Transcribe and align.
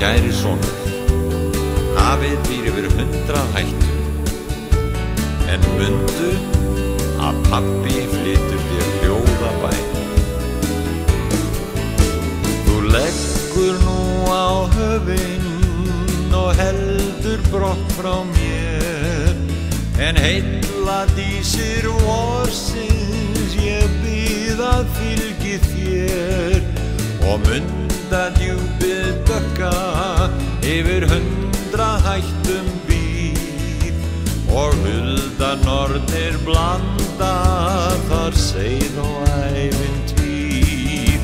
kæri 0.00 0.32
sonur. 0.42 0.76
Hafið 1.96 2.38
býr 2.48 2.70
yfir 2.70 2.88
hundrað 2.96 3.54
hættu 3.56 3.96
en 5.52 5.64
mundu 5.78 6.30
að 7.22 7.38
pappi 7.48 8.02
flytur 8.12 8.62
þér 8.68 8.88
hljóða 9.00 9.52
bæn 9.62 9.84
Þú 12.66 12.76
leggur 12.92 13.80
nú 13.86 13.98
á 14.28 14.48
höfinn 14.76 16.36
og 16.36 16.50
heldur 16.60 17.42
brott 17.50 17.96
frá 17.96 18.14
mér. 18.34 19.34
En 20.06 20.18
heilla 20.20 21.00
dísir 21.16 21.88
vorsins 22.04 23.56
ég 23.56 23.98
býð 24.04 24.60
að 24.60 24.96
fylgi 24.98 25.58
þér. 25.70 26.58
Og 27.26 27.40
munda 27.48 28.26
djúpið 28.36 28.75
dökka 29.36 29.72
yfir 30.62 31.04
hundra 31.10 31.88
hættum 32.04 32.68
býr 32.88 33.92
Og 34.48 34.72
hulda 34.84 35.50
norðir 35.64 36.38
blanda 36.46 37.34
þar 38.08 38.38
seið 38.40 38.96
og 39.02 39.26
ævintýr 39.64 41.20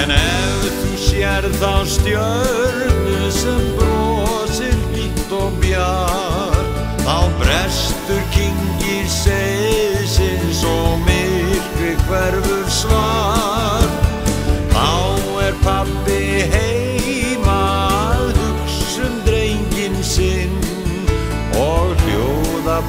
En 0.00 0.14
ef 0.16 0.66
þú 0.80 0.90
sér 1.04 1.46
þá 1.60 1.74
stjörnu 1.94 3.30
sem 3.38 3.62
brosir 3.78 4.78
líkt 4.96 5.30
og 5.38 5.54
bjar 5.62 6.58
Þá 7.04 7.18
brestur 7.38 8.24
kingir 8.34 9.06
seiðsins 9.20 10.64
og 10.74 10.98
myrkri 11.06 11.94
hverfur 12.08 12.66
svar 12.82 13.83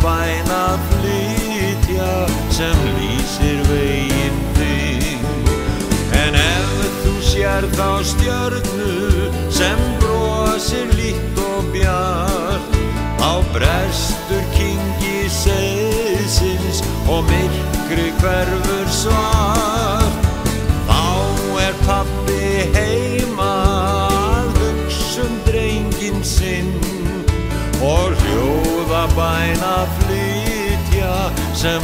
bæna 0.06 0.66
flytja 0.90 2.14
sem 2.54 2.78
lýsir 2.98 3.62
veginn 3.70 4.38
þinn 4.58 5.24
En 6.22 6.38
ef 6.38 6.76
þú 7.02 7.14
sér 7.32 7.66
þá 7.74 7.90
stjörnu 8.12 9.32
sem 9.60 9.82
brosir 10.04 10.94
líkt 11.00 11.42
og 11.48 11.72
bjart 11.74 12.78
Þá 13.18 13.32
brestur 13.56 14.46
kingi 14.54 15.26
seiðsins 15.42 16.84
og 17.10 17.26
myrkri 17.32 18.12
hverfur 18.22 18.90
svart 19.02 20.05
bajna 29.16 29.88
flitja 29.98 31.32
sem 31.54 31.82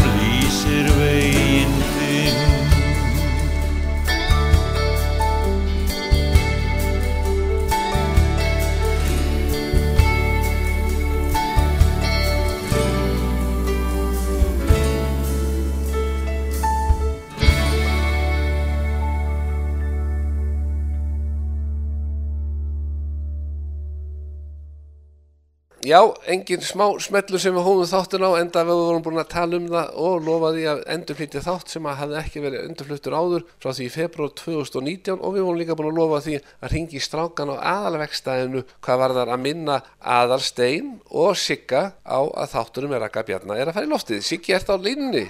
Já, 25.92 26.00
engin 26.32 26.62
smá 26.64 26.86
smellur 27.04 27.42
sem 27.42 27.56
við 27.58 27.66
hóðum 27.66 27.90
þáttin 27.90 28.24
á 28.24 28.32
enda 28.40 28.62
við 28.64 28.78
vorum 28.80 29.02
búin 29.04 29.20
að 29.20 29.32
tala 29.34 29.58
um 29.58 29.66
það 29.68 29.98
og 30.06 30.22
lofaði 30.24 30.64
að 30.72 30.84
endurflytja 30.94 31.42
þátt 31.44 31.74
sem 31.74 31.90
að 31.90 31.98
hafði 32.00 32.18
ekki 32.22 32.44
verið 32.46 32.68
endurfluttur 32.70 33.16
áður 33.18 33.44
frá 33.58 33.74
því 33.74 33.88
í 33.90 33.92
februar 33.98 34.32
2019 34.40 35.20
og 35.20 35.36
við 35.36 35.46
vorum 35.48 35.60
líka 35.60 35.76
búin 35.76 35.90
að 35.90 36.00
lofa 36.00 36.22
því 36.24 36.38
að 36.40 36.76
ringi 36.76 37.04
strákan 37.04 37.52
á 37.52 37.56
aðalvegstæðinu 37.74 38.64
hvað 38.80 39.04
var 39.04 39.18
þar 39.20 39.34
að 39.36 39.44
minna 39.50 39.80
aðalstein 40.16 40.94
og 41.12 41.36
Sigga 41.42 41.84
á 42.08 42.20
að 42.24 42.52
þátturum 42.56 42.96
er 42.96 43.08
að 43.10 43.16
gabjarna 43.18 43.60
er 43.60 43.68
að 43.68 43.80
fara 43.82 43.90
í 43.90 43.92
loftið. 43.92 44.24
Siggi, 44.24 44.56
ert 44.56 44.72
á 44.72 44.80
línni? 44.80 45.26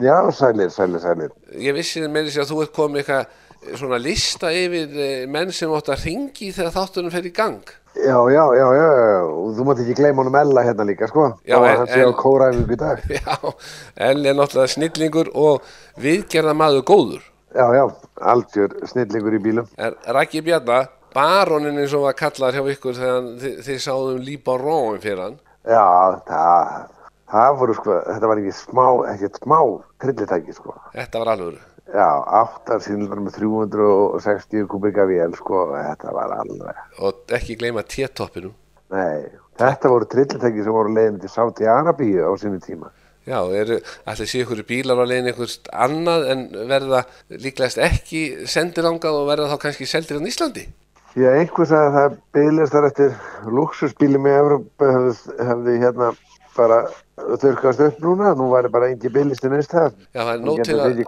Já, 0.00 0.16
sælir, 0.32 0.72
sælir, 0.72 1.02
sælir. 1.04 1.34
Ég 1.60 1.76
vissi 1.76 2.00
með 2.08 2.30
þess 2.30 2.46
að 2.46 2.54
þú 2.54 2.62
ert 2.64 2.78
komið 2.78 3.02
eitthvað 3.02 3.80
svona 3.80 3.98
lista 4.00 4.52
yfir 4.54 4.96
eh, 4.96 5.26
menn 5.28 5.52
sem 5.52 5.72
átt 5.76 5.90
að 5.92 6.06
ringi 6.06 6.54
þegar 6.54 6.74
þátturum 6.78 7.12
fer 7.12 7.28
í 7.28 7.34
gang. 7.36 7.76
Já, 7.96 8.18
já, 8.30 8.44
já, 8.60 8.66
já, 8.76 8.88
og 9.24 9.54
þú 9.56 9.64
mátt 9.64 9.78
ekki 9.80 9.94
gleyma 9.96 10.20
honum 10.22 10.34
Ella 10.36 10.62
hérna 10.66 10.84
líka, 10.84 11.06
sko. 11.08 11.30
Já, 11.48 11.56
en- 11.56 11.78
hann 11.80 11.86
sé 11.88 12.02
á 12.04 12.12
kóræfingu 12.12 12.74
í 12.74 12.76
dag. 12.76 13.00
Já, 13.16 13.36
Elli 14.10 14.28
er 14.28 14.36
náttúrulega 14.36 14.68
snillingur 14.74 15.30
og 15.34 15.62
viðgerða 15.96 16.52
maður 16.54 16.84
góður. 16.90 17.22
Já, 17.56 17.66
já, 17.72 17.84
algjör 18.20 18.74
snillingur 18.90 19.38
í 19.38 19.40
bílum. 19.40 19.68
Er 19.80 19.96
Raki 20.12 20.42
Bjarnar, 20.44 20.90
baronin 21.16 21.78
eins 21.80 21.94
og 21.96 22.04
var 22.04 22.18
kallar 22.18 22.52
hjá 22.52 22.66
ykkur 22.74 22.98
þegar 22.98 23.30
þið, 23.40 23.54
þið 23.64 23.80
sáðum 23.86 24.20
Líbaróin 24.26 25.00
fyrir 25.00 25.22
hann. 25.24 25.38
Já, 25.64 25.86
það, 26.28 26.74
það 27.32 27.56
voru, 27.62 27.78
sko, 27.80 27.96
þetta 28.12 28.30
var 28.34 28.42
ekki 28.44 28.52
smá, 28.60 28.84
ekkert 29.14 29.40
smá 29.40 29.58
trillitæki, 30.04 30.52
sko. 30.58 30.76
Þetta 30.92 31.24
var 31.24 31.32
alveg. 31.32 31.56
Já, 31.86 32.08
áttar 32.42 32.80
sínlar 32.82 33.20
með 33.22 33.36
360 33.38 34.66
kubika 34.70 35.04
vél, 35.06 35.34
sko, 35.38 35.68
þetta 35.70 36.14
var 36.16 36.32
alveg. 36.40 36.78
Og 36.98 37.34
ekki 37.36 37.54
gleyma 37.60 37.84
T-toppinum. 37.86 38.54
Nei, 38.94 39.26
þetta 39.58 39.90
voru 39.92 40.08
trillitæki 40.10 40.64
sem 40.66 40.74
voru 40.74 40.94
leiðin 40.94 41.20
til 41.22 41.30
Sáti 41.30 41.68
Arabíu 41.70 42.26
á 42.26 42.32
sínu 42.42 42.58
tíma. 42.64 42.90
Já, 43.26 43.38
eru 43.58 43.78
allir 44.06 44.28
sé 44.30 44.42
ykkur 44.42 44.62
bílar 44.66 44.98
á 45.02 45.04
leiðin 45.06 45.32
ykkur 45.32 45.54
annað 45.74 46.26
en 46.34 46.42
verða 46.70 47.04
líklegast 47.30 47.80
ekki 47.82 48.20
sendir 48.50 48.86
angað 48.86 49.20
og 49.20 49.30
verða 49.30 49.48
þá 49.54 49.62
kannski 49.64 49.88
seldir 49.90 50.18
á 50.22 50.26
Íslandi. 50.30 50.66
Já, 51.16 51.30
einhver 51.32 51.66
sagði 51.70 51.86
að 51.86 51.96
það 51.96 52.16
bygglist 52.36 52.74
þar 52.74 52.86
eftir 52.90 53.14
luxusbíli 53.56 54.18
með 54.20 54.38
Evrópu 54.42 54.90
hefði, 54.92 55.12
hefði 55.48 55.76
hérna 55.82 56.10
bara 56.56 56.82
þurrkast 57.16 57.80
upp 57.86 57.98
núna, 58.04 58.34
nú 58.36 58.50
væri 58.52 58.70
bara 58.72 58.88
engi 58.92 59.08
bygglisti 59.12 59.48
neist 59.52 59.72
það. 59.72 59.92
Já, 60.14 60.20
það 60.22 60.32
er 60.34 60.46
nóg 60.46 60.62
til 60.66 60.78
að, 60.80 61.02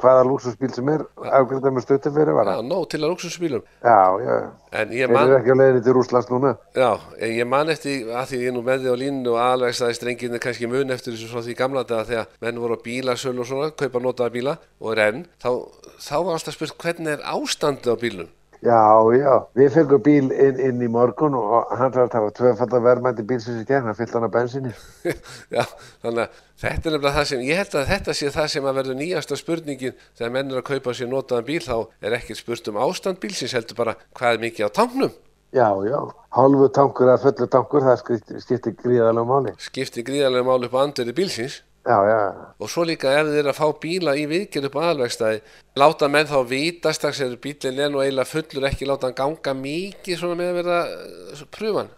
hvaða 0.00 0.24
luxusbíl 0.28 0.70
sem 0.72 0.88
er 0.92 1.02
afgriðað 1.36 1.74
með 1.76 1.84
stöttum 1.86 2.14
fyrir 2.16 2.30
já, 2.32 2.36
vara. 2.36 2.54
nóg 2.64 2.86
til 2.92 3.00
að 3.02 3.10
luxusbílum. 3.12 3.62
Já, 3.84 4.00
já, 4.24 4.34
En 4.80 4.92
ég 4.94 5.08
þeir 5.08 5.14
man, 5.16 5.26
eru 5.26 5.36
ekki 5.40 5.50
á 5.50 5.56
leiðinni 5.60 5.82
til 5.84 5.94
Rúslands 5.96 6.28
núna. 6.30 6.52
já, 6.76 6.90
en 7.18 7.32
ég 7.34 7.48
man 7.50 7.68
eftir 7.74 8.06
að 8.14 8.28
því 8.30 8.40
ég 8.46 8.54
nú 8.54 8.62
með 8.62 8.84
því 8.84 8.92
á 8.94 8.96
línu 9.02 9.32
og 9.34 9.38
alveg 9.42 9.74
staði 9.74 9.96
strengirni 9.98 10.38
kannski 10.40 10.68
mun 10.70 10.94
eftir 10.94 11.16
þessu 11.16 11.30
frá 11.32 11.42
því 11.42 11.56
gamla 11.58 11.82
daga 11.84 12.04
þegar 12.06 12.28
menn 12.40 12.60
voru 12.62 12.76
á 12.78 12.84
bílasölu 12.84 13.40
og 13.42 13.48
svona, 13.50 13.70
kaupa 13.74 13.98
notaða 14.04 14.30
bíla 14.36 14.54
og 14.80 14.92
er 14.94 15.02
enn, 15.08 15.24
þá, 15.42 15.50
þá 15.98 16.14
var 16.22 16.36
alltaf 16.38 16.54
spurt 16.54 16.78
hvernig 16.78 17.16
er 17.18 17.26
ástandið 17.34 17.92
á 17.92 17.96
bílum. 17.98 18.28
Já, 18.60 18.76
já, 19.16 19.34
við 19.56 19.70
fengum 19.72 20.02
bíl 20.04 20.26
inn, 20.28 20.58
inn 20.60 20.82
í 20.84 20.88
morgun 20.92 21.32
og 21.38 21.70
hann 21.78 21.94
þarf 21.94 22.10
að 22.10 22.16
hafa 22.18 22.32
tvöfaldar 22.36 22.82
verðmætti 22.84 23.24
bílsins 23.24 23.62
í 23.62 23.64
gerð, 23.64 23.86
hann 23.88 23.96
fyllt 23.96 24.12
hann 24.12 24.26
að 24.26 24.34
bensinni. 24.34 24.72
Já, 25.56 25.62
þannig 26.02 26.26
að 26.26 26.42
þetta 26.60 26.74
er 26.74 26.94
nefnilega 26.94 27.14
það 27.14 27.30
sem, 27.30 27.44
ég 27.48 27.60
held 27.62 27.78
að 27.80 27.88
þetta 27.94 28.16
sé 28.18 28.32
það 28.34 28.50
sem 28.52 28.68
að 28.68 28.76
verður 28.82 28.98
nýjasta 29.00 29.38
spurningin 29.40 29.96
þegar 30.18 30.34
menn 30.34 30.52
er 30.52 30.60
að 30.60 30.66
kaupa 30.68 30.94
sér 30.98 31.08
notaðan 31.08 31.48
bíl 31.48 31.62
þá 31.64 31.74
er 32.04 32.18
ekkert 32.18 32.42
spurt 32.42 32.68
um 32.68 32.82
ástand 32.84 33.22
bílsins 33.24 33.56
heldur 33.56 33.80
bara 33.80 33.96
hvað 34.12 34.36
er 34.36 34.44
mikið 34.44 34.68
á 34.68 34.76
tanknum. 34.76 35.16
Já, 35.56 35.66
já, 35.88 35.98
hálfu 36.36 36.68
tankur 36.76 37.08
eða 37.08 37.24
fullu 37.24 37.48
tankur, 37.50 37.88
það 37.88 38.20
skiptir, 38.44 38.76
gríðalega 38.76 39.24
máli. 39.26 39.56
skiptir 39.58 40.04
gríðarlega 40.06 40.46
máli 40.46 40.68
upp 40.68 40.76
á 40.76 40.84
andverði 40.84 41.16
bílsins 41.16 41.62
Já, 41.80 41.96
já, 42.04 42.16
og 42.60 42.68
svo 42.68 42.82
líka 42.84 43.08
ef 43.16 43.24
þið 43.30 43.38
er 43.40 43.46
að 43.48 43.56
fá 43.56 43.68
bíla 43.80 44.12
í 44.20 44.26
viðgerð 44.28 44.66
upp 44.68 44.74
á 44.76 44.80
aðalvegstæði 44.84 45.38
láta 45.80 46.08
menn 46.12 46.26
þá 46.28 46.40
vita 46.50 46.90
strax 46.92 47.22
ef 47.24 47.38
bílinn 47.40 47.80
er 47.80 47.88
nú 47.88 48.02
eiginlega 48.02 48.28
fullur 48.28 48.66
ekki 48.68 48.88
láta 48.88 49.08
hann 49.08 49.16
ganga 49.16 49.54
mikið 49.56 50.18
svona 50.20 50.36
með 50.36 50.50
að 50.50 50.58
vera 50.58 50.80
uh, 50.84 51.40
pröfan 51.56 51.88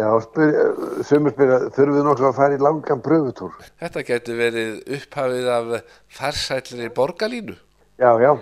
já, 0.00 0.06
spyr, 0.24 0.56
sumur 1.04 1.34
spyrja, 1.34 1.58
þurfum 1.76 1.98
við 1.98 2.08
nokkuð 2.08 2.28
að 2.30 2.40
fara 2.40 2.56
í 2.56 2.62
langan 2.64 3.04
pröfutúr? 3.04 3.60
þetta 3.82 4.04
getur 4.08 4.40
verið 4.40 4.80
upphafið 4.96 5.52
af 5.58 5.76
farsællir 6.16 6.96
borgarlínu 6.96 7.58
Já, 8.00 8.16
já, 8.16 8.32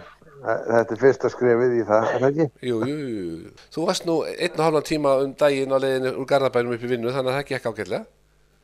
þetta 0.46 0.94
er 0.94 1.02
fyrsta 1.02 1.32
skrefið 1.34 1.76
í 1.81 1.82
það, 1.90 2.12
er 2.14 2.23
það 2.23 2.28
ekki? 2.31 2.49
jú, 2.70 2.78
jú, 2.87 3.11
jú. 3.11 3.52
þú 3.75 3.90
varst 3.90 4.06
nú 4.06 4.20
einn 4.31 4.55
og 4.55 4.64
hálfan 4.69 4.88
tíma 4.94 5.19
um 5.26 5.34
daginn 5.34 5.75
á 5.75 5.82
leiðinu 5.82 6.14
úr 6.14 6.31
Garðabænum 6.31 6.78
upp 6.78 6.87
í 6.87 6.94
vinnu 6.94 7.11
þannig 7.11 7.34
að 7.34 7.40
það 7.40 7.50
gekk 7.50 7.70
ágætlega 7.75 8.05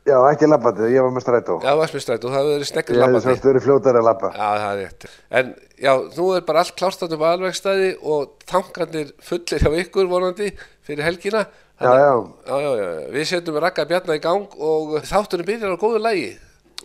Já, 0.06 0.16
ekki 0.30 0.46
labbandi, 0.46 0.86
ég 0.94 1.02
var 1.02 1.10
með 1.10 1.24
strætó. 1.24 1.54
já, 1.66 1.72
varst 1.74 1.94
með 1.96 2.02
stræt 2.04 2.24
og 2.24 2.30
það 2.30 2.38
hefur 2.38 2.52
verið 2.54 2.68
sneggri 2.70 2.94
Ég 2.94 3.00
hefði 3.00 3.06
labbandi 3.06 3.26
svolítið 3.26 3.50
verið 3.50 3.64
fljótari 3.66 3.98
að 4.00 4.06
labba. 4.06 4.28
Já, 4.36 4.48
það 4.62 4.66
er 4.70 4.78
rétt. 4.84 5.06
En 5.40 5.48
já, 5.82 5.92
nú 6.16 6.26
er 6.36 6.44
bara 6.46 6.62
allt 6.62 6.76
klárstætt 6.78 7.14
upp 7.16 7.24
á 7.26 7.28
alvegstæði 7.32 7.88
og 8.06 8.36
tankarnir 8.46 9.10
fullir 9.26 9.64
hjá 9.66 9.72
ykkur 9.82 10.06
vonandi 10.12 10.52
fyrir 10.86 11.02
helgina. 11.08 11.42
Já, 11.82 11.90
já. 11.90 12.12
Já, 12.46 12.54
já, 12.62 12.70
já. 12.78 12.86
Við 13.16 13.26
setjum 13.32 13.58
Raka 13.66 13.84
Bjarnar 13.90 14.16
í 14.16 14.22
gang 14.22 14.46
og 14.70 14.94
þátturinn 15.10 15.50
byrjar 15.50 15.74
á 15.74 15.82
góðu 15.82 15.98
lægi. 16.06 16.30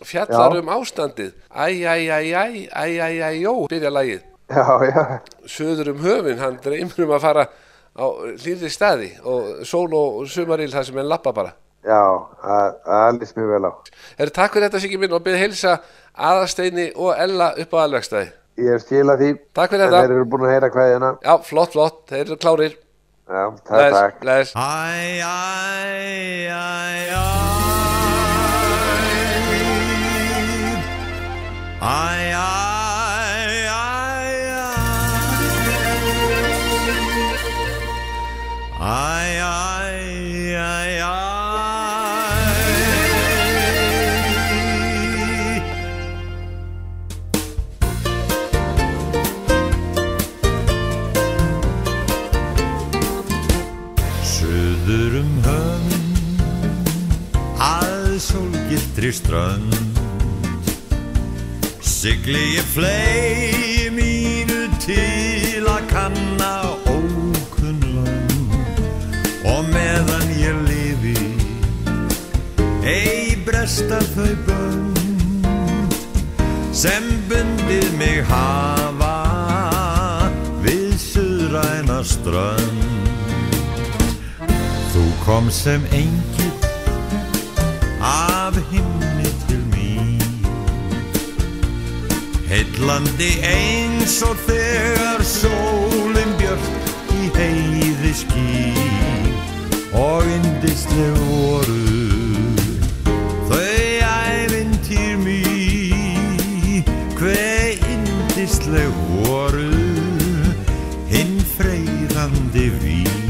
Fjallar 0.02 0.58
Já. 0.58 0.60
um 0.60 0.74
ástandið. 0.74 1.32
Æ, 1.54 1.66
æ, 1.78 1.94
æ, 2.10 2.18
æ, 2.34 2.44
æ, 2.74 2.86
æ, 2.98 3.08
æ, 3.22 3.30
jó, 3.38 3.54
byrjar 3.70 3.94
lægið. 3.94 4.22
Já, 4.50 4.66
já, 4.90 5.02
Söður 5.46 5.94
um 5.94 6.02
höfin, 6.02 6.38
hann 6.42 6.58
dreymur 6.60 7.06
um 7.06 7.14
að 7.14 7.22
fara 7.22 7.46
á 7.94 8.04
hlýrri 8.34 8.68
staði 8.72 9.12
og 9.22 9.62
sól 9.64 9.94
og 9.94 10.26
sumaril 10.28 10.72
þar 10.74 10.84
sem 10.90 10.98
hann 10.98 11.08
lappa 11.08 11.32
bara. 11.32 11.54
Já, 11.84 12.02
að- 12.42 12.76
það 12.86 13.18
líst 13.20 13.36
mér 13.36 13.48
vel 13.54 13.64
á. 13.68 13.72
Herri, 14.18 14.30
takk 14.30 14.52
fyrir 14.54 14.68
þetta 14.68 14.80
Siggi 14.84 14.98
minn 15.02 15.12
og 15.16 15.24
byrð 15.24 15.42
heilsa 15.42 15.72
aðasteini 16.16 16.86
og 16.96 17.14
Ella 17.18 17.52
upp 17.58 17.74
á 17.74 17.78
alvegstæði. 17.86 18.32
Ég 18.62 18.74
er 18.74 18.78
skila 18.84 19.16
því. 19.16 19.30
Takk 19.56 19.70
fyrir 19.72 19.86
þetta. 19.88 20.02
þeir 20.04 20.16
eru 20.16 20.24
búin 20.28 20.46
að 20.46 20.52
heyra 20.54 20.70
kveðina. 20.70 21.12
Já, 21.24 21.34
flott, 21.42 21.72
flott, 21.72 22.02
þeir 22.10 22.26
eru 22.26 22.36
klárir. 22.36 22.74
Já, 23.28 23.44
takk, 23.64 23.92
takk. 23.96 24.20
Bless. 24.20 24.52
Æ, 24.54 24.58
æ, 25.22 26.52
æ, 26.52 26.52
æ 31.82 32.21
sólgiltri 59.02 59.12
strönd. 59.12 59.74
Sigli 61.80 62.54
ég 62.54 62.66
flegi 62.74 63.90
mínu 63.90 64.68
til 64.78 65.66
að 65.66 65.86
kanna 65.90 66.78
ókunn 66.86 67.80
lönd. 67.94 68.54
Og 69.44 69.66
meðan 69.74 70.28
ég 70.38 70.56
lifi 70.68 71.18
ei 72.86 73.34
bresta 73.46 73.98
þau 74.14 74.34
bönd 74.46 74.98
sem 76.72 77.02
bundið 77.28 77.90
mig 77.98 78.22
hafa 78.30 79.18
við 80.62 80.94
suðræna 80.98 82.02
strönd. 82.06 82.86
Þú 84.92 85.04
kom 85.24 85.50
sem 85.50 85.82
engil 85.90 86.31
Heillandi 92.52 93.30
eins 93.48 94.18
og 94.26 94.36
þegar 94.44 95.22
sólin 95.24 96.34
björt 96.36 97.12
í 97.16 97.30
heiði 97.32 98.10
skín 98.12 99.30
og 99.96 100.26
indisleg 100.28 101.14
voru 101.30 101.78
þau 103.48 103.62
ævintýr 104.10 105.16
mín. 105.22 106.84
Hver 107.16 107.80
indisleg 107.94 109.00
voru 109.22 109.70
hinn 111.08 111.38
freyðandi 111.54 112.66
vín. 112.82 113.24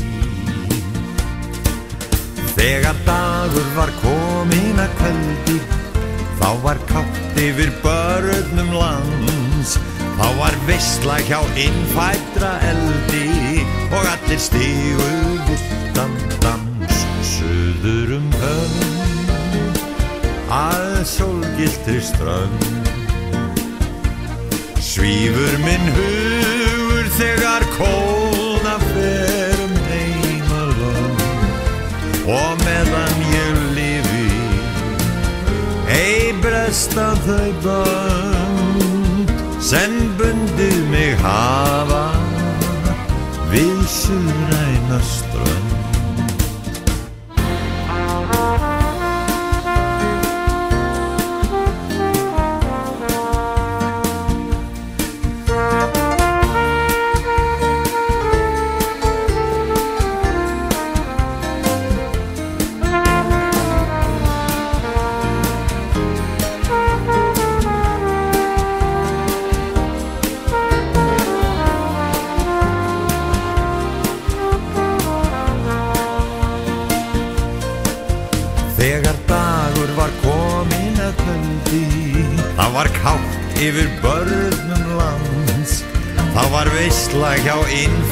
Þegar 2.57 2.99
dagur 3.07 3.71
var 3.79 3.95
komin 4.03 4.83
að 4.83 4.99
kvöldi 4.99 5.81
Þá 6.43 6.50
var 6.65 6.79
kátt 6.91 7.39
yfir 7.39 7.71
börnum 7.85 8.73
lands. 8.75 9.77
Þá 10.19 10.27
var 10.39 10.55
veistla 10.67 11.17
hjá 11.27 11.39
innfætra 11.59 12.50
eldi 12.69 13.62
Og 13.90 14.05
allir 14.07 14.38
stígu 14.38 15.09
viltan 15.49 16.12
dans 16.43 16.99
Suður 17.26 18.19
um 18.19 18.28
höfn 18.43 18.93
Að 20.52 21.00
sólgiltri 21.09 22.00
strönd. 22.05 22.90
Svífur 24.83 25.55
minn 25.64 25.87
hugur 25.97 27.07
þegar 27.16 27.64
kólna 27.78 28.75
fer 28.90 29.62
um 29.64 29.75
heimalönd 29.88 31.21
og 32.28 32.52
meðan 32.66 33.12
ei 36.73 36.79
bresta 36.79 37.12
þau 37.26 37.52
bönd 37.64 39.33
sem 39.61 39.93
bundið 40.17 40.79
mig 40.88 41.12
hafa 41.21 42.05
við 43.52 43.85
suðræna 43.93 44.72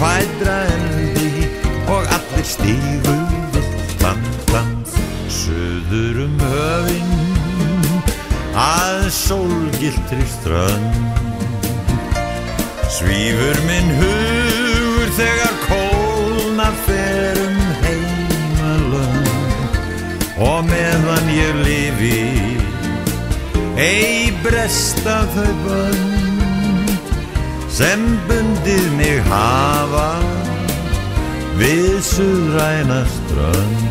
innfædra 0.00 0.62
eldi 0.64 1.48
Og 1.88 2.02
allir 2.16 2.44
stígu 2.44 3.16
viltan 3.52 4.20
dans 4.52 4.90
Suður 5.28 6.24
um 6.24 6.40
höfin 6.40 7.10
Að 8.60 9.10
sólgiltri 9.14 10.24
strönd. 10.26 10.96
Svífur 12.90 13.60
minn 13.68 13.92
hugur 14.00 15.12
þegar 15.16 15.54
kólna 15.68 16.66
fer 16.86 17.38
um 17.44 17.60
heimalönd 17.84 19.30
og 20.40 20.66
meðan 20.66 21.30
ég 21.36 21.62
lifi 21.62 22.20
ei 23.78 24.34
bresta 24.42 25.20
þau 25.36 25.54
bönd 25.64 26.10
sem 27.70 28.02
bundið 28.60 28.88
mig 28.92 29.20
hafa 29.24 30.08
við 31.56 31.96
suðræna 32.04 33.04
strönd 33.08 33.89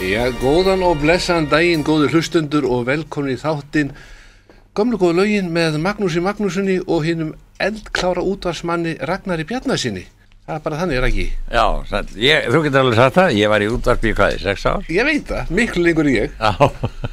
góðan 0.00 0.80
og 0.80 1.02
blessaðan 1.02 1.50
daginn, 1.50 1.82
góður 1.84 2.14
hlustundur 2.14 2.64
og 2.64 2.86
velkomin 2.88 3.34
í 3.34 3.40
þáttinn 3.40 3.90
Gömlu 4.72 4.96
góðu 4.96 5.18
lögin 5.18 5.50
með 5.52 5.76
Magnúsi 5.82 6.22
Magnúsinni 6.24 6.78
og 6.86 7.04
hinnum 7.04 7.34
eldklára 7.60 8.22
útvarsmanni 8.22 8.94
Ragnari 9.02 9.44
Bjarnasinni. 9.44 10.06
Það 10.46 10.54
er 10.54 10.62
bara 10.64 10.78
þannig, 10.78 10.96
er 10.96 11.06
ekki? 11.08 11.26
Já, 11.52 11.64
sæll. 11.90 12.14
ég, 12.16 12.46
þú 12.48 12.62
getur 12.64 12.80
alveg 12.80 12.96
sagt 12.96 13.18
það, 13.18 13.34
ég 13.36 13.52
var 13.52 13.64
í 13.64 13.68
útvarpi 13.74 14.12
í 14.12 14.14
hvaði, 14.16 14.38
sex 14.40 14.64
ár? 14.70 14.86
Ég 14.88 15.08
veit 15.10 15.26
það, 15.28 15.52
miklu 15.58 15.84
lengur 15.84 16.08
en 16.08 16.14
ég. 16.14 16.38
Já, 16.38 16.70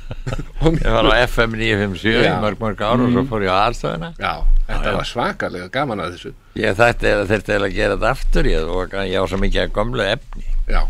ég 0.86 0.96
var 0.96 1.10
á 1.12 1.14
FM 1.26 1.58
957 1.60 2.14
í 2.14 2.24
Já. 2.30 2.38
mörg 2.46 2.64
mörg 2.64 2.86
ár 2.88 3.04
og 3.04 3.12
svo 3.18 3.26
fór 3.34 3.48
ég 3.50 3.52
á 3.52 3.58
aðstöðuna. 3.66 4.14
Já, 4.22 4.34
þetta 4.70 4.94
já. 4.94 4.98
var 5.02 5.12
svakalega 5.12 5.70
gaman 5.76 6.06
að 6.06 6.16
þessu. 6.16 6.34
Ég 6.62 6.80
þætti 6.80 7.12
eða 7.12 7.28
þurfti 7.34 7.58
eða 7.58 7.68
að 7.68 7.78
gera 7.82 8.00
þetta 8.00 8.16
aftur, 8.16 8.52
ég, 8.54 8.74
og 8.80 8.98
ég 9.02 9.20
á 9.20 9.26
svo 9.28 9.44
mikið 9.44 9.66
af 9.66 9.76
gömlu 9.82 10.08
efni, 10.08 10.50
Já, 10.72 10.82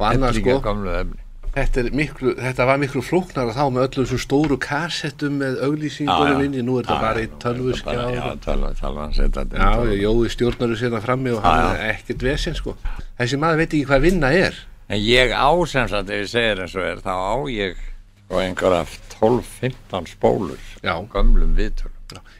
og 0.00 0.06
annars 0.10 0.42
sko. 0.42 0.60
Þetta, 1.58 1.82
er 1.84 1.96
miklu, 1.98 2.32
þetta 2.38 2.64
var 2.68 2.78
miklu 2.82 3.02
flóknar 3.04 3.50
þá 3.56 3.62
með 3.74 3.84
öllum 3.88 4.06
svo 4.10 4.18
stóru 4.22 4.56
kassettum 4.62 5.36
með 5.42 5.58
auglýsingunum 5.66 6.42
inni, 6.46 6.62
nú 6.66 6.78
er 6.80 6.86
þetta 6.88 7.00
bara 7.02 7.22
í 7.24 7.28
tölvuskjá. 7.42 7.94
Já, 8.14 8.22
og- 8.32 8.40
tölva, 8.44 8.72
tölvan 8.80 9.14
setja 9.16 9.44
þetta. 9.44 9.56
Já, 9.58 9.84
inn. 9.92 10.00
jói 10.02 10.32
stjórnaru 10.34 10.76
sérna 10.80 11.00
frammi 11.04 11.30
og 11.36 11.42
hann 11.42 11.76
er 11.76 11.94
ekkert 11.94 12.22
vesinn 12.22 12.54
sko. 12.58 12.76
Þessi 13.18 13.38
maður 13.42 13.56
veit 13.62 13.68
ekki 13.74 13.86
hvað 13.90 14.00
vinna 14.08 14.32
er. 14.32 14.54
En 14.88 15.00
ég 15.04 15.32
á 15.36 15.50
sem 15.68 15.88
sagt, 15.88 16.08
ef 16.10 16.24
ég 16.24 16.28
segir 16.32 16.60
eins 16.64 16.74
og 16.74 16.82
er, 16.82 16.96
þá 17.04 17.12
á 17.12 17.36
ég 17.52 17.76
og 18.30 18.40
einhverja 18.40 18.86
12-15 19.20 20.06
spólur, 20.14 20.58
Já. 20.82 20.94
gömlum 21.12 21.54
viðtölum. 21.56 21.94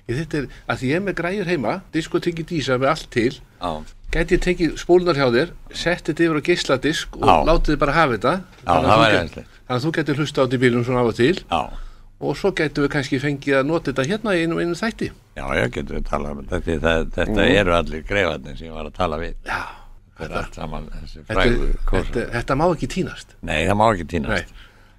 Þetta 0.09 0.39
er 0.39 0.47
að 0.69 0.79
því 0.81 0.89
ég 0.89 0.97
er 0.97 1.03
með 1.05 1.15
græjur 1.19 1.45
heima, 1.51 1.73
diskotekki 1.93 2.45
dísa 2.49 2.79
með 2.81 2.89
allt 2.95 3.11
til, 3.13 3.35
Já, 3.61 3.73
gæti 4.15 4.37
ég 4.39 4.43
tekið 4.45 4.77
spólunar 4.81 5.19
hjá 5.19 5.27
þér, 5.35 5.51
setti 5.77 6.13
þetta 6.13 6.25
yfir 6.27 6.41
á 6.41 6.47
geisladisk 6.49 7.19
og 7.21 7.45
látið 7.49 7.75
þið 7.75 7.81
bara 7.83 7.97
hafa 7.99 8.17
þetta. 8.17 8.33
Þannig 8.65 8.95
að 8.95 9.05
get-. 9.13 9.35
Þannig 9.69 9.77
að 9.77 9.85
þú 9.85 9.93
getur 9.99 10.21
hlusta 10.23 10.41
á 10.41 10.45
þetta 10.47 10.59
í 10.59 10.63
bílum 10.65 10.85
svona 10.87 11.03
af 11.05 11.11
og 11.13 11.17
til 11.19 11.35
já. 11.43 11.61
og 12.19 12.37
svo 12.41 12.51
getur 12.57 12.87
við 12.87 12.93
kannski 12.97 13.21
fengið 13.23 13.59
að 13.61 13.67
nota 13.69 13.93
þetta 13.93 14.07
hérna 14.09 14.33
í 14.35 14.41
einum 14.47 14.59
einu 14.63 14.75
þætti. 14.81 15.11
Já, 15.39 15.45
ég 15.61 15.75
getur 15.77 15.99
við 16.01 16.07
talað 16.09 16.31
um 16.39 16.47
þetta, 16.49 16.79
það, 16.87 17.11
þetta 17.19 17.43
Mhm. 17.43 17.59
eru 17.61 17.75
allir 17.77 18.03
greifarnir 18.09 18.57
sem 18.59 18.67
ég 18.69 18.75
var 18.75 18.87
að 18.89 18.95
tala 18.97 19.19
við. 19.19 19.35
Já, 19.47 19.61
Þetta 20.19 20.41
saman 20.55 20.89
þetta, 20.91 21.53
þetta, 21.87 22.23
þetta 22.33 22.55
má 22.59 22.65
ekki 22.75 22.89
týnast. 22.91 23.37
Nei, 23.47 23.67
það 23.69 23.77
má 23.79 23.85
ekki 23.95 24.07
týnast. 24.11 24.49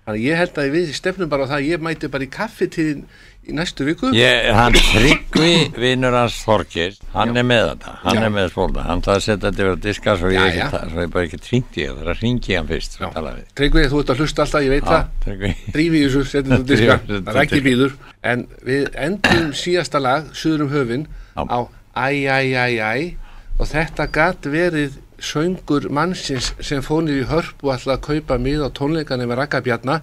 Þannig 0.07 0.21
ég 0.23 0.37
held 0.39 0.53
að 0.63 0.69
við 0.71 0.93
stefnum 0.95 1.29
bara 1.29 1.43
á 1.43 1.47
það 1.51 1.57
að 1.59 1.67
ég 1.67 1.81
mæti 1.83 2.07
bara 2.13 2.23
í 2.23 2.29
kaffi 2.31 2.67
til 2.71 3.03
í 3.49 3.53
næstu 3.57 3.85
viku. 3.87 4.11
Ég, 4.15 4.47
hann 4.55 4.75
Tryggvi, 4.77 5.51
vinnur 5.81 6.13
hans 6.15 6.37
Þorkis, 6.45 6.99
hann 7.15 7.33
er 7.37 7.45
með 7.49 7.63
þetta, 7.71 7.93
hann 8.03 8.19
Já. 8.19 8.23
er 8.27 8.33
með 8.35 8.49
spólda, 8.53 8.83
hann 8.87 9.01
það 9.05 9.15
að 9.17 9.23
setja 9.25 9.39
þetta 9.49 9.63
yfir 9.63 9.71
að 9.73 9.81
diska 9.87 10.15
svo 10.21 10.29
ég, 10.31 10.37
Já, 10.37 10.45
ekki, 10.49 10.61
já. 10.61 10.69
ta- 10.75 10.83
svo 10.93 11.03
ég 11.05 11.11
bara 11.15 11.25
ekki 11.29 11.39
tringi 11.47 11.83
ég, 11.83 11.95
það 11.99 12.11
að 12.13 12.21
ringi 12.23 12.55
hann 12.59 12.69
fyrst 12.69 12.97
Já. 12.99 13.05
og 13.09 13.13
tala 13.17 13.33
við. 13.39 13.49
Tryggvið, 13.59 13.89
þú 13.93 13.99
ert 14.03 14.13
að 14.15 14.21
hlusta 14.23 14.45
alltaf, 14.45 14.61
ég 14.67 14.73
veit 14.75 14.83
Já, 14.83 14.91
það. 14.93 15.09
Tryggvi. 15.25 15.51
drífi 15.75 15.99
í 15.99 16.05
þessu, 16.07 16.23
setjum 16.29 16.55
þetta 16.55 16.69
diska 16.73 16.97
Drífum 16.99 17.15
þetta 17.15 17.31
það 17.33 17.41
er 17.41 17.47
ekki 17.49 17.61
býður 17.69 17.97
en 18.33 18.47
við 18.69 18.87
endum 19.09 19.51
síðasta 19.63 20.01
lag 20.03 20.29
Suður 20.33 20.65
um 20.67 20.73
höfin 20.77 21.07
Já. 21.35 21.43
á 21.49 21.59
Æ, 21.99 22.09
æ, 22.29 22.39
æ, 22.53 22.67
æ 22.79 23.15
og 23.59 23.67
þetta 23.67 24.05
gat 24.15 24.45
verið 24.47 24.99
söngur 25.19 25.89
mannsins 25.91 26.53
sem 26.63 26.79
fónir 26.85 27.17
í 27.19 27.25
hörp 27.27 27.59
og 27.65 27.73
ætlaði 27.75 27.97
að 27.97 28.05
kaupa 28.05 28.37
mið 28.39 28.61
á 28.63 28.69
tónleikana 28.71 29.25
með 29.27 29.41
Rakkabjarna 29.41 29.97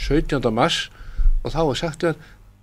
17. 0.00 0.40
mars 0.56 0.86
og 1.44 1.52
þá 1.52 1.60
er 1.68 1.76
sagt 1.82 2.06
við 2.06 2.14
hann 2.14 2.22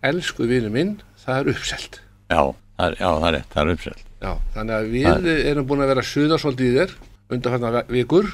elsku 0.10 0.48
vinu 0.50 0.72
minn, 0.74 0.96
það 1.22 1.40
er 1.42 1.52
uppselt 1.56 2.00
Já, 2.32 2.42
það 2.78 2.86
er, 2.88 2.96
já, 2.98 3.08
það 3.12 3.28
er 3.28 3.36
rétt, 3.36 3.50
það 3.54 3.62
er 3.64 3.74
uppselt. 3.76 4.04
Já, 4.22 4.32
þannig 4.56 4.76
að 4.78 4.90
við 4.94 5.30
erum 5.52 5.68
búin 5.70 5.84
að 5.84 5.92
vera 5.92 6.04
suða 6.06 6.38
svolítið 6.42 6.68
í 6.70 6.76
þér 6.80 6.92
undanfarnar 7.36 7.88
vikur 7.92 8.28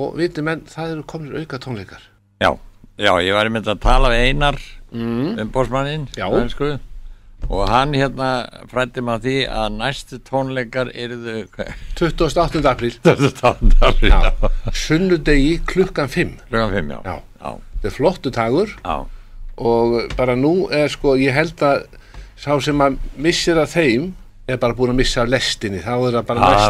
og 0.00 0.16
viti 0.18 0.42
menn, 0.44 0.64
það 0.70 0.96
eru 0.96 1.04
komin 1.10 1.36
auka 1.38 1.60
tónleikar 1.62 2.02
Já, 2.42 2.50
já, 2.98 3.12
ég 3.22 3.36
var 3.36 3.48
einmitt 3.48 3.70
að 3.70 3.82
tala 3.84 4.10
við 4.12 4.24
Einar 4.30 4.58
mm. 4.90 5.38
umbósmanninn, 5.44 6.08
Já. 6.18 6.26
önsku, 6.34 6.72
og 7.46 7.62
hann 7.70 7.94
hérna 7.94 8.28
frætti 8.70 9.02
maður 9.04 9.24
því 9.26 9.36
að 9.54 9.68
næstu 9.78 10.18
tónleikar 10.26 10.90
eruðu, 10.94 11.36
28. 12.00 12.62
apríl 12.70 12.94
þetta 13.04 13.30
tóndar, 13.40 13.98
já, 14.02 14.18
Já, 14.34 14.72
sunnudegi 14.84 15.58
klukkan 15.68 16.10
5 16.10 16.36
klukkan 16.48 16.74
fimm, 16.78 16.94
já, 16.96 17.00
Já. 17.04 17.16
já, 17.40 17.50
þetta 17.76 17.90
er 17.92 17.96
flottu 17.98 18.34
tagur 18.34 18.74
já. 18.80 18.96
Og 19.56 20.00
bara 20.16 20.34
nú 20.36 20.68
er 20.72 20.88
sko 20.92 21.14
ég 21.20 21.32
held 21.36 21.62
að 21.62 21.84
sá 22.36 22.52
sem 22.60 22.80
að 22.82 22.96
missir 23.16 23.58
að 23.60 23.68
þeim 23.76 24.12
er 24.48 24.58
bara 24.60 24.74
búin 24.76 24.90
að 24.92 24.98
missa 25.00 25.22
af 25.22 25.28
lestinni 25.32 25.78
þá 25.80 25.92
er 25.94 26.16
það 26.18 26.24
bara 26.28 26.40
það 26.40 26.50
næst 26.50 26.64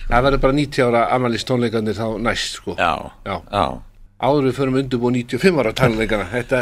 sko. 0.00 0.12
það 0.12 0.22
verður 0.28 0.42
bara 0.46 0.52
90 0.58 0.84
ára 0.88 1.02
amalist 1.16 1.48
tónleikarnir 1.50 1.98
þá 1.98 2.06
næst 2.24 2.54
sko 2.60 2.76
Já, 2.78 2.92
Já. 3.26 3.34
já, 3.52 3.64
áður 4.22 4.48
við 4.48 4.56
förum 4.58 4.76
undirbúið 4.80 5.16
95 5.26 5.60
ára 5.62 5.72
tónleikana 5.76 6.26
þetta, 6.30 6.60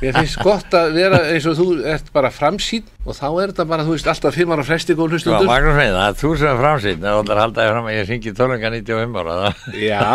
mér 0.00 0.16
finnst 0.16 0.38
gott 0.40 0.72
að 0.76 0.94
vera 0.96 1.18
eins 1.32 1.46
og 1.50 1.54
þú 1.58 1.66
ert 1.92 2.08
bara 2.14 2.30
framsýn 2.32 2.84
og 3.06 3.12
þá 3.14 3.26
er 3.28 3.52
þetta 3.52 3.66
bara, 3.70 3.84
þú 3.86 3.92
veist, 3.94 4.08
alltaf 4.10 4.38
5 4.40 4.54
ára 4.56 4.64
fresti 4.66 4.96
góð 4.96 5.06
Já, 5.06 5.12
hlustundur 5.16 5.48
Magnús 5.50 5.76
Veið, 5.76 5.92
það 5.96 6.06
er 6.08 6.16
þú 6.20 6.30
sem 6.40 6.48
er 6.50 6.60
framsýn 6.62 7.04
það 7.04 7.32
er 7.34 7.40
haldaði 7.42 7.74
fram 7.74 7.86
að 7.90 7.96
ég 7.96 8.08
syngi 8.10 8.32
tónleika 8.36 8.72
95 8.72 9.20
ára 9.20 9.32
það. 9.42 9.52
Já, 9.82 10.08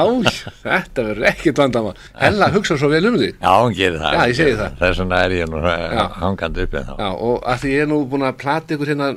þetta 0.65 0.99
verður 1.09 1.25
ekkert 1.31 1.61
vandamál. 1.61 1.95
Hella 2.21 2.45
hugsa 2.55 2.77
svo 2.81 2.89
vel 2.91 3.05
um 3.11 3.17
því 3.21 3.29
Já, 3.31 3.51
hún 3.61 3.77
gerir 3.77 3.99
það. 4.01 4.11
Já, 4.11 4.21
ég 4.21 4.35
segi 4.39 4.49
gerir 4.49 4.61
það. 4.63 4.71
Þess 4.81 4.97
vegna 5.03 5.17
er 5.21 5.31
ég 5.37 5.45
nú 5.51 5.57
Já. 5.61 6.05
hangandi 6.17 6.65
uppið 6.65 6.83
þá. 6.89 6.93
Já, 6.97 7.09
og 7.29 7.35
að 7.45 7.57
því 7.61 7.69
ég 7.75 7.81
er 7.85 7.91
nú 7.91 7.97
búin 8.11 8.27
að 8.27 8.39
plata 8.41 8.75
ykkur 8.75 8.91
hérna 8.91 9.07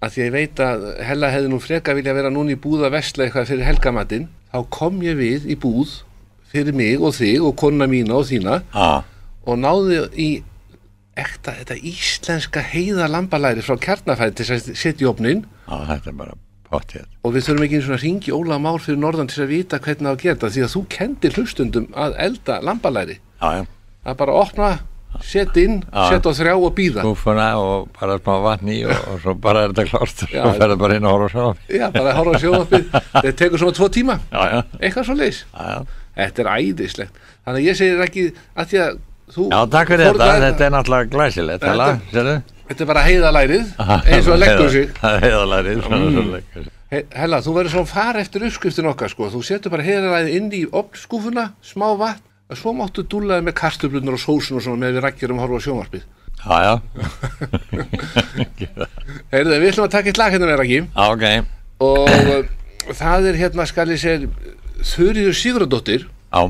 og 0.00 0.06
og 0.06 0.08
að 0.08 0.14
því 0.14 0.22
ég 0.24 0.32
veit 0.32 0.60
að 0.64 0.84
Hella 1.04 1.28
hefði 1.30 1.48
nú 1.52 1.58
freka 1.60 1.94
vilja 1.94 2.14
vera 2.16 2.30
núna 2.32 2.54
í 2.54 2.60
búð 2.60 2.86
að 2.88 2.94
vestla 2.96 3.26
eitthvað 3.26 3.50
fyrir 3.50 3.68
helgamatinn 3.68 4.28
þá 4.50 4.60
kom 4.72 5.02
ég 5.04 5.18
við 5.18 5.48
í 5.52 5.56
búð 5.60 6.00
fyrir 6.50 6.72
mig 6.74 7.00
og 7.00 7.12
þig 7.14 7.44
og 7.44 7.56
konna 7.60 7.86
mína 7.86 8.16
og 8.16 8.24
þína 8.30 8.62
já, 8.72 9.04
og 9.44 9.58
náði 9.60 10.00
í 10.16 10.42
ekta, 11.20 11.52
þetta 11.52 11.76
íslenska 11.76 12.62
heiða 12.64 13.10
lambalæri 13.12 13.60
frá 13.60 13.76
kjarnafæði 13.76 14.38
til 14.38 14.46
þess 14.48 14.70
að 14.70 14.80
setja 14.80 15.04
í 15.04 15.10
opnin 15.10 15.44
pottið 16.70 17.04
og 17.20 17.34
við 17.34 17.44
þurfum 17.44 17.64
ekki 17.66 17.76
einu 17.76 17.84
svona 17.84 18.00
ringi 18.00 18.32
Óla 18.32 18.58
Már 18.62 18.80
fyrir 18.80 19.00
norðan 19.02 19.28
til 19.28 19.44
að 19.44 19.52
vita 19.52 19.78
hvernig 19.84 20.06
það 20.06 20.16
að 20.16 20.22
gera 20.24 20.38
þetta 20.38 20.52
því 20.54 20.64
að 20.64 20.74
þú 20.74 20.82
kendir 20.96 21.36
hlustundum 21.36 21.88
að 21.92 22.16
elda 22.24 22.60
lambalæri. 22.64 23.18
Já, 23.42 23.48
já, 23.60 23.64
að 24.06 24.18
bara 24.22 24.36
opna, 24.38 24.70
setja 25.24 25.64
inn, 25.64 25.80
setja 25.90 26.32
á 26.32 26.38
þrjá 26.38 26.54
og 26.56 26.74
býða 26.76 27.04
skúfuna 27.04 27.48
og 27.60 27.88
bara 27.98 28.18
smá 28.20 28.36
vatn 28.46 28.70
í 28.72 28.78
og, 28.86 28.94
og 29.12 29.18
svo 29.24 29.34
bara 29.42 29.64
er 29.66 29.74
þetta 29.74 29.86
klárt. 29.90 30.22
Og 30.26 30.30
svo 30.36 30.52
ferðu 30.60 30.78
bara 30.84 31.00
inn 31.00 31.08
og 31.08 31.16
horfa 31.16 31.32
svo 31.34 31.48
Já, 31.68 31.86
bara 31.94 32.12
að 32.12 32.20
horfa 32.20 32.38
á 32.38 32.42
sjónvarpið. 32.44 32.86
Þetta 33.14 33.34
tekur 33.42 33.62
svona 33.64 33.78
tvo 33.80 33.90
tíma, 33.94 34.18
Já, 34.30 34.40
já, 34.54 34.60
eitthvað 34.80 35.10
svo 35.10 35.18
leis 35.18 35.42
Þetta 36.20 36.44
er 36.44 36.52
æðislegt. 36.56 37.20
Þannig 37.46 37.60
að 37.60 37.68
ég 37.68 37.78
segir 37.78 38.02
ekki 38.04 38.24
að 38.54 38.72
því 38.72 38.80
að 38.84 38.96
þú... 39.34 39.44
Já, 39.50 39.60
takk 39.74 39.92
fyrir 39.94 40.08
þetta, 40.10 40.32
þetta 40.44 40.66
er 40.66 40.74
náttúrulega 40.74 41.12
glæsilegt 41.14 41.68
Þetta-? 41.68 42.58
Þetta 42.70 42.84
er 42.84 42.86
bara 42.86 43.02
heiðalærið, 43.02 43.70
eins 44.14 44.28
og 44.28 44.36
að 44.36 44.42
leggur 44.44 44.68
sig. 44.70 44.90
Heiðalærið, 45.24 45.80
sig. 45.90 46.68
He, 46.90 47.00
Hella, 47.18 47.40
þú 47.42 47.54
verður 47.56 47.72
svona 47.74 47.90
fara 47.90 48.22
eftir 48.22 48.44
uppskriftin 48.46 48.86
okkar, 48.90 49.10
sko. 49.10 49.26
Þú 49.32 49.40
setur 49.46 49.72
bara 49.74 49.86
heiðalærið 49.86 50.36
inn 50.38 50.46
í 50.54 50.60
opnskúfuna, 50.78 51.48
smá 51.66 51.88
vatn, 51.98 52.22
og 52.50 52.58
svo 52.58 52.72
máttu 52.74 53.04
dúlaði 53.06 53.46
með 53.46 53.54
kartöflunar 53.60 54.16
og 54.16 54.22
sósun 54.22 54.58
og 54.58 54.64
svona 54.64 54.82
með 54.82 54.96
við 54.96 55.04
rækjum 55.06 55.38
að 55.38 55.44
horfa 55.44 55.60
á 55.62 55.66
sjónvarpið. 55.66 56.08
Já, 56.40 56.56
já, 56.64 56.74
Heyrðu, 59.30 59.56
við 59.60 59.68
ætlum 59.70 59.86
að 59.86 59.94
taka 59.94 60.10
eitt 60.10 60.20
lag 60.20 60.32
hérna 60.32 60.48
með 60.48 60.60
rækjum 60.62 60.86
já, 60.88 61.02
ok 61.04 61.24
og 61.84 62.08
uh, 62.08 62.48
það 62.96 63.28
er 63.30 63.38
hérna, 63.40 63.66
skal 63.68 63.88
ég 63.92 64.00
segja, 64.00 64.28
Þurriður 64.80 65.36
Sigurðardóttir. 65.36 66.06
Já, 66.32 66.40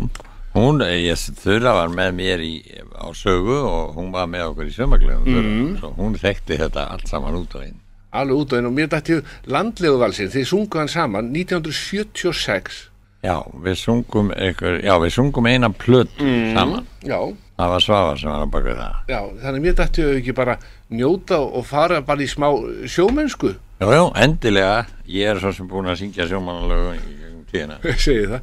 hún, 0.54 0.82
ég 0.86 1.24
þurra 1.42 1.74
var 1.80 1.94
með 1.94 2.12
mér 2.20 2.44
í, 2.46 2.54
á 2.94 3.10
sögu 3.18 3.58
og 3.58 3.96
hún 3.98 4.10
var 4.14 4.30
með 4.30 4.52
okkur 4.52 4.70
í 4.70 4.74
sömaglegum 4.74 5.26
mm. 5.30 5.72
svo 5.82 5.92
hún 5.98 6.14
þekkti 6.18 6.58
þetta 6.62 6.86
allt 6.94 7.10
saman 7.10 7.38
út 7.38 7.58
á 7.58 7.66
einn 7.66 7.78
Alveg 8.10 8.40
út 8.42 8.54
á 8.54 8.58
einu 8.58 8.70
og 8.72 8.74
mér 8.74 8.88
dætti 8.90 9.20
landlegu 9.50 9.98
valsinn, 10.00 10.30
þið 10.32 10.48
sungu 10.50 10.80
hann 10.80 10.90
saman 10.90 11.30
1976 11.30 12.89
Já, 13.20 13.34
við 13.64 13.74
sungum 13.76 14.30
ykkur, 14.32 14.78
já, 14.80 14.94
við 15.02 15.10
sungum 15.12 15.48
eina 15.50 15.68
plötu 15.76 16.24
saman. 16.54 16.86
Já, 17.04 17.18
það 17.60 17.72
var 17.74 17.84
Svavar 17.84 18.20
sem 18.22 18.30
var 18.32 18.44
að 18.46 18.52
baka 18.54 18.76
það. 18.78 18.94
Já, 19.12 19.18
þannig 19.42 19.64
mér 19.66 19.76
dættu 19.80 20.06
þau 20.06 20.14
ekki 20.22 20.34
bara 20.38 20.54
njóta 20.96 21.40
og 21.44 21.66
fara 21.68 22.00
bara 22.00 22.24
í 22.24 22.30
smá 22.30 22.48
sjómennsku, 22.88 23.52
Já, 23.80 23.86
já, 23.96 24.02
endilega, 24.24 24.86
ég 25.08 25.30
er 25.34 25.38
svo 25.40 25.52
sem 25.56 25.68
búin 25.68 25.88
að 25.88 26.00
syngja 26.02 26.26
sjómanalögu 26.28 26.96
í 26.96 27.20
tíðina. 27.52 27.78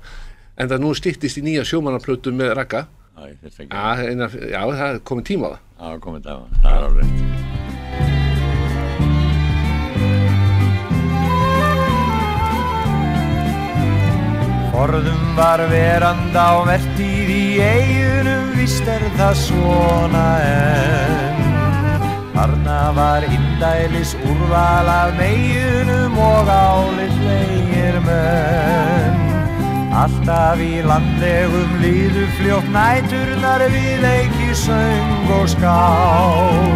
En 0.58 0.66
það. 0.72 0.80
Nú 0.82 0.90
stýttist 0.98 1.38
í 1.38 1.44
nýja 1.46 1.62
sjómannaplötu 1.70 2.32
með 2.34 2.56
Raka. 2.58 2.88
Já, 3.18 3.28
Já, 3.70 4.30
já, 4.50 4.62
það 4.62 4.88
er 4.88 5.00
komið 5.06 5.28
tíma 5.30 5.50
á 5.50 5.54
það. 5.54 5.92
var 5.92 6.00
komið 6.06 6.26
það, 6.30 6.48
það 6.64 6.78
er 6.78 6.88
alveg 6.88 7.77
Forðum 14.78 15.34
var 15.34 15.58
verand 15.72 16.36
á 16.38 16.62
vertíð 16.68 17.30
í 17.34 17.58
eigunum, 17.66 18.52
víst 18.54 18.86
er 18.86 19.02
það 19.18 19.34
svona 19.42 20.26
enn. 20.46 21.42
Þarna 22.36 22.94
var 22.94 23.26
indælis 23.26 24.14
úrval 24.22 24.86
af 24.94 25.18
meginum 25.18 26.14
og 26.22 26.46
álit 26.54 27.18
vegir 27.24 27.98
menn. 28.06 29.18
Alltaf 29.98 30.62
í 30.62 30.86
landlegum 30.86 31.82
líðu 31.82 32.30
fljótt 32.38 32.70
næturnar 32.70 33.66
við 33.74 33.98
leiki 34.06 34.54
söng 34.62 35.26
og 35.40 35.50
skál 35.50 36.70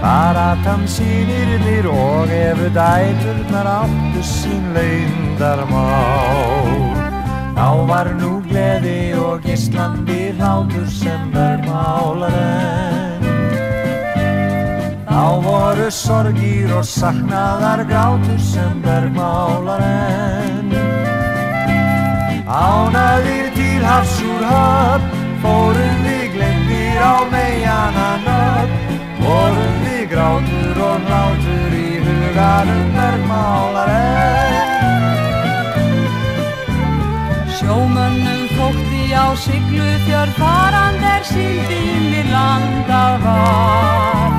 Bara 0.00 0.56
tansinirnir 0.64 1.84
og 1.92 2.32
efu 2.32 2.72
dæturnar 2.72 3.68
áttu 3.76 4.24
sín 4.24 4.72
leyndarmál 4.72 6.95
Þá 7.56 7.68
var 7.88 8.10
nú 8.18 8.42
gleði 8.44 9.16
og 9.16 9.40
gislandi 9.46 10.34
hlátur 10.36 10.84
sem 10.92 11.30
verð 11.32 11.64
málar 11.70 12.36
enn 12.36 13.24
Þá 15.08 15.24
voru 15.40 15.86
sorgir 15.88 16.74
og 16.76 16.84
saknaðar 16.84 17.86
grátur 17.88 18.40
sem 18.44 18.82
bergmálar 18.84 19.14
enn 19.14 19.35
siglu 39.46 39.88
fjörð 40.06 40.38
farand 40.40 41.02
er 41.14 41.24
síldinni 41.30 42.22
landað 42.30 43.14
var. 43.24 44.32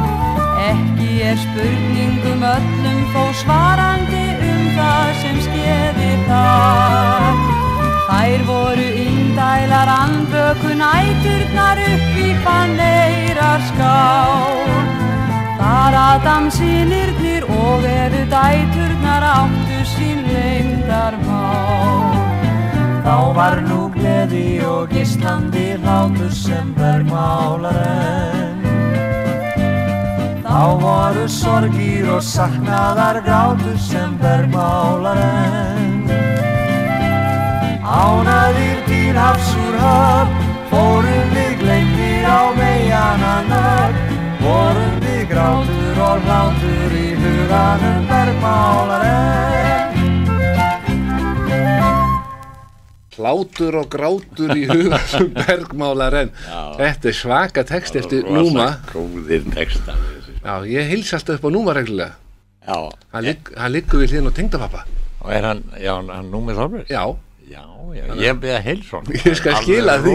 Ekki 0.67 1.11
er 1.29 1.37
spurningum 1.43 2.43
öllum 2.53 2.99
þó 3.13 3.23
svarandi 3.41 4.25
um 4.49 4.63
það 4.77 5.07
sem 5.21 5.37
skeði 5.45 6.11
þar. 6.27 7.39
Þær 8.07 8.43
voru 8.49 8.87
indælar 9.05 9.89
andvöku 9.93 10.71
næturnar 10.81 11.83
upp 11.85 12.19
í 12.27 12.29
paneirar 12.45 13.61
skál. 13.71 14.71
Þar 15.61 15.99
að 16.01 16.17
dansinirnir 16.27 17.47
og 17.61 17.87
efu 17.93 18.23
dæturnar 18.33 19.27
áttu 19.31 19.79
sín 19.95 20.19
leyndarmál. 20.33 22.15
Þá 23.07 23.17
var 23.37 23.61
nú 23.63 23.87
gleði 23.93 24.59
og 24.67 24.86
hlátur 25.87 26.31
sem 26.31 26.73
bergmálar 26.75 27.77
enn 27.79 28.65
Þá 30.43 30.63
voru 30.81 31.27
sorgir 31.31 32.09
og 32.11 32.23
saknaðar 32.23 33.21
grátur 33.23 33.77
sem 33.79 34.17
bergmálar 34.19 35.21
enn 35.23 36.11
Ánaðir 37.87 38.83
til 38.89 39.15
hafs 39.15 39.53
úr 39.63 39.79
höfn 39.83 40.45
Fórum 40.71 41.31
við 41.37 41.53
gleymdir 41.61 42.27
á 42.27 42.41
meijana 42.59 43.35
nöfn 43.47 44.19
Vorum 44.43 44.97
við 45.05 45.23
grátur 45.31 46.03
og 46.09 46.27
hlátur 46.27 46.97
í 46.99 47.07
huganum 47.21 48.03
bergmálar 48.11 49.07
enn 49.13 49.96
Hlátur 53.17 53.75
og 53.81 53.87
grátur 53.91 54.51
í 54.55 54.67
huga 54.69 54.99
sem 55.11 55.27
bergmálar 55.33 56.13
en 56.21 56.31
þetta 56.77 57.09
er 57.11 57.17
svaka 57.17 57.63
text 57.67 57.97
eftir 57.99 58.23
Núma. 58.29 58.67
Já, 60.47 60.53
ég 60.69 60.89
hilsi 60.93 61.15
alltaf 61.17 61.39
upp 61.39 61.47
á 61.47 61.51
Núma 61.51 61.73
reglulega. 61.75 62.13
Já, 62.67 62.77
Hann, 63.13 63.23
ligg, 63.25 63.49
hann 63.57 63.71
liggur 63.73 64.01
við 64.03 64.11
hlýðin 64.13 64.29
á 64.29 64.33
tengdapappa. 64.37 64.81
Og 65.23 65.31
er 65.33 65.45
hann, 65.47 65.63
já, 65.81 65.93
hann 65.97 66.27
númið 66.31 66.59
Þorbreyr 66.59 66.91
Já, 66.91 67.03
já, 67.49 67.61
já, 67.95 68.03
ég 68.21 68.37
beða 68.43 68.59
heilsson 68.63 69.07
Ég 69.15 69.37
skal 69.39 69.55
skila 69.63 69.95
því. 70.03 70.13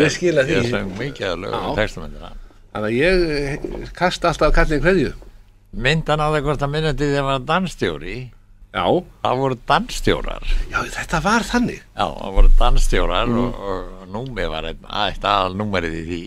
Ég 0.00 0.10
skila 0.16 0.44
því. 0.48 0.56
ég 0.58 0.70
söng 0.72 0.90
mikið 0.98 1.28
að 1.30 1.38
lögum 1.44 1.76
textum 1.78 2.08
þannig 2.08 2.88
að 2.88 2.96
ég 2.96 3.24
eh, 3.38 3.68
kasta 3.94 4.32
alltaf 4.32 4.50
kallin 4.56 4.82
hverju 4.82 5.12
myndan 5.74 6.22
á 6.22 6.26
það 6.34 6.40
hvort 6.48 6.64
að 6.66 6.72
minnandi 6.74 7.06
þegar 7.12 7.24
var 7.28 7.44
dansstjóri 7.52 8.16
Já, 8.74 8.84
það 9.22 9.36
voru 9.38 9.56
dansstjórar. 9.70 10.46
Já, 10.72 10.78
þetta 10.96 11.20
var 11.22 11.44
þannig. 11.46 11.82
Já, 11.94 12.06
það 12.10 12.32
voru 12.38 12.48
dansstjórar 12.58 13.28
Mm. 13.30 13.38
og, 13.38 13.60
og 13.70 14.08
númi 14.14 14.46
var 14.50 14.66
eitt 14.72 15.24
aðal 15.24 15.54
númerið 15.58 15.94
í 16.00 16.04
því 16.08 16.20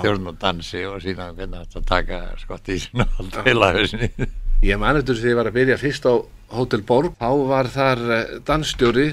stjórn 0.00 0.26
og 0.32 0.36
dansi 0.42 0.82
og 0.86 0.98
síðan 1.02 1.36
hvernig 1.38 1.62
þetta 1.62 1.82
taka 1.92 2.18
skott 2.42 2.68
í 2.74 2.78
sinna 2.82 3.06
allt 3.18 3.38
heilahusinni 3.46 4.10
Ég 4.62 4.78
man 4.78 4.98
eftir 5.00 5.16
þegar 5.18 5.30
ég 5.32 5.38
var 5.40 5.48
að 5.50 5.56
byrja 5.56 5.78
fyrst 5.80 6.04
á 6.06 6.14
Hotel 6.54 6.82
Borg, 6.86 7.14
þá 7.18 7.30
var 7.48 7.66
þar 7.72 8.02
eh, 8.18 8.34
dansstjóri 8.46 9.08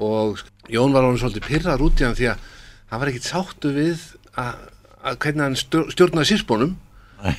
og 0.00 0.40
Jón 0.68 0.92
var 0.96 1.04
honum 1.06 1.20
svolítið 1.20 1.46
pyrrar 1.46 1.80
út 1.84 2.00
í 2.00 2.04
hann 2.08 2.16
því 2.18 2.28
að 2.32 2.48
hann 2.90 3.00
var 3.04 3.08
ekkit 3.12 3.28
sáttu 3.30 3.72
við 3.76 4.02
að, 4.36 4.54
að 5.04 5.16
hvernig 5.24 5.44
hann 5.46 5.56
stjórn- 5.60 5.92
stjórnaði 5.94 6.30
sísbónum 6.34 6.74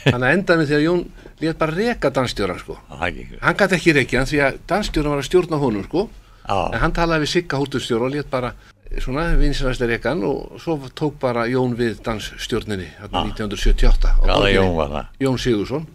þannig 0.06 0.28
að 0.28 0.34
endaði 0.36 0.60
með 0.62 0.68
því 0.72 0.76
að 0.78 0.84
Jón 0.86 1.04
lét 1.42 1.58
bara 1.62 1.76
reka 1.78 2.10
dansstjóran 2.14 2.60
sko. 2.62 2.78
Hann 2.90 3.58
gæti 3.62 3.78
ekki 3.80 3.94
rekja 3.98 4.20
hann 4.22 4.30
því 4.32 4.42
að 4.46 4.60
dansstjóran 4.70 5.14
var 5.16 5.22
að 5.24 5.30
stjórna 5.30 5.60
honum 5.62 5.86
sko. 5.88 6.04
en 6.52 6.80
hann 6.82 6.92
talaði 6.94 7.26
við 7.26 7.32
Sigga 7.36 7.58
hótelstjóra 7.62 8.08
og 8.08 8.14
lét 8.16 8.30
bara 8.30 8.54
svona 9.00 9.28
vinsinast 9.40 9.82
rekan 9.88 10.24
og 10.28 10.58
svo 10.60 10.76
tók 10.98 11.20
bara 11.22 11.46
Jón 11.48 11.76
við 11.80 12.02
dansstjórninni 12.04 12.90
þarna 13.00 13.22
1978 13.32 14.10
á 14.12 14.20
hvaða. 14.26 14.50
Jón 14.52 14.76
var 14.76 14.90
það? 14.90 15.06
Jón 15.22 15.38
Sigursson 15.40 15.86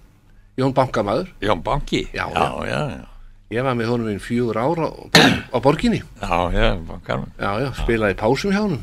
Jón 0.57 0.72
Bankamaður 0.72 1.29
Jón 1.44 1.62
Banki? 1.62 2.07
Já, 2.14 2.25
já, 2.33 2.46
já. 2.64 2.81
já, 2.96 3.05
Ég 3.53 3.62
var 3.62 3.77
með 3.79 3.90
honum 3.92 4.09
í 4.11 4.18
fjögur 4.18 4.57
ára 4.59 4.88
á, 4.88 4.94
borg, 5.12 5.42
á 5.55 5.59
borginni. 5.62 6.01
já, 6.18 6.38
já, 6.51 6.70
Já, 7.38 7.68
spilaði 7.79 8.16
pásum 8.18 8.51
hjá 8.51 8.62
honum. 8.64 8.81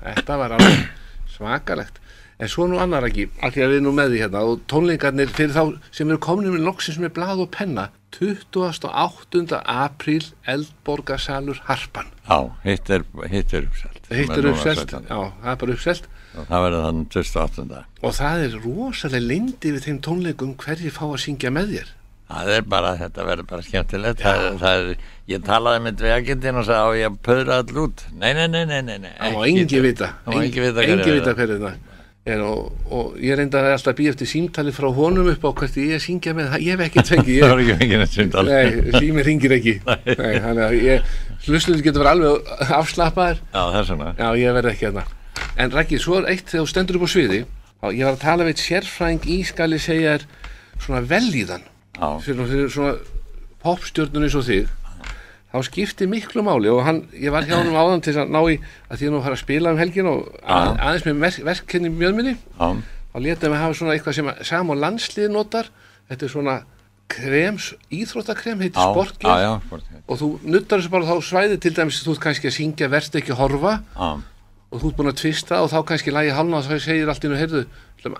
Þetta 0.00 0.36
var 0.40 0.54
alveg 0.56 0.86
svakalegt. 1.34 1.98
En 2.38 2.50
svo 2.50 2.68
nú 2.70 2.78
annar 2.78 3.02
ekki, 3.08 3.24
því 3.42 3.62
að 3.64 3.72
við 3.74 3.80
nú 3.82 3.92
með 3.96 4.12
því 4.12 4.18
hérna 4.22 4.42
og 4.46 4.60
tónleikarnir 4.70 5.30
fyrir 5.34 5.56
þá 5.56 5.62
sem 5.90 6.06
eru 6.06 6.20
komin 6.22 6.52
með 6.54 6.68
loksins 6.68 7.00
með 7.02 7.16
blað 7.16 7.42
og 7.42 7.50
penna 7.56 7.88
28. 8.14 9.58
apríl 9.58 10.22
Eldborgarsalur 10.46 11.58
Harpan. 11.66 12.06
Já, 12.28 12.38
hitt 12.62 12.92
er, 12.94 13.04
uppselt 13.10 14.08
Hitt 14.14 14.32
er 14.36 14.48
uppselt, 14.52 14.94
já, 14.94 15.18
það 15.42 15.50
er 15.52 15.60
bara 15.64 15.74
uppselt 15.74 16.08
Það 16.38 16.64
verður 16.64 16.84
þannig 16.86 17.12
28. 17.18 17.84
og 18.06 18.14
það 18.14 18.42
er 18.46 18.56
rosalega 18.62 19.26
lindi 19.32 19.74
við 19.74 19.86
þeim 19.88 20.00
tónleikum 20.06 20.56
hverji 20.62 20.92
fá 20.94 21.06
að 21.08 21.22
syngja 21.24 21.50
með 21.50 21.72
þér. 21.74 21.94
Það 22.28 22.50
er 22.54 22.66
bara, 22.68 22.92
þetta 23.00 23.24
verður 23.24 23.46
bara 23.48 23.64
skemmtilegt 23.64 24.22
það, 24.22 24.46
það 24.60 24.82
er, 24.82 25.04
Ég 25.28 25.44
talaði 25.44 25.84
með 25.86 26.00
dvegindin 26.02 26.60
og 26.60 26.66
sagði 26.68 26.84
á 26.84 26.88
ég 27.00 27.10
að 27.10 27.20
pöðra 27.24 27.60
all 27.62 27.82
út 27.82 28.02
Nei, 28.12 28.30
nei, 28.36 28.46
nei, 28.52 28.64
nei, 28.68 28.80
nei, 28.84 28.98
nei 29.00 29.12
Það 29.16 29.36
má 29.38 29.46
engi 29.48 29.80
vita 29.84 30.10
engi 30.36 30.64
vita 30.66 30.84
er 30.84 31.38
hverju 31.40 31.58
það 31.64 31.87
er 32.34 32.42
og, 32.44 32.72
og 32.94 33.18
ég 33.22 33.36
reynda 33.38 33.60
alltaf 33.72 33.92
að 33.92 33.98
býja 33.98 34.12
eftir 34.14 34.28
símtali 34.30 34.72
frá 34.74 34.88
honum 34.94 35.28
upp 35.32 35.44
á 35.44 35.50
hvert 35.60 35.78
ég 35.80 35.94
er 35.96 36.02
syngja 36.02 36.34
með 36.36 36.50
það, 36.52 36.64
ég 36.64 36.74
hef 36.74 36.82
ekki 36.86 37.04
tvengi 37.08 37.36
Það 37.42 37.52
var 37.52 37.62
ekki 37.64 37.76
fengið 37.82 38.02
neitt 38.02 38.16
sundal 38.16 38.44
nei, 38.48 38.96
sími 38.98 39.24
ringir 39.26 39.54
ekki. 39.58 39.74
Hlustlunum 41.48 41.84
getur 41.86 42.04
verið 42.04 42.12
alveg 42.12 42.50
afslappaður 42.78 43.40
Já, 43.42 43.62
þess 43.76 43.92
vegna 43.94 44.10
já, 44.18 44.28
ég 44.42 44.56
verð 44.58 44.72
ekki 44.72 44.88
hérna. 44.88 45.04
En 45.58 45.74
Rækki, 45.74 46.00
svo 46.02 46.18
er 46.18 46.28
eitt 46.32 46.50
þegar 46.50 46.64
þú 46.64 46.72
stendur 46.72 46.98
upp 46.98 47.06
á 47.06 47.10
sviði 47.14 47.40
þá 47.78 47.86
ég 47.94 48.02
var 48.08 48.16
að 48.16 48.24
tala 48.24 48.46
við 48.46 48.54
eitt 48.54 48.64
sérfræng 48.64 49.28
í 49.30 49.38
skali 49.46 49.78
segja 49.82 50.16
þér 50.16 50.26
svona 50.82 51.04
velíðan 51.12 51.64
fyrir 52.24 52.68
svona 52.74 52.96
popstjörnun 53.62 54.26
eins 54.26 54.36
og 54.38 54.46
þig 54.46 54.74
þá 55.48 55.58
skipti 55.64 56.06
miklu 56.10 56.42
máli 56.44 56.68
og 56.72 56.82
hann, 56.84 57.02
ég 57.16 57.32
var 57.32 57.46
hjá 57.48 57.56
hann 57.56 57.72
áðan 57.72 58.02
til 58.04 58.16
að 58.20 58.32
ná 58.34 58.40
í 58.52 58.58
að 58.88 59.00
því 59.00 59.08
að 59.08 59.12
nú 59.14 59.20
fara 59.24 59.36
að 59.38 59.42
spila 59.44 59.72
um 59.72 59.80
helgin 59.80 60.08
og 60.10 60.26
að, 60.44 60.72
aðeins 60.76 61.06
með 61.08 61.22
verk, 61.24 61.38
verkefni 61.48 61.92
mjöðminni 61.94 62.34
þá 63.14 63.20
letum 63.24 63.54
við 63.54 63.62
hafa 63.62 63.78
svona 63.78 63.94
eitthvað 63.96 64.18
sem 64.18 64.28
að 64.28 64.42
sam 64.50 64.72
og 64.74 64.82
landslið 64.82 65.30
notar. 65.32 65.70
Þetta 66.08 66.26
er 66.26 66.32
svona 66.34 66.56
krems, 67.08 67.70
íþróttakrem 67.88 68.60
heitir 68.60 68.76
sportgear. 68.92 69.60
og 70.08 70.18
þú 70.20 70.28
nuttar 70.44 70.82
þessu 70.82 70.92
bara 70.92 71.08
þá 71.08 71.16
svæði 71.24 71.56
til 71.64 71.72
dæmis 71.78 72.02
þú 72.04 72.12
ert 72.12 72.24
kannski 72.26 72.50
að 72.50 72.56
syngja 72.58 72.90
verst 72.92 73.16
ekki 73.16 73.32
að 73.32 73.40
horfa. 73.40 73.74
Já, 73.96 74.10
og 74.68 74.82
þú 74.82 74.90
ert 74.90 74.98
búin 75.00 75.08
að 75.08 75.20
tvista 75.22 75.62
og 75.64 75.70
þá 75.72 75.78
kannski 75.88 76.12
lægi 76.12 76.34
halna 76.36 76.60
og 76.60 76.68
þá 76.68 76.74
segir 76.84 77.08
allt 77.08 77.24
innu, 77.24 77.40
heyrðu, 77.40 77.62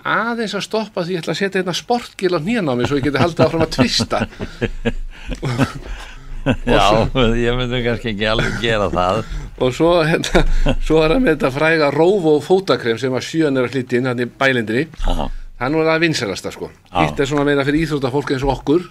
aðeins 0.01 0.57
að 0.57 0.65
stoppa 0.65 1.05
því 1.05 1.19
ég 1.19 1.21
ætla 1.21 1.35
að 1.37 1.41
setja 1.43 1.61
hérna 1.61 1.77
sportgil 1.77 2.33
á 2.33 2.41
nýjan 2.41 2.73
á 2.73 2.75
mig 2.75 2.89
svo 2.89 2.97
ég 2.97 3.05
geti 3.05 3.21
haldið 3.21 3.45
áfram 3.45 3.67
að 3.67 3.75
tvista 3.77 4.25
já, 6.67 6.85
ég 7.39 7.59
myndi 7.59 7.83
kannski 7.85 8.13
ekki 8.15 8.29
alveg 8.31 8.57
gera 8.63 8.89
það. 8.93 9.21
Og 9.59 9.73
svo, 9.75 9.91
hérna, 10.07 10.45
svo 10.87 11.01
er 11.03 11.15
hann 11.17 11.25
með 11.25 11.35
þetta 11.37 11.51
fræga 11.57 11.91
róf 11.95 12.29
og 12.31 12.43
fótakrem 12.47 12.99
sem 13.03 13.13
að 13.19 13.25
sjöan 13.27 13.59
er 13.59 13.67
að 13.67 13.75
hlýtti 13.77 13.99
inn 13.99 14.07
hann 14.11 14.23
í 14.23 14.29
bælindinni. 14.39 14.85
Já, 15.03 15.29
hann 15.59 15.75
var 15.81 15.89
það 15.93 16.03
vinsalasta 16.07 16.53
sko. 16.55 16.69
Já. 16.93 16.99
hitt 17.03 17.19
er 17.25 17.27
svona 17.33 17.45
meira 17.49 17.65
fyrir 17.67 17.83
íþróttafólk 17.87 18.31
eins 18.37 18.45
og 18.47 18.53
okkur 18.55 18.85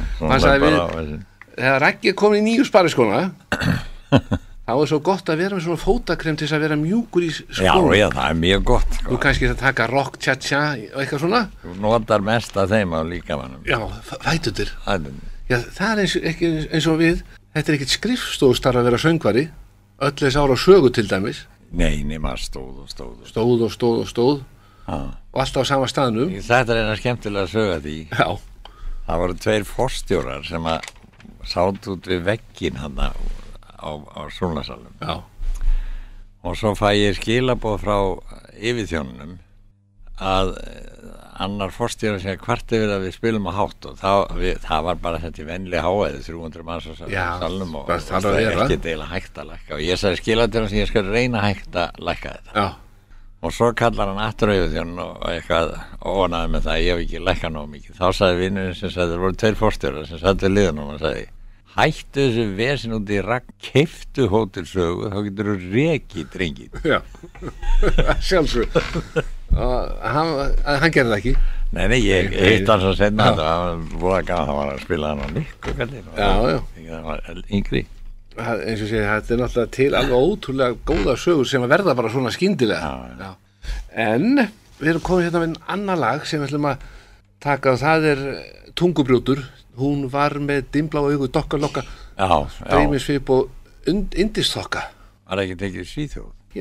sagði 0.43 0.65
bara- 0.67 1.21
þegar 1.53 1.87
er 2.11 2.17
komin 2.19 2.43
í 2.43 2.47
nýju 2.49 2.65
spariskona 2.67 3.21
þá 4.67 4.73
er 4.75 4.89
svo 4.91 4.99
gott 5.05 5.31
að 5.31 5.41
vera 5.43 5.57
með 5.59 5.65
svona 5.67 5.81
fótakrem 5.83 6.37
til 6.39 6.47
þess 6.49 6.57
að 6.57 6.63
vera 6.67 6.77
mjúkur 6.81 7.25
í 7.27 7.31
Já, 7.31 7.73
skónum. 7.73 7.95
já, 7.99 8.07
það 8.15 8.27
er 8.31 8.39
mjög 8.43 8.65
gott 8.73 8.93
þú 8.99 9.05
sko. 9.05 9.19
kannski 9.25 9.49
að 9.51 9.59
taka 9.63 9.87
rock 9.91 10.19
cha-cha 10.23 10.63
og 10.75 10.99
eitthvað 11.03 11.23
svona. 11.27 11.41
Þú 11.63 11.75
notar 11.87 12.25
mest 12.27 12.57
af 12.59 12.71
þeim 12.73 12.95
á 12.95 13.01
líkamannum 13.07 13.63
já, 13.69 13.79
fætutir 14.11 14.73
Það 14.87 15.07
er- 15.13 15.31
já, 15.51 15.59
það 15.59 15.91
er 15.93 16.03
eins, 16.05 16.17
ekki 16.33 16.53
eins 16.69 16.89
og 16.91 17.01
við. 17.03 17.25
Þetta 17.53 17.73
er 17.73 17.79
ekkit 17.79 17.97
skrifstofstar 17.97 18.79
að 18.79 18.89
vera 18.91 19.03
söngvari. 19.03 19.49
Öll 20.03 20.15
þess 20.19 20.39
ára 20.41 20.57
sögu 20.59 20.93
til 20.95 21.09
dæmis. 21.11 21.45
Nei, 21.73 22.03
nema 22.05 22.35
stóð 22.41 22.85
og 22.85 22.89
stóð 22.93 23.13
og 23.23 23.29
stóð 23.31 23.67
og 23.67 23.77
stóð 23.77 24.01
og 24.05 24.11
stóð. 24.11 24.41
Já. 24.83 24.99
og 25.33 25.39
alltaf 25.41 25.63
á 25.63 25.71
sama 25.71 25.87
staðnum. 25.89 26.33
Þetta 26.43 26.75
er 26.75 26.81
eina 26.83 26.97
skemmtilega 26.99 27.47
að 27.47 27.53
söga 27.53 27.77
því. 27.85 27.99
Já, 28.11 28.27
það 29.07 29.23
voru 29.23 29.37
tveir 29.39 29.67
forstjórar 29.69 30.49
sem 30.49 30.67
að 30.69 30.91
sátt 31.49 31.89
út 31.91 32.07
við 32.07 32.25
veggin 32.27 32.79
hann 32.83 32.99
á, 32.99 33.11
á 33.83 34.21
Súlasalum 34.31 34.95
já, 35.03 35.23
og 36.43 36.59
svo 36.59 36.75
fæ 36.79 36.93
ég 36.95 37.19
skilaboð 37.19 37.83
frá 37.83 37.97
yfirþjónunum 38.59 39.39
að 40.23 40.53
eh, 40.63 41.09
annar 41.43 41.73
forstjóra 41.75 42.21
sem 42.23 42.39
hvart 42.43 42.75
yfir 42.77 42.93
að 42.95 43.07
við 43.07 43.17
spilum 43.17 43.49
á 43.51 43.53
hátt? 43.57 43.89
Og 43.89 43.99
það, 44.01 44.21
við, 44.39 44.61
það 44.67 44.87
var 44.89 45.01
bara 45.03 45.21
þetta 45.23 45.43
í 45.43 45.49
venli 45.49 45.83
háæði 45.83 46.23
300 46.29 46.69
manns 46.69 46.87
á 46.87 46.93
salnum 47.01 47.75
og 47.81 47.91
það 47.91 48.29
að 48.31 48.39
vera. 48.39 48.67
ekki 48.67 48.79
deila 48.87 49.11
hægt 49.11 49.43
að 49.43 49.51
lækka. 49.53 49.75
Og 49.79 49.85
ég 49.87 50.01
sagði 50.01 50.23
skilaboð 50.23 50.71
sem 50.71 50.81
ég 50.83 50.93
skal 50.93 51.05
reyna 51.09 51.45
hægt 51.45 51.79
að 51.83 52.01
lækka 52.09 52.37
þetta. 52.37 52.57
Já, 52.57 52.67
og 53.43 53.55
svo 53.57 53.73
kallar 53.75 54.13
hann 54.13 54.23
aftur 54.23 54.53
yfirþjónun 54.55 55.03
og 55.03 55.29
eitthvað 55.33 55.73
ónaði 56.07 56.53
með 56.55 56.67
það 56.69 56.75
að 56.77 56.83
ég 56.87 56.93
hef 56.93 57.05
ekki 57.07 57.23
lækka 57.27 57.53
nóg 57.53 57.71
mikið. 57.73 57.97
Þá 57.99 58.07
sagði 58.21 58.43
vinnurinn 58.45 58.77
sem 58.79 58.93
sagði 58.93 59.17
það 59.17 59.25
voru 59.27 59.41
tveir 59.43 59.59
forstjóra 59.59 60.05
sem 60.07 60.21
satt 60.23 60.45
við 60.47 60.55
liðunum 60.59 60.93
og 60.95 61.01
sagði 61.03 61.25
hættu 61.77 62.27
þessu 62.27 62.47
vesin 62.59 62.97
út 62.99 63.11
í 63.13 63.21
ragn 63.25 63.55
keiftu 63.65 64.27
hótelsögu 64.33 65.09
þá 65.13 65.19
getur 65.29 65.53
þú 65.53 65.71
reki 65.77 66.25
drengin 66.33 66.75
já. 66.85 66.99
Sjálfsög 68.29 68.69
hann, 69.53 70.31
hann 70.65 70.93
gerði 70.93 71.11
það 71.11 71.19
ekki. 71.19 71.33
Nei, 71.73 71.87
nei, 71.89 71.99
ég 72.05 72.35
hann 72.69 72.83
svo 72.85 72.93
senna 72.97 73.31
Já. 73.31 73.33
þetta, 73.33 73.49
það 74.45 74.57
var 74.59 74.71
að 74.73 74.77
að 74.77 74.83
spila 74.85 75.11
hann 75.13 75.23
á 75.25 75.29
og- 75.33 76.17
Já, 76.17 76.31
já. 76.53 77.43
Yngri. 77.59 77.83
Eins 78.33 78.81
og 78.85 78.89
sé, 78.89 79.01
þetta 79.05 79.35
er 79.35 79.41
náttúrulega 79.43 79.73
til 79.77 79.89
alveg 79.97 80.27
ótrúlega 80.29 80.77
góða 80.89 81.17
sögur 81.21 81.49
sem 81.49 81.65
að 81.65 81.73
verða 81.75 81.95
bara 81.97 82.13
svona 82.13 82.33
skyndilega. 82.33 82.93
Já, 83.21 83.31
en 84.09 84.29
við 84.81 84.93
erum 84.95 85.05
komið 85.05 85.27
hérna 85.29 85.43
með 85.43 85.49
einn 85.51 85.59
annar 85.77 86.01
lag 86.01 86.25
sem 86.29 86.41
við 86.41 86.49
ætlum 86.51 86.69
að 86.73 86.87
taka 87.45 87.75
og 87.75 87.81
það 87.83 88.07
er 88.13 88.23
tungubrjótur 88.79 89.43
hún 89.79 90.07
var 90.13 90.37
með 90.39 90.65
dimblá 90.75 91.01
augu 91.01 91.29
dokkalokka, 91.33 91.83
Já, 92.19 92.29
já, 92.29 92.71
dreymisvip 92.71 93.31
og 93.31 93.51
indistokka 93.89 94.83
var 95.29 95.41
ekki 95.43 95.57
tekið 95.63 95.87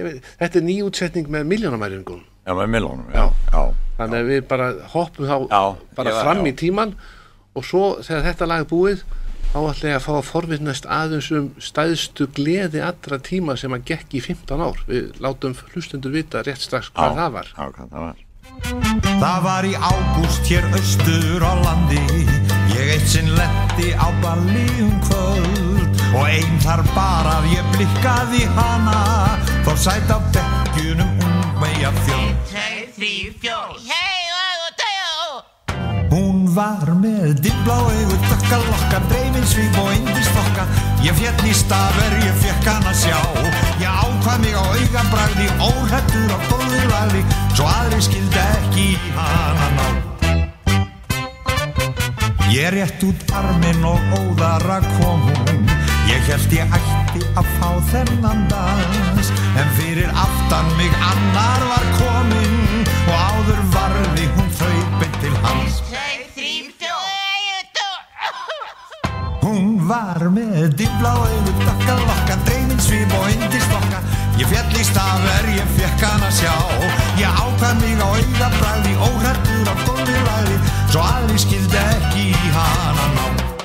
veit, 0.06 0.28
þetta 0.39 0.60
er 0.62 0.67
nýjútsetning 0.67 1.28
með 1.32 1.50
miljónamæringun 1.52 2.21
Já, 2.41 2.54
með 2.58 2.69
Milónum, 2.74 3.10
Já. 3.13 3.26
já, 3.28 3.52
já, 3.54 3.63
þannig 3.97 4.21
að 4.24 4.30
við 4.32 4.45
bara 4.50 4.69
hoppum 4.93 5.28
þá 5.28 5.36
Já, 5.52 5.63
bara 5.95 6.13
var- 6.15 6.24
fram 6.26 6.45
já. 6.45 6.52
í 6.52 6.56
tíman 6.58 6.95
og 7.54 7.65
svo 7.67 7.84
þegar 8.02 8.24
þetta 8.32 8.47
lag 8.47 8.63
er 8.63 8.69
búið 8.71 9.04
þá 9.52 9.60
ætla 9.67 9.89
ég 9.91 9.95
að 10.00 10.06
fá 10.08 10.12
að 10.15 10.30
forvittnast 10.32 10.86
aðeins 10.88 11.28
um 11.36 11.50
stæðstu 11.60 12.28
gleði 12.34 12.82
allra 12.82 13.19
tíma 13.19 13.58
sem 13.60 13.74
að 13.76 13.84
gekk 13.91 14.15
í 14.15 14.21
15 14.24 14.62
ár. 14.63 14.80
Við 14.88 15.19
látum 15.19 15.54
hlustendur 15.74 16.13
vita 16.15 16.39
rétt 16.47 16.63
strax 16.63 16.88
hvað 16.95 17.17
það 17.19 17.32
var. 17.36 17.52
Já, 17.52 17.65
hvað 17.76 17.91
það 17.91 18.06
var. 18.08 18.15
Það 19.19 19.43
var 19.43 19.67
í 19.67 19.76
ágúst 19.76 20.47
hér 20.47 20.71
austur 20.71 21.43
á 21.43 21.54
landi 21.67 22.51
eitt 22.91 23.08
sinn 23.08 23.30
lendi 23.38 23.93
á 23.95 24.08
balli 24.21 24.67
um 24.84 24.95
kvöld 25.08 26.01
Og 26.12 26.25
einn 26.27 26.58
þar 26.60 26.82
bara 26.91 27.38
að 27.39 27.45
ég 27.54 27.67
blikkaði 27.71 28.41
hana. 28.58 28.97
Þá 29.63 29.71
sætt 29.80 30.12
á 30.12 30.19
bekkjunum 30.36 31.13
ungmeja 31.23 31.91
fjöld. 32.04 32.58
Hún 36.12 36.43
var 36.51 36.89
með 36.99 37.39
dimblá 37.39 37.77
augur, 37.80 38.19
dökkalokka, 38.27 38.99
dreyfinsvíf 39.08 39.77
og 39.80 39.93
indistokka 39.95 40.67
Ég 41.06 41.15
fjall 41.15 41.47
í 41.47 41.56
stafur, 41.56 42.19
ég 42.27 42.38
fekk 42.43 42.67
hann 42.67 42.91
að 42.91 42.99
sjá. 43.06 43.19
Ég 43.80 43.88
ákvað 43.88 44.43
mig 44.43 44.60
á 44.60 44.63
augabræði, 44.67 45.49
óhættur 45.63 46.36
á 46.36 46.39
góður 46.51 46.88
lagði 46.91 47.25
Svo 47.56 47.71
aðri 47.71 48.04
skildi 48.12 48.47
ekki 48.51 48.89
hana 49.15 49.75
ná 49.80 50.11
Ég 52.52 52.70
rétt 52.70 53.04
út 53.04 53.32
arminn 53.32 53.84
og 53.84 54.00
óðara 54.18 54.80
kom 54.98 55.22
hún. 55.22 55.64
Ég 56.12 56.26
held 56.28 56.52
ég 56.52 56.74
ætti 56.76 57.22
að 57.40 57.48
fá 57.60 57.70
þennan 57.92 58.42
dans 58.52 59.30
En 59.56 59.70
fyrir 59.78 60.10
aftan 60.12 60.68
mig 60.80 60.92
annar 61.12 61.64
var 61.70 61.86
komin 62.00 62.84
Og 63.06 63.16
áður 63.30 63.62
varði 63.76 64.28
hún 64.36 64.52
þaupin 64.60 65.20
til 65.24 65.36
hans 65.46 65.82
var 69.91 70.23
með 70.32 70.75
dimblá 70.80 71.12
auður, 71.19 71.56
dökka 71.65 71.95
lokka, 71.99 72.38
dreyminn 72.47 72.80
svip 72.80 73.15
og 73.17 73.27
indistokka 73.34 73.99
Ég 74.39 74.47
fjall 74.49 74.80
í 74.80 74.86
stafver, 74.88 75.49
ég 75.54 75.73
fekk 75.75 76.06
hann 76.08 76.23
að 76.25 76.38
sjá. 76.39 76.56
Ég 77.19 77.41
ákvað 77.43 77.84
mig 77.84 77.99
á 77.99 78.08
augabræði, 78.08 78.97
óhrættur 79.10 79.69
á 79.69 79.75
góði 79.86 80.19
lagði 80.30 80.60
Svo 80.88 81.06
aðri 81.06 81.41
skildi 81.45 81.84
ekki 81.84 82.30
í 82.32 82.54
hana 82.58 83.10
ná 83.17 83.61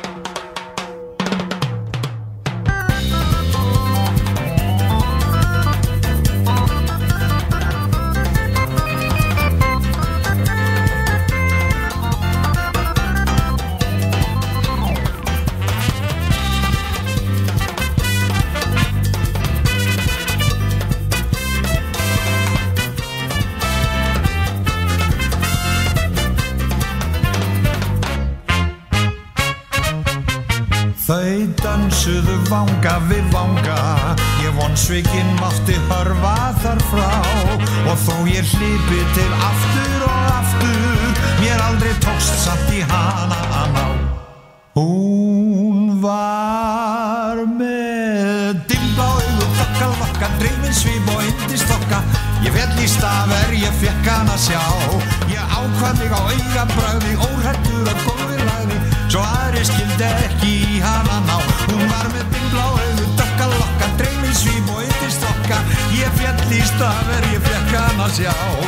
Og 38.46 38.52
þó 38.52 38.62
ég 38.62 39.35
fekk 68.16 68.65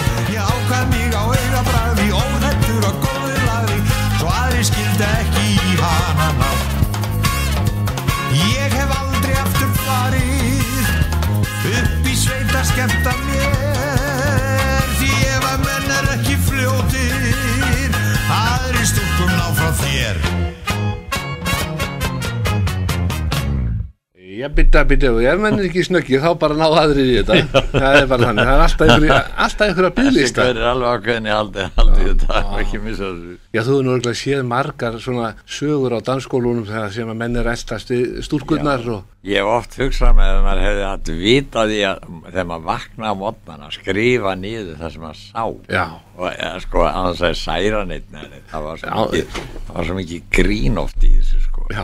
bytta, 24.58 24.84
bytta, 24.90 25.12
og 25.14 25.26
ef 25.32 25.42
menn 25.42 25.58
er 25.58 25.68
ekki 25.68 25.84
snöggið 25.88 26.24
þá 26.24 26.28
bara 26.42 26.58
ná 26.58 26.66
aðrir 26.68 27.10
í 27.12 27.16
þetta. 27.20 27.64
Það 27.72 27.98
er 28.02 28.08
bara 28.12 28.28
þannig, 28.30 28.48
það 28.48 28.54
er 28.54 28.64
alltaf 28.66 28.86
einhverja, 28.88 29.18
alltaf 29.46 29.66
einhverja 29.68 29.92
Þessi 29.98 30.08
bygglista 30.10 30.46
hver 30.48 30.62
er 30.62 30.70
alveg 30.72 30.96
ákveðin 30.98 31.28
í 31.28 31.34
haldi, 31.34 31.68
haldi 31.78 32.08
þetta, 32.08 32.30
það 32.32 32.58
ekki 32.64 32.82
missa 32.86 33.12
þessu. 33.12 33.36
Já, 33.48 33.60
þú 33.60 33.68
hefur 33.68 33.86
nú 33.86 33.94
örugglega 33.96 34.22
séð 34.22 34.48
margar 34.52 34.98
svona 35.02 35.30
sögur 35.58 35.96
á 35.96 36.00
dansskólunum 36.10 36.66
sem 36.94 37.14
að 37.14 37.22
menn 37.22 37.38
er 37.38 37.52
eldast 37.54 37.94
stúrkurnar 38.28 38.90
og 38.96 39.06
Ég 39.26 39.42
hef 39.42 39.48
oft 39.50 39.74
hugsað 39.80 40.12
með 40.14 40.28
að 40.30 40.44
maður 40.44 40.60
hefði 40.62 40.82
hatt 40.86 41.08
vita 41.18 41.62
því 41.66 41.78
að 41.88 42.04
þegar 42.28 42.46
maður 42.48 42.66
vakna 42.68 43.10
á 43.10 43.14
mótnan 43.18 43.64
að 43.66 43.72
skrifa 43.74 44.34
niður 44.38 44.76
það 44.78 44.92
sem 44.94 45.02
maður 45.02 45.18
sá. 45.24 45.42
Já. 45.74 45.84
og 46.14 46.28
eða, 46.30 46.52
sko 46.62 46.84
að 46.86 47.08
það 47.18 47.34
særa 47.40 47.80
neitt. 47.90 48.06
Það, 48.52 48.68
það 48.86 49.74
var 49.74 49.88
svo 49.90 49.98
mikið 49.98 50.28
grín 50.38 50.78
oft 50.78 51.02
í 51.02 51.10
þessu 51.16 51.42
sko. 51.48 51.66
Já, 51.74 51.82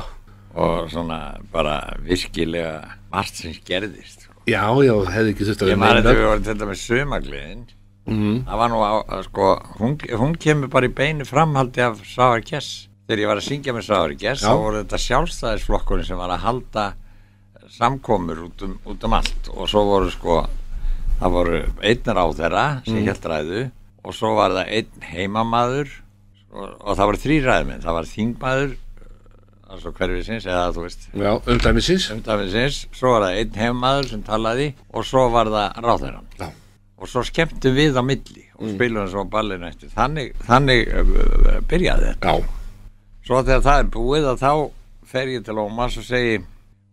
og 0.55 0.91
svona 0.93 1.19
bara 1.53 1.79
virkilega 2.05 2.97
margt 3.13 3.35
sem 3.43 3.55
gerðist 3.67 4.27
sko. 4.27 4.35
já, 4.47 4.63
já, 4.85 4.95
hefði 5.15 5.33
ekki 5.35 5.47
þurft 5.49 5.63
að 5.65 5.71
Ég 5.73 5.79
maður 5.81 5.95
meina- 5.95 6.03
þetta 6.03 6.19
við 6.19 6.29
vorum 6.31 6.45
þetta 6.51 6.69
með 6.71 6.83
sumagliðin 6.89 7.65
Mhm. 8.05 8.45
það 8.45 8.59
var 8.61 8.69
nú 8.69 8.81
á, 8.85 8.93
að, 9.09 9.23
sko 9.25 9.45
hún, 9.81 9.95
hún 10.21 10.35
kemur 10.37 10.69
bara 10.69 10.87
í 10.87 10.93
beinu 10.93 11.25
framhaldi 11.25 11.81
af 11.81 12.03
Sáar 12.05 12.43
Kess 12.45 12.89
þegar 13.09 13.23
ég 13.23 13.27
var 13.31 13.37
að 13.41 13.47
syngja 13.49 13.73
með 13.73 13.87
Sáar 13.89 14.13
Kess 14.21 14.45
þá 14.45 14.53
voru 14.61 14.83
þetta 14.85 14.99
sjálfstæðisflokkurinn 15.07 16.05
sem 16.07 16.19
var 16.21 16.29
að 16.35 16.45
halda 16.45 16.85
samkomur 17.71 18.45
út 18.51 18.63
um, 18.67 18.75
út 18.87 19.05
um 19.09 19.17
allt 19.17 19.49
og 19.55 19.69
svo 19.71 19.85
voru 19.89 20.11
sko 20.13 20.43
það 21.21 21.33
voru 21.33 21.61
einnir 21.81 22.21
á 22.21 22.27
þeirra 22.37 22.67
sem 22.85 22.99
mm. 23.01 23.07
hélt 23.09 23.29
ræðu 23.33 23.63
og 24.05 24.15
svo 24.15 24.35
var 24.37 24.53
það 24.53 24.73
einn 24.77 25.07
heimamaður 25.15 25.89
og, 26.53 26.69
og 26.85 26.97
það 26.99 27.07
voru 27.09 27.23
þrý 27.25 27.39
ræðuminn, 27.47 27.83
það 27.83 27.97
var 27.99 28.11
þingmaður 28.13 28.75
altså 29.75 29.93
hverfisins 29.95 30.47
eða 30.49 30.71
þú 30.75 30.85
veist. 30.87 31.09
Já, 31.13 31.31
umdæmisins. 31.53 32.09
Umdæmisins, 32.15 32.81
svo 32.95 33.15
var 33.15 33.27
það 33.27 33.41
einn 33.41 33.59
heimamaður 33.61 34.11
sem 34.13 34.25
talaði 34.27 34.69
og 34.93 35.09
svo 35.09 35.27
var 35.35 35.51
það 35.53 35.83
ráðherran 35.85 36.31
Já. 36.39 36.49
og 36.99 37.11
svo 37.11 37.25
skemmtum 37.27 37.77
við 37.77 37.99
á 37.99 38.03
milli 38.07 38.47
og 38.55 38.65
mm. 38.69 38.73
spilum 38.77 39.11
svo 39.13 39.27
ballinu 39.31 39.69
eftir. 39.69 39.93
Þannig, 39.95 40.33
þannig 40.47 40.89
uh, 40.89 41.61
byrjaði 41.71 42.11
þetta. 42.13 42.35
Já, 42.35 43.05
svo 43.27 43.45
þegar 43.45 43.69
það 43.69 43.83
er 43.83 43.93
búið 43.99 44.33
að 44.33 44.43
þá 44.45 44.53
fer 45.15 45.33
ég 45.35 45.47
til 45.47 45.61
Ómars 45.61 45.99
og 46.01 46.07
segi 46.07 46.43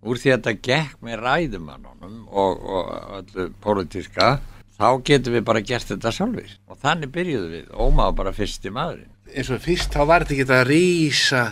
úr 0.01 0.17
því 0.17 0.33
að 0.33 0.39
þetta 0.39 0.53
gekk 0.67 1.03
með 1.05 1.21
ræðumannunum 1.25 2.17
og, 2.29 2.63
og 2.65 2.91
öllu 3.19 3.47
pólitíska 3.61 4.31
þá 4.81 4.87
getum 5.05 5.35
við 5.37 5.45
bara 5.45 5.61
gert 5.65 5.91
þetta 5.91 6.13
sjálfur 6.15 6.55
og 6.67 6.79
þannig 6.81 7.13
byrjuðum 7.13 7.53
við, 7.53 7.67
Ómar 7.77 8.09
var 8.09 8.17
bara 8.21 8.35
fyrsti 8.35 8.73
maðurinn 8.73 9.11
eins 9.35 9.49
og 9.53 9.61
fyrst 9.63 9.93
þá 9.95 10.01
var 10.09 10.25
þetta 10.25 10.35
ekki 10.35 10.45
að 10.47 10.71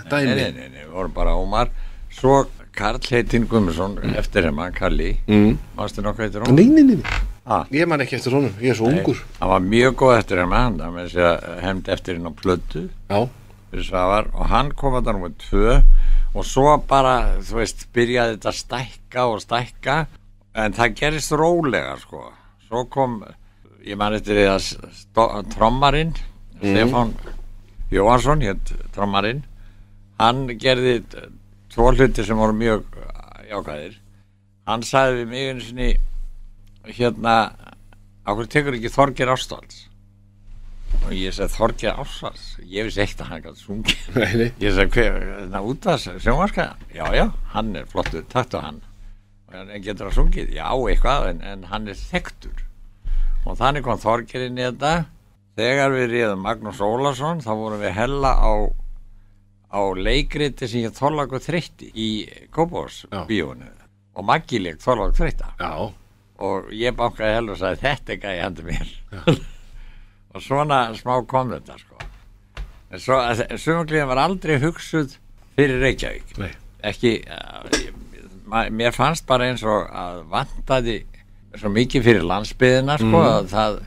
nei, 0.03 0.11
dæmi. 0.11 0.35
nei, 0.35 0.51
nei, 0.55 0.69
nei, 0.73 0.83
við 0.85 0.93
vorum 0.95 1.13
bara 1.15 1.35
Ómar. 1.39 1.71
Svo 2.13 2.43
Karl 2.75 3.01
Heitin 3.09 3.47
Guðmundsson 3.49 3.97
eftir 4.19 4.47
henn, 4.47 4.61
Kalli. 4.75 5.17
Mm. 5.27 5.57
mástu 5.77 6.03
nokkuð 6.05 6.27
eftir 6.27 6.45
hún? 6.45 6.55
Nei, 6.55 6.67
nei, 6.69 6.83
nei, 6.83 6.99
nei. 7.01 7.19
Ah. 7.49 7.65
Ég 7.73 7.87
man 7.89 8.03
ekki 8.03 8.19
eftir 8.19 8.35
honum, 8.37 8.53
ég 8.61 8.73
er 8.73 8.77
svo 8.77 8.91
ungur. 8.91 9.17
hann 9.39 9.49
var 9.49 9.63
mjög 9.65 9.95
góð 9.97 10.15
eftir 10.19 10.41
henn 10.43 10.53
hann 10.53 10.77
það 10.77 10.95
með 10.95 11.07
þess 11.07 11.21
að 11.25 11.63
hefndi 11.65 11.93
eftir 11.95 12.17
henn 12.19 12.29
á 12.29 12.33
plötu 12.37 12.83
Já, 13.09 13.19
og 14.33 14.45
hann 14.49 14.71
kom 14.77 14.97
að 14.97 15.07
það 15.07 15.17
nummer 15.17 15.33
tvö. 15.43 15.75
Og 16.37 16.45
svo 16.45 16.77
bara, 16.89 17.15
þú 17.41 17.57
veist, 17.57 17.87
byrjaði 17.93 18.35
þetta 18.37 18.49
að 18.49 18.59
stækka 18.59 19.25
og 19.29 19.41
stækka. 19.41 19.97
En 20.53 20.73
það 20.77 20.95
gerist 21.01 21.33
rólega 21.37 21.97
sko. 22.01 22.23
Svo 22.67 22.85
kom, 22.89 23.19
ég 23.85 23.97
man 23.97 24.17
eftir 24.17 24.37
því 24.37 24.47
að 24.53 25.49
trommarinn 25.55 26.13
Stefán 26.59 27.13
Jóhansson 27.93 28.43
hétt 28.45 28.73
trommarinn 28.95 29.43
hann 30.19 30.45
gerði 30.61 30.99
tvo 31.73 31.89
hluti 31.93 32.25
sem 32.25 32.37
voru 32.37 32.55
mjög 32.57 32.85
jákvæðir 33.49 33.99
hann 34.69 34.85
sagði 34.85 35.21
við 35.23 35.31
mig 35.33 35.49
einu 35.49 35.65
sinni 35.65 35.91
hérna 36.99 37.35
okkur 38.29 38.49
tekur 38.51 38.77
ekki 38.77 38.91
Þorger 38.93 39.33
Ástalds 39.33 39.85
og 41.05 41.13
ég 41.15 41.33
segi 41.33 41.55
Þorger 41.55 42.01
Ástalds 42.03 42.45
ég 42.61 42.87
vissi 42.89 43.01
eitt 43.05 43.23
að 43.23 43.31
hann 43.33 43.43
gæti 43.45 43.63
sungið 43.63 43.99
Ég 44.65 44.75
sagði, 44.75 44.89
hver, 44.93 45.19
það 45.53 45.69
út 45.71 45.87
af 45.87 45.97
þessu 45.97 46.23
sjónvarskaðan? 46.25 46.87
Já, 46.93 47.05
já, 47.15 47.25
hann 47.53 47.75
er 47.79 47.85
flottur, 47.89 48.25
takt 48.29 48.55
á 48.57 48.59
hann. 48.61 48.81
En 49.53 49.69
getur 49.81 50.09
það 50.09 50.17
sungið? 50.17 50.51
Já, 50.53 50.67
eitthvað, 50.91 51.27
en, 51.31 51.39
en 51.45 51.63
hann 51.71 51.87
er 51.89 51.97
þekktur. 51.97 52.65
Og 53.47 53.57
þannig 53.57 53.85
kom 53.85 54.01
Þorgerinn 54.01 54.59
í 54.59 54.65
þetta. 54.67 54.91
Þegar 55.57 55.95
við 55.95 56.05
réðum 56.13 56.43
Magnús 56.45 56.81
Ólason, 56.83 57.41
þá 57.43 57.49
vorum 57.57 57.81
við 57.81 57.95
hella 57.97 58.31
á, 58.37 58.51
á 59.73 59.81
leikriti 59.97 60.69
sem 60.69 60.85
ég 60.85 60.95
þorlagu 60.95 61.39
þreytti 61.43 61.89
í 61.93 62.09
Kópós 62.55 63.01
bíónu. 63.27 63.67
Og 64.19 64.27
Maggi 64.27 64.59
leik 64.61 64.79
þorlagu 64.83 65.17
þreytta. 65.17 65.53
Og 66.39 66.69
ég 66.75 66.95
bankaði 66.95 67.35
hella 67.35 67.55
og 67.55 67.59
sagði, 67.59 67.81
þetta 67.83 68.13
er 68.13 68.21
gæði 68.23 68.43
handi 68.45 68.67
mér. 68.69 68.93
og 70.33 70.45
svona 70.45 70.83
smá 70.95 71.17
kom 71.27 71.51
þetta, 71.55 71.79
sko. 71.81 71.99
En 72.89 73.03
svo, 73.03 73.19
sögumgliðin 73.59 74.09
var 74.09 74.23
aldrei 74.23 74.57
hugsuð 74.63 75.17
fyrir 75.57 75.81
Reykjavík. 75.83 76.37
nei 76.39 76.51
Ekki, 76.89 77.17
uh, 77.27 78.69
mér 78.71 78.93
fannst 78.95 79.25
bara 79.27 79.49
eins 79.51 79.65
og 79.67 79.89
að 79.91 80.21
vantaði 80.31 81.01
svo 81.59 81.71
mikið 81.75 82.05
fyrir 82.05 82.23
landsbyðina, 82.29 82.95
sko, 83.01 83.19
að 83.25 83.49
það, 83.51 83.79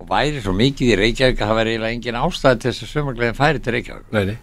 og 0.00 0.08
væri 0.08 0.40
svo 0.40 0.54
mikið 0.56 0.92
í 0.94 0.98
Reykjavík 1.00 1.40
að 1.40 1.50
það 1.50 1.58
væri 1.60 1.72
eiginlega 1.74 1.96
engin 1.96 2.20
ástæði 2.20 2.60
til 2.62 2.70
þess 2.70 2.84
að 2.86 2.92
sögumgliðin 2.94 3.36
færi 3.36 3.60
til 3.60 3.74
Reykjavík. 3.76 4.06
Nei, 4.16 4.24
nei 4.30 4.38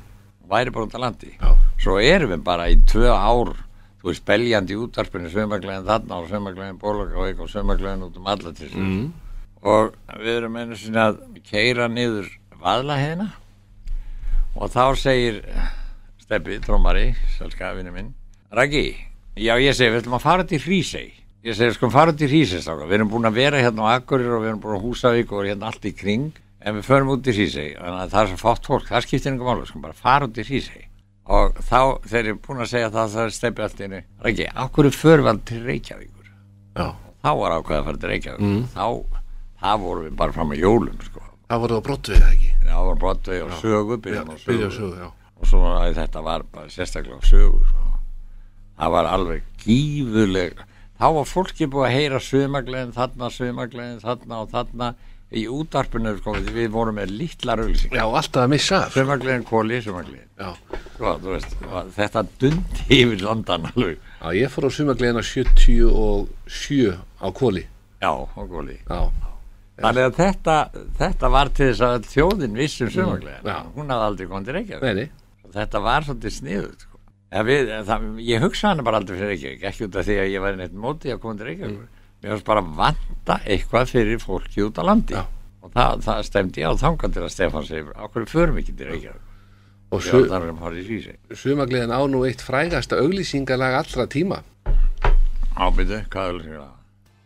Væri 0.47 0.71
bara 0.71 0.87
út 0.87 0.95
á 0.95 0.99
landi. 1.03 1.31
Já. 1.35 1.49
Svo 1.83 1.97
erum 1.99 2.31
við 2.31 2.43
bara 2.45 2.69
í 2.71 2.77
tvö 2.87 3.09
ár, 3.11 3.49
þú 3.99 4.07
veist, 4.07 4.23
beljandi 4.29 4.77
útarpinu, 4.79 5.31
sögumgliðin 5.33 5.87
þarna 5.89 6.21
og 6.21 6.29
sögumgliðin 6.29 6.77
Bólagavík 6.79 7.41
og 7.43 7.49
sögumgliðin 7.51 8.05
út 8.07 8.21
um 8.21 8.29
alla 8.31 8.53
til 8.53 8.69
þess. 8.69 8.77
mm. 8.77 9.07
og 9.67 9.97
við 10.21 10.33
erum 10.37 10.55
einu 10.61 10.77
sinni 10.77 11.01
að 11.01 11.19
keira 11.49 11.89
niður 11.91 12.29
vaðlaheina 12.61 13.31
og 14.55 14.71
þá 14.71 14.95
segir 14.97 15.41
Steppi, 16.21 16.59
trómari, 16.63 17.09
selskafinu 17.37 17.91
minn 17.95 18.13
Raggi, 18.53 18.95
já 19.35 19.55
ég 19.59 19.75
segi 19.75 19.93
við 19.93 20.03
ætlum 20.03 20.17
að 20.19 20.25
fara 20.25 20.45
til 20.47 20.61
Hrísey 20.63 21.11
ég 21.45 21.55
segi 21.57 21.75
sko 21.75 21.89
fara 21.93 22.13
til 22.17 22.29
Hrísey 22.31 22.61
strákar. 22.63 22.87
við 22.89 22.99
erum 22.99 23.11
búin 23.11 23.29
að 23.29 23.37
vera 23.37 23.61
hérna 23.61 23.87
á 23.87 23.99
Akkurir 23.99 24.33
og 24.33 24.43
við 24.43 24.49
erum 24.51 24.61
búin 24.63 24.77
á 24.77 24.85
Húsavík 24.85 25.31
og 25.31 25.45
hérna 25.45 25.69
allt 25.69 25.85
í 25.85 25.93
kring 25.95 26.31
en 26.61 26.75
við 26.79 26.83
förum 26.89 27.13
út 27.13 27.27
í 27.27 27.35
Hrísey. 27.35 27.75
Þannig 27.77 28.01
að 28.01 28.11
það 28.13 28.21
er 28.21 28.27
svo 28.31 28.37
fátt 28.41 28.65
fólk, 28.65 28.87
það 28.89 29.05
skiptir 29.05 29.31
einhver 29.31 29.47
málu 29.47 29.65
sko 29.69 29.79
bara 29.83 29.93
fara 29.93 30.25
út 30.27 30.37
í 30.37 30.47
Hrísey. 30.47 30.83
Og 31.27 31.59
þá 31.59 31.81
þegar 32.07 32.25
ég 32.25 32.33
er 32.33 32.41
búin 32.47 32.63
að 32.63 32.71
segja 32.71 32.89
það 32.91 33.13
það 33.13 33.23
er 33.23 33.31
Steppi 33.35 33.61
allt 33.61 33.79
í 33.79 33.83
einu 33.83 34.01
Raggi, 34.23 34.47
akkur 34.63 34.89
förum 34.95 35.27
við 35.27 35.41
til 35.45 35.61
Reykjavíkur? 35.67 36.27
Já, 36.77 36.87
þá 37.23 37.31
var 37.41 37.51
ákveð 37.57 37.77
að 37.77 37.87
fara 37.89 37.97
til 37.97 38.11
Reykjavík 38.13 38.41
þá, 38.73 38.85
það 39.61 39.75
vorum 39.83 40.03
við 40.07 40.15
bara 40.21 40.31
fram 40.37 40.51
að 40.55 40.61
jólum 40.63 40.99
sko. 41.03 41.21
það 41.47 41.59
voru 41.63 41.73
á 41.75 41.81
brottu 41.83 42.11
eða 42.15 42.31
ekki? 42.31 42.51
Var 42.67 42.97
Broadway 43.01 43.39
og 43.43 43.51
sögu 43.59 43.95
Já, 43.97 44.01
byrjum 44.03 44.29
á 44.31 44.35
sögu, 44.39 44.95
á 50.97 51.05
þá 51.05 51.13
var 51.17 51.29
fólki 51.29 51.67
búið 51.69 51.87
að 51.87 51.95
heyra 51.95 52.19
sömaglegin 52.23 52.95
þarna, 52.95 53.29
sömaglegin 53.33 54.01
þarna 54.01 54.41
og 54.41 54.49
þarna 54.53 54.89
í 55.27 55.43
útarpinu 55.51 56.15
sko, 56.17 56.33
við 56.55 56.69
vorum 56.71 56.97
með 56.97 57.13
litlar 57.19 57.61
auðlýsing 57.61 57.93
Já, 57.93 58.05
alltaf 58.07 58.45
að 58.45 58.51
missa 58.55 58.81
af 58.85 58.95
sömaglegin, 58.95 59.45
kóli, 59.47 59.81
og 60.37 61.93
þetta 61.97 62.25
dundi 62.39 62.87
yfir 63.01 63.23
landan 63.25 63.69
alveg 63.73 63.97
já 63.99 64.27
ég 64.39 64.53
fór 64.53 64.67
á 64.67 64.71
sumargleðina 64.73 65.23
77 65.23 66.95
á 67.21 67.27
kóli 67.35 67.65
já, 68.01 68.11
og 68.11 68.47
kóli 68.49 68.79
Já, 68.87 69.01
Þannig 69.77 70.07
að 70.07 70.15
þetta, 70.17 70.53
þetta 70.97 71.29
var 71.29 71.49
til 71.53 71.67
þess 71.69 71.83
að 71.85 72.07
þjóðin 72.09 72.55
vissum 72.57 72.89
sömaglega. 72.89 73.41
já. 73.45 73.57
Hún 73.75 73.91
hafði 73.93 74.07
aldrei 74.07 74.29
komið 74.31 74.47
til 74.47 74.55
Reykjavík. 74.55 75.11
Þetta 75.53 75.81
var 75.85 76.07
svolítið 76.07 76.33
sniðut. 76.33 76.85
Sko. 76.87 76.96
Ja, 77.27 77.43
við, 77.43 77.71
það, 77.87 78.05
ég 78.23 78.43
hugsa 78.43 78.71
hana 78.71 78.85
bara 78.87 79.01
aldrei 79.01 79.17
fyrir 79.17 79.33
Reykjavík, 79.33 79.63
ekki 79.67 79.87
út 79.87 79.97
af 79.99 80.07
því 80.07 80.17
að 80.21 80.29
ég 80.31 80.43
væri 80.45 80.59
neitt 80.61 80.75
móti 80.85 81.11
að 81.11 81.21
koma 81.23 81.39
til 81.39 81.49
Reykjavík. 81.49 82.03
Mér 82.23 82.33
fannst 82.33 82.47
bara 82.47 82.63
vanta 82.79 83.39
eitthvað 83.45 83.91
fyrir 83.91 84.21
fólki 84.23 84.63
út 84.65 84.79
á 84.79 84.83
landi. 84.87 85.17
Já. 85.17 85.23
Og 85.63 85.73
það, 85.73 86.03
það 86.07 86.21
stemdi 86.29 86.63
ég 86.63 86.71
á 86.71 86.81
þangan 86.83 87.15
til 87.17 87.25
að 87.25 87.33
Stefán 87.35 87.67
segir, 87.67 87.91
okkur 88.07 88.29
förum 88.31 88.61
ekki 88.61 88.77
til 88.77 88.91
Reykjavík. 88.93 89.23
Og 89.87 90.03
Já, 90.03 90.09
su 90.11 90.23
það 90.27 90.41
er 90.43 90.51
um 90.51 90.63
á 91.95 92.01
nú 92.11 92.23
eitt 92.27 92.41
frægasta 92.43 92.99
auglýsingalag 92.99 93.77
allra 93.77 94.03
tíma 94.11 94.41
Ábyrðu, 95.55 96.01
hvað 96.11 96.27
er 96.27 96.41
það? 96.43 96.73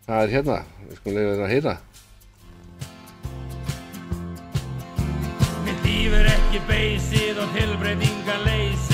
Það 0.05 0.21
er 0.21 0.29
hérna, 0.35 0.57
við 0.85 0.99
skulum 0.99 1.17
leiða 1.17 1.31
þetta 1.31 1.47
að 1.47 1.53
heyra 1.55 1.75
líf 6.01 6.13
er 6.17 6.29
ekki 6.31 6.59
beysið 6.67 7.41
og 7.43 7.51
tilbreytinga 7.55 8.37
leysið 8.45 8.90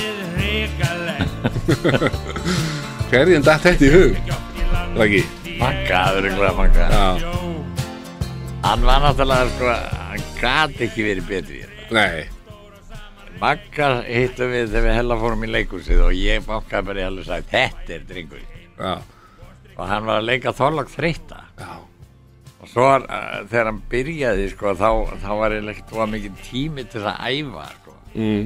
Hverjum 3.12 3.44
datt 3.44 3.64
þetta 3.66 3.86
í 3.88 3.90
hug? 3.92 4.16
Raggi 4.98 5.22
Magga, 5.58 6.00
það 6.06 6.18
er 6.20 6.26
eitthvað 6.30 6.58
magga. 6.58 6.86
Já, 6.92 7.06
Jó, 7.24 7.34
Hann 8.68 8.82
var 8.86 9.00
náttúrulega, 9.04 9.48
sko, 9.56 9.66
hann 10.12 10.24
gati 10.42 10.82
ekki 10.88 11.02
verið 11.08 11.26
betri 11.32 11.60
nei 11.94 12.20
Magga 13.42 13.88
hittum 14.06 14.50
við 14.54 14.66
þegar 14.72 14.86
við 14.88 14.96
hella 14.98 15.16
fórum 15.22 15.46
í 15.46 15.50
leikúsið 15.52 16.00
og 16.08 16.14
ég 16.18 16.46
bankaði 16.48 16.88
bara 16.90 17.02
í 17.02 17.04
hella 17.06 17.22
og 17.24 17.28
sagði 17.28 17.48
þetta 17.54 17.90
er 17.98 18.04
drengur 18.10 18.44
Já, 18.78 18.94
og 19.78 19.84
hann 19.92 20.08
var 20.10 20.18
að 20.22 20.28
leika 20.32 20.50
þorlag 20.58 20.88
þreytta 20.94 21.40
og 22.58 22.66
svo 22.72 22.88
uh, 22.98 23.04
þegar 23.50 23.68
hann 23.70 23.84
byrjaði 23.92 24.46
sko, 24.54 24.66
þá, 24.78 24.90
þá 25.22 25.30
var 25.42 25.50
ég 25.56 25.64
var 25.94 26.10
mikið 26.12 26.34
tími 26.48 26.84
til 26.90 27.04
að 27.06 27.18
æfa 27.30 27.66
sko. 27.76 27.92
mm. 28.16 28.46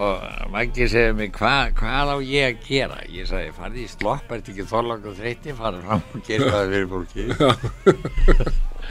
Og 0.00 0.22
Maggi 0.52 0.86
segði 0.88 1.12
mig 1.18 1.32
hva, 1.36 1.54
hvað 1.76 2.12
á 2.12 2.16
ég 2.24 2.46
að 2.48 2.62
gera? 2.68 2.96
Ég 3.12 3.26
sagði 3.28 3.52
farði 3.58 3.82
í 3.84 3.90
slopp, 3.92 4.30
ert 4.32 4.48
ekki 4.52 4.64
þorlag 4.70 5.04
og 5.10 5.18
þreytti 5.18 5.54
farði 5.58 5.82
fram 5.86 6.02
og 6.16 6.24
gera 6.26 6.48
hvað 6.48 6.72
fyrir 6.72 6.88
fólki 6.92 7.26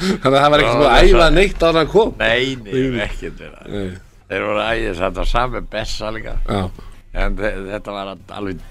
Þannig 0.01 0.25
að 0.25 0.37
það 0.37 0.51
var 0.53 0.63
ekki 0.63 0.75
svona 0.75 0.91
að 0.93 1.09
æfa 1.11 1.27
neitt 1.35 1.61
á 1.61 1.65
hann 1.67 1.79
að 1.81 1.89
kom? 1.91 2.13
Nei, 2.21 2.45
nei, 2.63 2.85
ekkert 3.05 3.41
Nei, 3.71 3.83
þeir 4.31 4.45
voru 4.47 4.61
æðis, 4.63 5.01
þetta 5.01 5.19
var 5.21 5.29
sami 5.31 5.61
bessa 5.73 6.11
líka. 6.15 6.35
En 7.11 7.35
þe- 7.37 7.51
þetta 7.67 7.95
var 7.97 8.13
alveg 8.37 8.61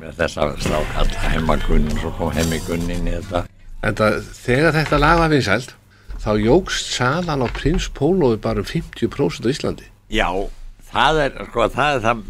með 0.00 0.16
þess 0.18 0.40
að 0.42 0.56
strák 0.64 0.96
alla 1.04 1.22
heimagunn 1.36 1.86
svo 2.00 2.10
kom 2.18 2.32
heimagunnin 2.34 3.06
í 3.06 3.14
þetta. 3.20 3.44
En 3.86 3.94
það, 3.98 4.18
þegar 4.42 4.76
þetta 4.80 4.98
lag 5.04 5.18
var 5.22 5.32
vinsælt 5.32 5.74
þá 6.22 6.30
jógst 6.42 6.92
salan 6.96 7.42
á 7.44 7.48
Prins 7.54 7.88
Pólofi 7.94 8.40
bara 8.42 8.62
um 8.62 8.68
50% 8.68 9.46
á 9.46 9.52
Íslandi 9.52 9.88
já, 10.12 10.28
það 10.92 11.22
er 11.26 11.38
sko, 11.48 11.68
það 11.76 11.96
er 11.96 12.04
það 12.06 12.24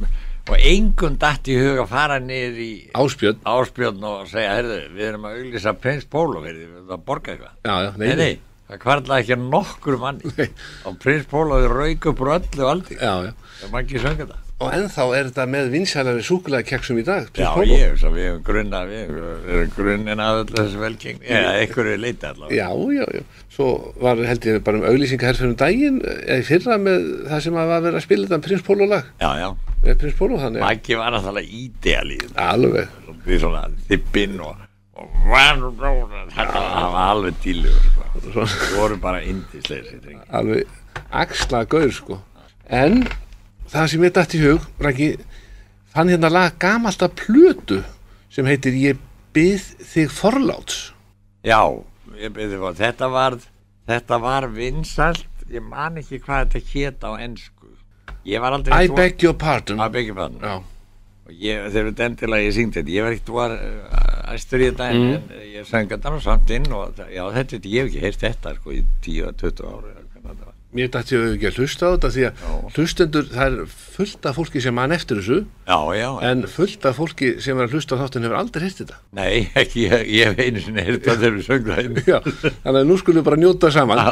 og 0.52 0.64
engum 0.72 1.18
datt 1.22 1.48
í 1.50 1.56
hug 1.58 1.82
að 1.84 1.90
fara 1.92 2.16
niður 2.22 2.62
í 2.64 2.70
Áspjörn 2.98 3.44
áspjörn 3.46 4.06
og 4.08 4.24
segja, 4.30 4.56
heyrðu, 4.58 4.78
við 4.96 5.04
erum 5.10 5.28
að 5.28 5.36
auglýsa 5.38 5.74
Prins 5.78 6.08
Pólo, 6.10 6.42
við 6.42 6.64
erum 6.64 6.90
að 6.96 7.04
borga 7.06 7.34
eitthvað. 7.34 7.52
Já, 7.62 7.74
já, 7.86 7.90
nei, 8.02 8.08
nei, 8.18 8.32
það 8.70 8.82
kvarlaði 8.82 9.22
ekki 9.26 9.38
nokkur 9.44 9.98
manni. 10.02 10.48
Og 10.88 10.98
Prins 11.02 11.28
Pólo 11.30 11.60
rauk 11.70 12.10
upp 12.10 12.24
úr 12.26 12.32
öllu 12.40 12.72
já 12.98 13.12
það 13.62 13.68
er 13.68 13.72
mangi 13.76 14.02
sönga 14.02 14.24
þetta 14.24 14.40
Og 14.62 14.74
ennþá 14.76 15.06
er 15.16 15.28
þetta 15.30 15.46
með 15.50 15.70
vinsælari 15.72 16.24
súkulega 16.26 16.66
keksum 16.68 17.00
í 17.00 17.04
dag 17.06 17.28
Já, 17.38 17.48
ég, 17.66 17.94
svo 18.00 18.12
við 18.14 18.28
hefum 18.28 18.42
grunna, 18.46 18.82
við 18.88 19.12
erum 19.12 19.72
grunnin 19.76 20.22
að 20.22 20.42
öllu 20.42 20.58
þessu 20.60 20.82
velgeng 20.82 21.22
eða 21.26 21.52
einhverju 21.60 21.96
leita 22.02 22.32
allavega. 22.32 22.56
Já, 22.56 22.68
já, 22.96 23.06
já. 23.18 23.44
Svo 23.52 23.68
var 24.00 24.22
held 24.28 24.48
ég 24.48 24.62
bara 24.64 24.80
um 24.80 24.86
auglýsingaherfyrir 24.88 25.52
um 25.52 25.56
daginn 25.60 26.00
eða 26.06 26.38
í 26.40 26.46
fyrra 26.48 26.78
með 26.80 27.08
það 27.28 27.46
sem 27.46 27.60
að 27.62 27.72
verið 27.74 28.00
að 28.00 28.04
spila 28.06 28.28
þetta 28.28 28.42
Prins 28.46 28.66
Pólo 28.68 28.88
lag. 28.88 29.08
Já, 29.20 29.30
já, 29.42 29.48
með 29.84 29.98
Prins 30.04 30.18
Pólo 30.20 30.40
þannig 30.40 30.64
Maggi 30.64 31.00
var 31.00 31.16
náttúrulega 31.16 31.56
ídeal 31.62 32.12
í 32.12 32.20
þetta 32.22 32.50
alveg. 32.56 33.00
Því 33.22 33.40
svona 33.42 33.64
þippinn 33.90 34.38
og, 34.42 34.62
þetta 36.36 36.62
var 36.62 37.02
alveg 37.02 37.42
dílugur 37.44 37.90
sko. 37.90 38.46
Við 38.46 38.78
vorum 38.78 39.02
bara 39.02 39.20
drengi. 39.22 40.16
Alveg 40.32 40.78
axla 41.12 41.64
gaur 41.68 41.92
sko. 41.92 42.18
En 42.72 43.02
það 43.72 43.86
sem 43.92 44.04
ég 44.06 44.14
dætt 44.18 44.34
í 44.36 44.42
hug 44.44 44.66
Raki, 44.84 45.08
fann 45.92 46.12
hérna 46.12 46.30
lag 46.32 46.58
gamalta 46.62 47.08
plötu 47.08 47.82
sem 48.32 48.46
heitir 48.48 48.76
Ég 48.78 49.00
byð 49.32 49.64
þig 49.88 50.10
forláts. 50.12 50.90
Já, 51.44 51.60
ég 52.20 52.32
byrði 52.36 52.58
fór, 52.60 52.74
þetta 52.76 53.08
var 53.12 53.38
þetta 53.88 54.18
var 54.20 54.46
vinsælt. 54.52 55.24
Ég 55.52 55.64
man 55.64 55.96
ekki 56.00 56.20
hvað 56.22 56.52
þetta 56.52 56.72
hét 56.72 57.06
á 57.08 57.10
ennsku 57.20 57.70
I 58.24 58.86
beg 58.92 59.24
your 59.24 59.34
pardon. 59.34 59.80
I 59.80 59.88
beg 59.92 60.06
your 60.12 60.16
pardon. 60.16 60.40
Já, 60.44 60.60
og 61.26 61.32
ég, 61.32 61.64
þegar 61.72 61.88
þetta 61.90 62.06
endilega 62.10 62.46
ég 62.46 62.54
syngdi 62.56 62.78
þetta 62.80 62.94
ég 62.94 63.06
var 63.06 63.16
ekkert 63.16 63.32
var 63.36 63.54
uh, 63.56 64.34
æstur 64.36 64.62
í 64.62 64.68
þetta 64.70 64.88
en, 64.92 65.02
Mm. 65.02 65.40
ég 65.56 65.66
söng 65.68 65.90
þetta 65.90 66.12
samt 66.22 66.50
inn 66.56 66.68
og 66.72 67.00
já 67.10 67.24
þetta, 67.34 67.58
ég 67.68 67.82
hef 67.82 67.90
ekki 67.90 68.04
heyrt 68.04 68.22
þetta 68.22 68.54
sko 68.60 68.72
í 68.76 68.84
10-20 69.04 69.64
ári 69.72 69.92
eða 69.92 70.06
hvernig 70.12 70.28
þetta 70.28 70.46
var. 70.46 70.54
Mér 70.72 70.88
dætti 70.92 71.16
ég 71.18 71.34
ekki 71.36 71.48
að 71.50 71.58
hlusta 71.60 71.88
á 71.88 71.92
þetta 71.92 72.10
því 72.14 72.22
að 72.24 72.42
Já. 72.42 72.52
hlustendur, 72.76 73.26
það 73.32 73.46
er 73.46 73.72
fullt 73.92 74.28
af 74.30 74.38
fólki 74.38 74.62
sem 74.64 74.76
mann 74.76 74.94
eftir 74.96 75.18
þessu. 75.20 75.38
Já, 75.68 75.78
já, 75.98 76.08
en 76.30 76.44
fullt 76.48 76.86
af 76.88 76.96
fólki 76.96 77.32
sem 77.44 77.58
er 77.60 77.68
að 77.68 77.76
hlusta 77.76 77.98
á 77.98 78.00
þáttin 78.00 78.24
hefur 78.26 78.38
aldrei 78.40 78.64
heyrt 78.64 78.80
þetta. 78.80 79.00
Nei, 79.18 79.34
ekki, 79.62 79.84
ég, 79.84 80.06
ég 80.16 80.32
hef 80.32 80.40
einu 80.46 80.64
sinni 80.64 80.86
heyrt 80.86 81.04
það 81.04 81.20
þegar 81.26 81.36
við 81.36 81.48
söng 81.50 81.68
það 81.68 81.82
inn 81.84 82.00
Já, 82.08 82.18
þannig 82.64 82.80
að 82.80 82.88
nú 82.88 82.98
skulum 83.02 83.20
við 83.20 83.28
bara 83.28 83.42
njóta 83.44 83.72
saman. 83.76 84.04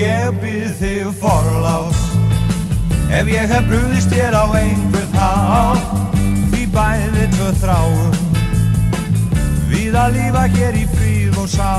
Ég 0.00 0.38
byrð 0.40 0.74
þig 0.80 1.10
forlás 1.20 2.06
Ef 3.10 3.26
ég 3.26 3.50
hef 3.50 3.64
brúðist 3.66 4.12
þér 4.14 4.36
á 4.38 4.44
einhvern 4.54 5.16
hátt. 5.18 6.14
Því 6.52 6.66
bæði 6.70 7.24
tvö 7.34 7.48
þráum 7.58 8.39
Við 9.90 9.96
að 9.98 10.12
lífa 10.14 10.42
hér 10.54 10.76
í 10.78 10.82
fríð 10.86 11.38
og 11.42 11.46
sá 11.50 11.70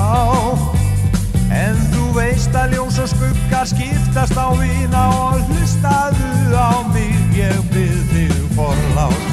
En 1.55 1.77
þú 1.93 2.09
veist 2.17 2.57
að 2.59 2.73
ljós 2.75 2.97
og 2.99 3.07
skuggar 3.07 3.69
skiptast 3.69 4.35
á 4.35 4.51
vina 4.59 5.03
Og 5.15 5.45
hlustaðu 5.47 6.31
á 6.51 6.83
mig 6.91 7.37
Ég 7.37 7.61
byrð 7.71 8.11
þig 8.11 8.33
forlás 8.57 9.23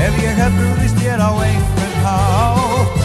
Ef 0.00 0.16
ég 0.24 0.40
hef 0.40 0.56
brúðist 0.56 1.02
þér 1.02 1.20
á 1.20 1.30
einhvern 1.36 2.00
hátt. 2.06 2.96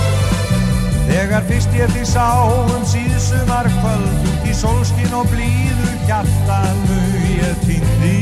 Þegar 1.09 1.43
fyrst 1.51 1.75
ég 1.75 1.91
því 1.91 2.07
sá 2.07 2.29
um 2.47 2.85
síðsumar 2.87 3.67
kvöld 3.81 4.47
í 4.47 4.55
sólskin 4.55 5.17
og 5.19 5.27
blíður 5.33 5.99
hjartanu 6.07 7.01
ég 7.41 7.59
týndi. 7.67 8.15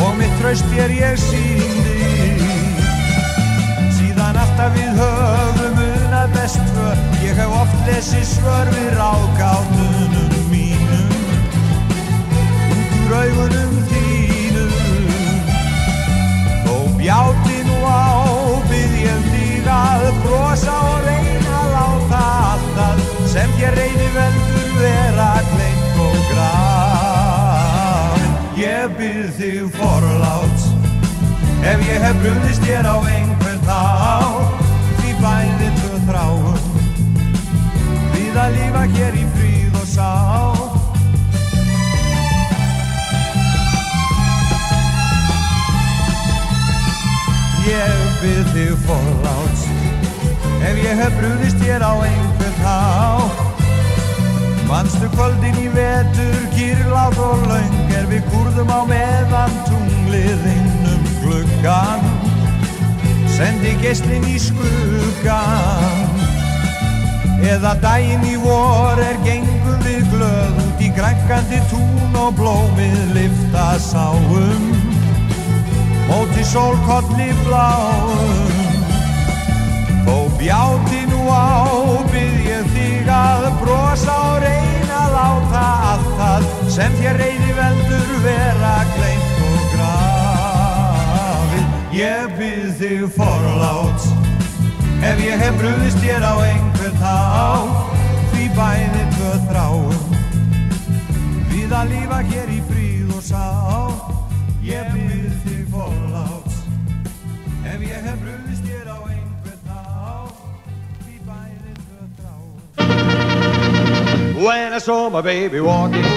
Og 0.00 0.16
mitt 0.16 0.32
tröst 0.40 0.64
þér 0.72 0.96
ég 1.02 1.20
síndi 1.20 2.01
síðan 4.52 4.52
alltaf 4.52 4.76
við 4.76 4.92
höfum 5.00 5.78
unað 5.80 6.28
best 6.34 6.58
tvö 6.72 6.88
ég 7.24 7.36
hef 7.36 7.50
oft 7.56 7.76
lesið 7.86 8.24
svör 8.26 8.66
við 8.74 8.90
rákáttunum 8.98 10.32
mínum 10.50 11.08
út 12.76 12.92
úr 12.98 13.12
augunum 13.16 13.74
þínum 13.88 14.72
Þó 16.66 16.74
bjáti 16.98 17.58
nú 17.64 17.76
á, 17.84 17.86
ég 18.72 19.18
þig 19.32 19.66
að 19.66 20.12
brosa 20.22 20.72
og 20.72 21.04
reyna 21.06 21.52
að 21.58 21.68
láta 21.72 22.20
allt 22.52 22.70
það 22.76 22.98
sem 23.32 23.50
ég 23.58 23.70
reyni 23.76 24.08
veldur 24.14 24.70
vera 24.78 25.32
gleymt 25.52 25.96
og 25.98 26.16
grafin. 26.32 28.32
Ég 28.56 28.88
byrð 28.98 29.32
þig 29.38 29.62
forláts 29.78 30.64
ef 31.62 31.78
ég 31.88 31.98
hef 32.02 32.16
brúðist 32.22 32.62
þér 32.66 32.86
á 32.90 32.96
einhvern 33.72 33.92
þá, 34.02 34.52
því 35.00 35.12
bæði 35.22 35.68
tvö 35.78 35.98
þráum 36.08 36.56
við 38.12 38.38
að 38.42 38.56
lífa 38.56 38.84
hér 38.96 39.16
í 39.16 39.24
fríð 39.36 39.78
og 39.80 39.86
sá. 39.88 40.10
Ég 47.62 48.00
byrð 48.20 48.50
þig 48.52 48.72
forláts 48.86 49.62
Ef 50.62 50.80
ég 50.82 50.98
hef 50.98 51.14
brúðist 51.16 51.62
þér 51.62 51.84
á 51.86 51.92
einhvern 52.04 52.58
há 52.66 52.80
Manstu 54.68 55.08
kvöldin 55.14 55.60
í 55.62 55.68
vetur, 55.72 56.42
kýrlátt 56.56 57.22
og 57.22 57.46
laung 57.48 57.94
Er 57.96 58.10
við 58.10 58.26
kúrðum 58.34 58.74
á 58.74 58.80
meðan 58.90 59.56
tunglið 59.70 60.50
innum 60.56 61.08
gluggan 61.22 62.21
Sendi 63.32 63.72
gestin 63.82 64.24
í 64.28 64.38
skuggan 64.40 66.10
Eða 67.42 67.74
daginn 67.82 68.24
í 68.28 68.36
vor 68.44 69.00
er 69.02 69.18
gengum 69.26 69.80
við 69.86 70.06
glöð 70.14 70.62
Út 70.66 70.84
í 70.84 70.92
grænkandi 70.96 71.60
tún 71.72 72.18
og 72.22 72.34
blómið 72.38 73.00
lifta 73.16 73.66
sáum 73.82 74.92
móti 76.12 76.44
sólkolli 76.44 77.30
bláum. 77.46 78.52
Þó 80.04 80.16
bjáti 80.38 81.02
nú 81.08 81.24
á, 81.30 81.72
byrð 82.12 82.48
ég 82.48 82.70
þig 82.74 83.10
að 83.16 83.48
brosa 83.62 84.16
og 84.28 84.40
reyna 84.44 85.02
láta 85.14 85.66
allt 85.92 86.14
það 86.20 86.48
sem 86.76 86.98
þér 87.00 87.20
reyði 87.22 87.60
veldur 87.60 88.16
vera 88.26 88.78
grafið. 88.96 89.31
Ég 91.92 92.36
byrð 92.38 92.78
þig 92.80 93.02
forláts. 93.12 94.06
Ef 95.04 95.18
ég 95.20 95.36
hef 95.36 95.58
brúðist 95.60 95.98
þér 96.00 96.24
á 96.24 96.34
einhvern 96.40 96.96
þá, 96.96 97.18
því 98.32 98.44
bæði 98.56 99.02
tvö 99.12 99.32
þráum. 99.50 99.98
Við 101.50 101.70
að 101.76 101.92
lífa 101.92 102.18
hér 102.30 102.48
í 102.48 102.60
fríð 102.70 103.12
og 103.12 103.22
sá. 103.26 103.44
Ég 104.64 104.88
byrð 104.94 105.36
þig 105.44 105.68
forláts. 105.74 106.56
Ef 107.68 107.84
ég 107.84 108.00
hef 108.08 108.16
brúðist 108.24 108.64
þér 108.64 108.88
á 108.88 108.98
einhvern 109.12 109.60
þá 109.68 109.78
Því 111.04 111.14
bæði 111.28 111.72
tvö 111.82 112.00
þrá 112.16 112.34
When 114.40 114.72
I 114.72 114.80
saw 114.80 115.10
my 115.10 115.20
baby 115.20 115.60
walking 115.60 116.08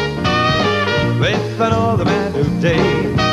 With 1.19 1.61
another 1.61 2.05
man 2.05 2.33
today 2.33 3.24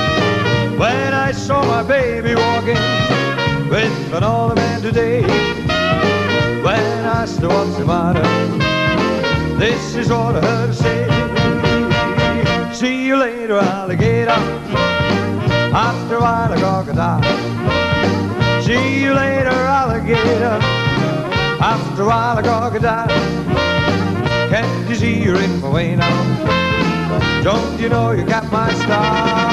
When 0.78 1.14
I 1.14 1.32
saw 1.32 1.64
my 1.64 1.82
baby 1.82 2.34
walking 2.34 2.78
With 3.68 4.12
another 4.12 4.54
man 4.54 4.82
today 4.82 5.22
When 6.62 7.04
I 7.04 7.22
asked 7.22 7.40
her 7.40 7.48
what's 7.48 7.76
the 7.76 7.84
matter 7.84 8.22
This 9.58 9.96
is 9.96 10.08
what 10.08 10.36
I 10.36 10.40
heard 10.40 10.68
her 10.68 10.72
say 10.72 11.08
See 12.74 13.06
you 13.06 13.16
later 13.16 13.58
alligator 13.58 14.38
after 15.74 16.16
a 16.16 16.20
while, 16.20 16.52
a 16.52 16.58
crocodile. 16.58 17.22
See 18.62 19.02
you 19.02 19.14
later, 19.14 19.48
alligator. 19.48 20.58
After 21.62 22.02
a 22.02 22.06
while, 22.06 22.36
a 22.36 22.42
crocodile. 22.42 23.08
Can't 24.50 24.88
you 24.90 24.94
see 24.94 25.22
you're 25.22 25.40
in 25.40 25.62
my 25.62 25.70
way 25.70 25.96
now? 25.96 27.42
Don't 27.42 27.80
you 27.80 27.88
know 27.88 28.10
you 28.10 28.26
got 28.26 28.52
my 28.52 28.70
style? 28.74 29.51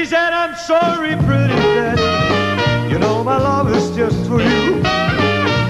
She 0.00 0.06
said, 0.06 0.32
I'm 0.32 0.54
sorry, 0.56 1.14
pretty 1.14 1.52
daddy. 1.76 2.90
You 2.90 2.98
know 2.98 3.22
my 3.22 3.36
love 3.36 3.70
is 3.70 3.94
just 3.94 4.16
for 4.26 4.40
you. 4.40 4.76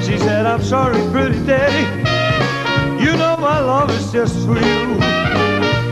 She 0.07 0.17
said, 0.19 0.47
I'm 0.47 0.63
sorry, 0.63 1.03
pretty 1.11 1.45
daddy. 1.45 1.85
You 3.05 3.17
know 3.17 3.37
my 3.39 3.59
love 3.59 3.91
is 3.91 4.13
just 4.13 4.37
for 4.47 4.55
you. 4.55 5.01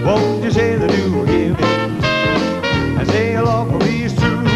Won't 0.07 0.45
you 0.45 0.53
say 0.53 0.77
that 0.77 0.89
you 0.97 1.11
forgive 1.11 1.59
me? 1.59 1.67
And 3.01 3.09
say 3.09 3.33
your 3.33 3.43
love 3.43 3.73
for 3.73 3.79
me 3.79 4.05
is 4.05 4.15
true. 4.15 4.47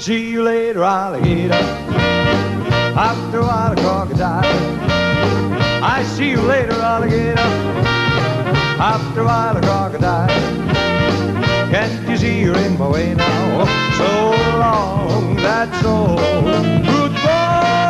See 0.00 0.28
you 0.28 0.42
later, 0.42 0.82
alligator. 0.82 1.54
After 2.98 3.38
a 3.38 3.42
while, 3.42 3.76
crocodile. 3.76 4.42
I 5.80 6.02
see 6.02 6.30
you 6.30 6.40
later, 6.40 6.72
alligator. 6.72 7.38
After 8.80 9.20
a 9.20 9.24
while, 9.24 9.60
crocodile. 9.62 10.65
Can't 11.70 12.08
you 12.08 12.16
see 12.16 12.40
you're 12.40 12.56
in 12.58 12.78
my 12.78 12.88
way 12.88 13.14
now? 13.14 13.64
So 13.98 14.30
long, 14.58 15.36
that's 15.36 15.84
all. 15.84 16.16
Goodbye. 16.16 17.85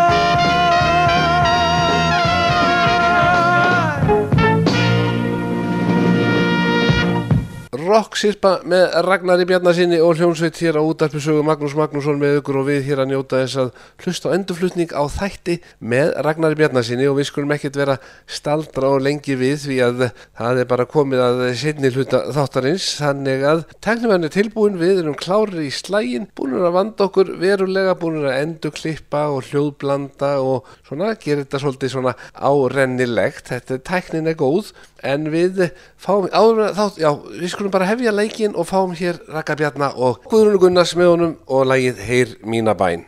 Rocksirpa 7.96 8.58
með 8.68 8.82
Ragnari 9.06 9.46
Bjarnasinni 9.48 9.96
og 10.04 10.18
hljónsveit 10.18 10.58
hér 10.60 10.76
á 10.76 10.84
útarpisögu 10.84 11.40
Magnús 11.46 11.72
Magnússon 11.78 12.18
með 12.20 12.42
ykkur 12.42 12.58
og 12.60 12.66
við 12.68 12.82
hér 12.90 13.00
að 13.00 13.12
njóta 13.14 13.38
þess 13.40 13.60
að 13.62 13.70
hlusta 14.04 14.28
á 14.28 14.34
endurflutning 14.36 14.90
á 14.92 15.00
þætti 15.14 15.54
með 15.80 16.10
Ragnari 16.26 16.58
Bjarnasinni 16.58 17.06
og 17.08 17.16
við 17.16 17.28
skulum 17.30 17.54
ekkert 17.56 17.78
vera 17.80 17.94
staldra 18.28 18.90
og 18.92 19.00
lengi 19.06 19.38
við 19.40 19.62
því 19.62 19.78
að 19.86 20.02
það 20.10 20.60
er 20.60 20.68
bara 20.74 20.86
komið 20.92 21.22
að 21.24 21.40
setni 21.56 21.92
hluta 21.94 22.20
þáttarins. 22.36 22.90
Þannig 23.00 23.46
að 23.48 23.62
teknimenn 23.86 24.28
er 24.28 24.34
tilbúin 24.34 24.76
við 24.82 25.00
erum 25.06 25.16
klárir 25.16 25.64
í 25.64 25.70
slægin 25.72 26.28
búin 26.36 26.58
að 26.60 26.76
vanda 26.76 27.08
okkur 27.08 27.32
verulega 27.40 27.96
búin 27.96 28.20
að 28.26 28.42
endur 28.42 28.76
klippa 28.76 29.24
og 29.32 29.48
hljóðblanda 29.48 30.34
og 30.44 30.68
svona 30.82 31.14
gera 31.16 31.46
þetta 31.46 31.62
svolítið 31.64 31.94
svona 31.96 32.16
árennilegt. 32.36 33.48
Þetta 33.54 33.80
teknin 33.88 34.28
er 34.28 34.36
góð 34.36 34.74
en 35.06 35.30
við 35.32 35.66
fáum 36.00 36.28
áður 36.32 36.72
þátt, 36.76 37.00
já, 37.00 37.10
við 37.14 37.50
skulum 37.52 37.72
bara 37.74 37.85
hefja 37.92 38.12
leikin 38.12 38.56
og 38.56 38.68
fáum 38.68 38.92
hér 38.98 39.22
Raka 39.32 39.54
Bjarna 39.58 39.92
og 39.94 40.22
Guðrún 40.30 40.60
Gunnars 40.62 40.96
með 40.98 41.12
honum 41.14 41.34
og 41.46 41.66
lagið 41.70 42.04
Heyr 42.08 42.36
mína 42.44 42.74
bæn 42.76 43.06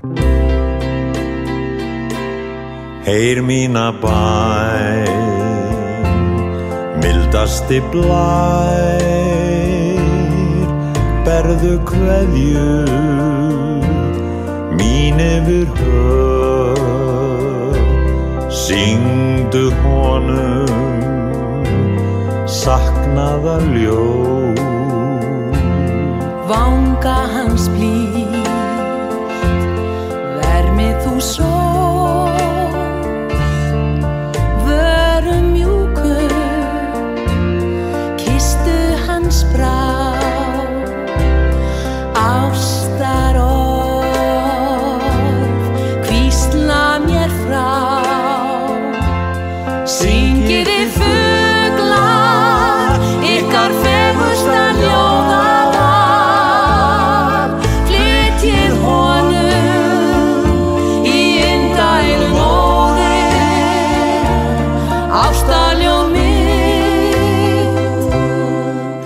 Heyr 3.09 3.39
mína 3.41 3.87
bæn, 4.03 5.23
mildasti 7.01 7.79
blær, 7.89 9.01
berðu 11.25 11.79
kveðju, 11.89 12.75
mín 14.77 15.23
yfir 15.25 15.73
höf, 15.81 16.85
syngdu 18.53 19.65
honum, 19.81 20.69
saknaða 22.61 23.57
ljóð. 23.73 24.38
Vanga 26.49 27.19
hans 27.29 27.67
blíð. 27.69 28.33
Vermið 30.39 30.95
þú 31.05 31.15
sól 31.21 32.33
Vörum 34.65 35.53
mjúkur. 35.53 36.33
Kistu 38.23 38.79
hans 39.05 39.45
brá 39.53 39.88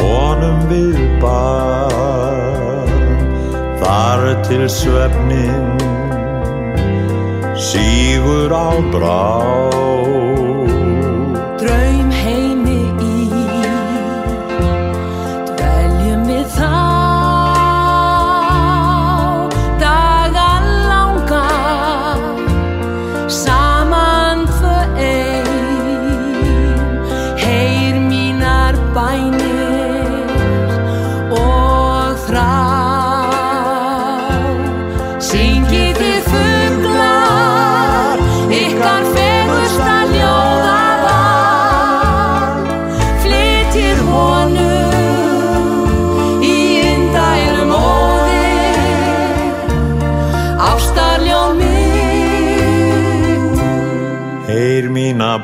Honum 0.00 0.64
við 0.72 0.96
barn 1.20 2.88
Þar 3.84 4.24
til 4.48 4.64
svefnin 4.80 5.76
Sígur 7.68 8.48
á 8.48 8.80
brá 8.96 9.28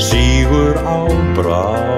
Sígur 0.01 0.75
á 0.81 0.99
brá 1.37 1.92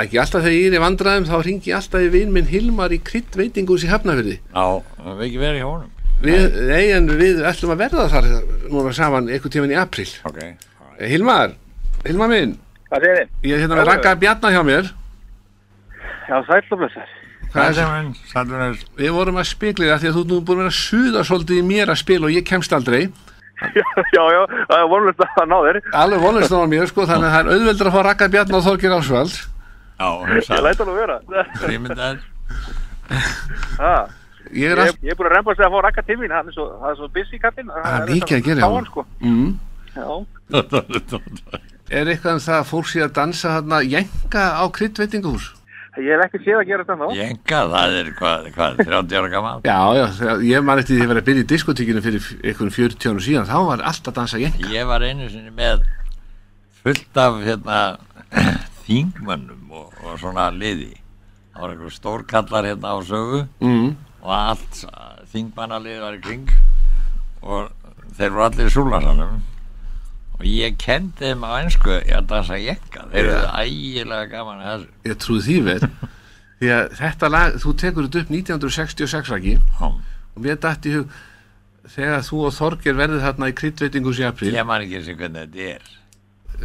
Er 0.00 0.06
ekki 0.06 0.20
alltaf 0.22 0.40
þegar 0.46 0.54
ég 0.56 0.66
er 0.70 0.76
í 0.78 0.82
vandræðum 0.82 1.26
þá 1.28 1.34
ringi 1.44 1.70
ég 1.70 1.76
alltaf 1.76 2.04
í 2.06 2.10
vinn 2.14 2.30
minn 2.32 2.46
Hilmar 2.48 2.92
í 2.96 2.98
krydd 3.04 3.36
veitingus 3.36 3.84
í 3.84 3.90
Hafnafyrði 3.90 4.36
Já, 4.40 4.64
það 4.96 5.18
við 5.18 5.24
ekki 5.26 5.40
verið 5.42 5.60
hjá 5.60 5.66
honum. 5.68 5.90
Við, 6.20 6.56
Nei, 6.70 6.86
en 6.96 7.06
við 7.20 7.38
ætlum 7.48 7.74
að 7.74 7.82
verða 7.84 8.06
þar 8.12 8.28
núna 8.72 8.92
saman 8.96 9.28
einhvern 9.32 9.52
tíman 9.56 9.72
í 9.74 9.78
april 9.80 10.08
Ok, 10.28 10.40
Eh, 11.00 11.08
Hilmar, 11.08 11.54
Hilmar 12.04 12.28
minn. 12.28 12.50
Hvað 12.90 13.04
segir 13.06 13.18
þið? 13.20 13.28
ég 13.48 13.54
er 13.56 13.62
hérna 13.62 13.76
með 13.78 13.86
Raka 13.88 14.10
Bjarnar 14.20 14.52
hjá 14.52 14.62
mér. 14.68 14.90
Já, 16.28 16.36
það 16.44 16.56
er 16.58 16.66
er 18.68 18.82
Við 19.00 19.14
vorum 19.16 19.38
að 19.40 19.48
spekla 19.48 19.86
í 19.86 19.90
það 19.90 20.02
því 20.04 20.10
að 20.10 20.18
þú 20.18 20.24
nú 20.30 20.40
búin 20.44 20.60
að 20.60 20.64
vera 20.66 20.72
að 20.72 20.80
suða 20.80 21.22
svolítið 21.26 21.60
í 21.60 21.64
mér 21.70 21.90
að 21.94 22.00
spila 22.02 22.28
og 22.28 22.34
ég 22.36 22.44
kemst 22.46 22.72
aldrei. 22.76 23.00
Já, 24.16 24.22
já, 24.32 24.42
það 24.68 24.76
er 24.76 24.86
vonlust 24.92 25.24
að 25.24 25.48
ná 25.50 25.56
þér. 25.66 25.78
alveg 26.02 26.20
vonast 26.24 26.52
á 26.56 26.60
mér 26.70 26.86
sko 26.88 27.04
þannig 27.08 27.26
að 27.28 27.34
það 27.34 27.40
er 27.40 27.50
auðveldur 27.56 27.90
að 27.90 27.96
fá 27.96 28.00
Raka 28.06 28.28
Bjarnar 28.32 28.60
og 28.60 28.64
Þorgir 28.68 28.94
Ásvald 28.96 29.34
Ég 30.00 30.64
læta 30.64 30.84
hann 30.84 30.92
að 30.92 30.98
vera. 31.00 31.16
Ég 31.70 31.80
Ég, 34.50 34.72
er 34.72 34.80
all... 34.82 34.94
ég 35.04 35.12
er 35.12 35.18
búin 35.18 35.28
að 35.28 35.34
rempa 35.36 35.54
sig 35.54 35.66
að 35.66 35.74
fá 35.74 35.82
rakka 35.84 36.02
til 36.08 36.16
mín, 36.18 36.32
hann 36.34 36.48
er 36.50 36.54
svo, 36.56 36.64
er 36.88 36.96
svo 36.98 37.06
busy 37.14 37.38
kallinn. 37.38 37.68
Það 37.70 37.96
er 38.00 38.12
mikið 38.14 38.36
að 38.38 38.46
gera 38.48 38.60
hann. 38.64 38.74
hann. 38.78 38.88
Sko. 38.88 39.04
mm. 39.20 39.50
Já, 39.90 40.06
Er 41.90 42.06
eitthvað 42.06 42.36
um 42.36 42.42
það 42.44 42.56
að 42.56 42.68
fólk 42.70 42.86
sé 42.90 43.00
að 43.02 43.14
dansa 43.18 43.56
hérna 43.56 43.80
jænka 43.82 44.44
á 44.58 44.64
kryddveitingahús? 44.74 45.48
Ég 45.98 46.12
hef 46.14 46.22
ekki 46.28 46.40
séð 46.44 46.60
að 46.60 46.68
gera 46.68 46.84
þetta. 46.86 47.08
Jenga, 47.18 47.60
það 47.72 47.94
er 47.98 48.10
hvað, 48.20 48.44
hvað 48.54 48.76
30 48.86 49.16
ára 49.18 49.30
gammal 49.32 49.56
Já, 49.66 49.78
já, 49.98 50.34
ég 50.46 50.66
man 50.66 50.78
eftir 50.82 50.94
því 50.94 51.00
að 51.00 51.02
ég 51.02 51.10
var 51.10 51.20
að 51.20 51.26
byrja 51.28 51.42
í 51.42 51.48
diskotíkinu 51.50 52.04
fyrir 52.04 52.28
einhvern 52.46 52.74
40 52.76 53.10
árum 53.10 53.24
síðan, 53.26 53.48
þá 53.50 53.56
var 53.66 53.82
allt 53.90 54.10
að 54.12 54.20
dansa 54.20 54.40
jenga. 54.40 54.70
Ég 54.70 54.86
var 54.86 55.02
einu 55.02 55.26
sinni 55.32 55.50
með 55.58 55.82
fullt 56.84 57.20
af 57.26 57.42
hérna 57.42 57.80
þingmönnum 58.90 59.70
og, 59.70 59.92
og 60.04 60.18
svona 60.20 60.48
liði. 60.54 60.96
Það 61.54 61.62
var 61.64 61.74
einhver 61.74 61.94
stórkallar 61.94 62.66
hérna 62.70 62.94
á 62.94 62.98
sögu 63.06 63.40
Mm. 63.62 63.92
og 64.22 64.32
allt 64.34 64.80
þingmannalið 65.32 66.00
var 66.02 66.16
í 66.18 66.20
kring 66.24 66.50
og 67.42 67.70
þeir 68.18 68.34
voru 68.34 68.44
allir 68.48 68.68
í 68.68 68.74
súlarsanum 68.74 69.38
og 70.40 70.44
ég 70.48 70.76
kendi 70.80 71.28
þeim 71.30 71.44
á 71.46 71.50
einsku 71.60 71.94
að 72.00 72.26
dansa 72.30 72.58
jenga 72.60 73.06
þeir 73.12 73.28
eru 73.30 73.40
ægilega 73.60 74.28
gaman 74.32 74.60
að 74.64 74.70
þessu. 74.72 74.92
Ég 75.10 75.18
trúi 75.24 75.40
því 75.46 75.56
vel, 75.68 75.80
því 76.60 76.70
að 76.76 76.94
þetta 77.00 77.30
lag, 77.34 77.58
þú 77.62 77.74
tekur 77.84 78.08
þetta 78.08 78.22
upp 78.24 78.34
1966 78.36 79.34
ekki 79.38 79.54
Já. 79.60 79.86
og 79.90 80.40
mér 80.44 80.58
dætt 80.64 80.88
í 80.90 80.94
hug, 80.96 81.14
þegar 81.94 82.24
þú 82.26 82.42
og 82.48 82.54
Þorger 82.58 82.98
verðið 83.00 83.24
þarna 83.28 83.50
í 83.52 83.56
kryddveitingus 83.60 84.20
í 84.22 84.26
april, 84.28 84.52
ég 84.56 84.66
man 84.68 84.84
ekki 84.84 85.02
sem 85.06 85.16
hvernig 85.20 85.48
þetta 85.48 85.70
er. 85.76 85.96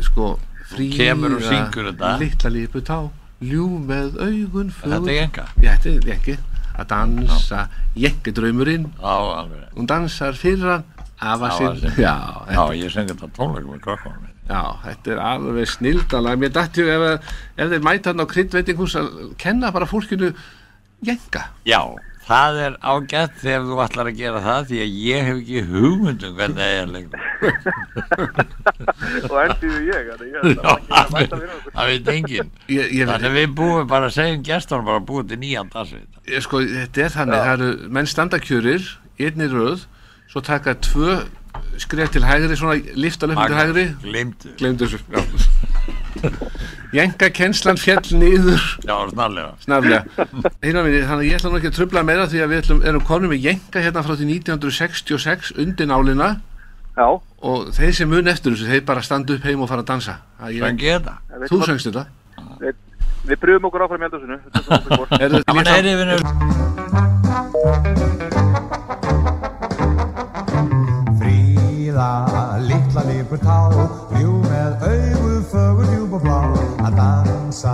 Sko, 0.07 0.33
fríða, 0.71 0.97
kemur 0.97 1.37
og 1.37 1.45
syngur 1.45 1.89
þetta. 1.91 2.11
litla 2.21 2.51
lipu 2.55 2.81
tá, 2.85 2.99
ljú 3.45 3.67
með 3.85 4.19
augun 4.25 4.69
fögur. 4.73 4.93
þetta 4.95 5.11
er 5.11 5.19
jenga 5.21 5.47
Já, 5.61 5.71
þetta 5.77 5.89
er 5.93 6.11
jengi, 6.13 6.37
að 6.75 6.87
dansa, 6.93 7.63
jengi 7.95 8.35
draumurinn, 8.39 8.87
Já, 9.01 9.15
alveg 9.41 9.75
hún 9.79 9.89
dansar 9.91 10.39
fyrir 10.39 10.71
hann, 10.73 10.87
afa 11.19 11.51
sinn, 11.57 11.91
já, 11.99 12.15
Já, 12.51 12.61
ég 12.75 12.91
sengi 12.93 13.13
þetta 13.13 13.31
tónleikum 13.37 13.75
með 13.75 13.83
krokkunum 13.87 14.21
minn 14.23 14.33
já, 14.45 14.61
þetta 14.83 15.13
er 15.15 15.21
alveg 15.25 15.69
snildalag, 15.73 16.37
mér 16.41 16.51
dætti 16.53 16.83
í 16.85 16.89
ef, 16.93 17.31
ef 17.57 17.71
þeir 17.71 17.85
mæta 17.87 18.11
hann 18.11 18.21
á 18.21 18.27
kryddveitingus 18.29 18.93
að 18.99 19.07
kenna 19.41 19.71
bara 19.73 19.87
fólkinu 19.89 20.29
jenga. 21.05 21.47
Já, 21.65 21.79
það 22.25 22.57
er 22.65 22.75
ágætt 22.81 23.35
þegar 23.41 23.65
þú 23.69 23.75
ætlar 23.85 24.09
að 24.09 24.17
gera 24.19 24.39
það 24.45 24.61
því 24.69 24.77
að 24.81 24.95
ég 25.05 25.27
hef 25.27 25.37
ekki 25.41 25.61
hugmyndum 25.69 26.33
hvernig 26.39 26.57
það 26.57 26.71
er 26.79 26.87
lengur. 26.95 27.21
Og 29.29 29.37
endiðu 29.43 29.79
ég. 29.85 30.01
Það 31.75 31.85
veit 31.91 32.05
ég, 32.35 33.05
Þannig 33.11 33.35
við 33.37 33.55
búum 33.59 33.89
bara 33.89 34.09
að 34.09 34.15
segjum 34.17 34.45
gestunum 34.47 34.89
bara 34.89 35.03
búa 35.05 35.25
til 35.29 35.39
nýjan 35.41 35.69
dansveit. 35.73 36.09
ég, 36.25 36.41
sko, 36.45 36.61
þetta 36.65 37.05
er 37.05 37.15
þannig, 37.19 37.39
það 37.45 37.55
eru 37.55 37.69
menn 37.97 38.09
standakjörir, 38.09 38.87
einni 39.21 39.49
röð, 39.51 39.85
svo 40.31 40.41
taka 40.45 40.75
tvö 40.81 41.19
skref 41.79 42.09
til 42.11 42.23
hægri, 42.25 42.55
svona 42.59 42.79
lifta 42.97 43.29
löfum 43.29 43.45
til 43.47 43.59
hægri, 43.61 43.85
glemdu 44.59 44.85
þessu, 44.87 44.99
já. 45.11 45.21
Jenga 46.95 47.27
kennslan 47.35 47.77
fjall 47.81 48.05
niður 48.15 48.61
Já, 48.87 48.95
snarlega. 49.11 49.51
snarlega. 49.65 50.03
Minni, 50.63 51.01
þannig 51.03 51.09
að 51.17 51.25
ég 51.27 51.35
ætla 51.39 51.51
nú 51.51 51.57
ekki 51.59 51.71
að 51.71 51.77
trubla 51.79 52.03
meira 52.07 52.27
því 52.31 52.39
að 52.45 52.51
við 52.53 52.61
ætlum, 52.63 52.81
erum 52.87 53.03
konum 53.09 53.33
með 53.33 53.43
jenga 53.49 53.83
hérna 53.83 54.03
frá 54.05 54.13
því 54.15 54.27
1966 54.39 55.51
undir 55.59 55.89
nálina 55.91 56.29
Já, 56.95 57.07
og 57.43 57.67
þeir 57.75 57.91
sem 57.97 58.07
mun 58.09 58.31
eftir 58.31 58.55
þessu, 58.55 58.69
þeir 58.71 58.85
bara 58.87 59.03
standa 59.03 59.35
upp 59.35 59.43
heim 59.43 59.59
og 59.65 59.67
fara 59.67 59.83
að 59.83 59.89
dansa. 59.91 60.15
Það 60.39 60.55
ég- 60.55 60.63
við, 61.41 61.49
Þú 61.51 61.57
söngst 61.67 61.89
þetta. 61.91 62.05
við, 62.63 62.73
við 63.27 63.37
pröfum 63.43 63.67
okkur 63.67 63.83
áfram 63.89 64.07
í. 64.07 64.11
Þetta 64.15 64.19
er 65.19 65.29
þetta 65.35 65.53
líka- 65.59 65.75
er 65.75 65.85
yfir 65.91 66.07
Fríða, 71.19 72.09
litla 72.67 73.03
lipur 73.09 73.39
tá, 73.39 73.57
ljú 74.19 74.33
með 74.43 74.83
og 74.85 75.41
blá. 75.51 75.74
Að 76.85 76.99
dansa, 76.99 77.71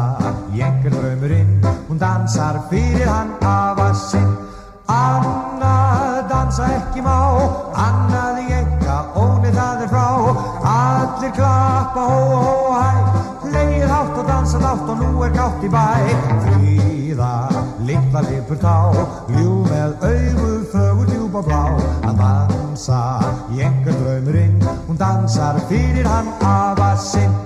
jengur 0.55 0.93
draumurinn, 0.93 1.57
hún 1.89 1.97
dansar 1.99 2.61
fyrir 2.69 3.09
hann 3.11 3.33
afa 3.43 3.89
sinn. 3.99 4.29
Annað 4.87 6.29
dansa 6.29 6.69
ekki 6.77 7.03
má, 7.03 7.17
annað 7.75 8.39
jenga, 8.47 8.95
óni 9.19 9.51
það 9.57 9.83
er 9.83 9.91
frá. 9.91 10.05
Allir 10.75 11.35
klappa, 11.35 12.05
hó, 12.07 12.21
hó, 12.45 12.55
hæ, 12.79 13.19
hlegið 13.49 13.85
hátt 13.91 14.15
og 14.23 14.31
dansa 14.31 14.63
látt 14.63 14.95
og 14.95 15.03
nú 15.03 15.27
er 15.27 15.35
gátt 15.35 15.67
í 15.67 15.73
bæ. 15.75 15.85
Fríða, 16.47 17.35
litla 17.91 18.25
lipur 18.29 18.63
tá, 18.63 18.79
ljú 19.35 19.59
með 19.67 20.07
augu 20.07 20.51
fögur 20.71 21.15
og 21.27 21.45
blá. 21.51 21.63
Að 22.07 22.23
dansa, 22.23 23.03
jengur 23.59 24.03
draumurinn, 24.05 24.59
hún 24.87 25.03
dansar 25.03 25.59
fyrir 25.67 26.07
hann 26.07 26.31
afa 26.39 26.93
sinn. 27.11 27.41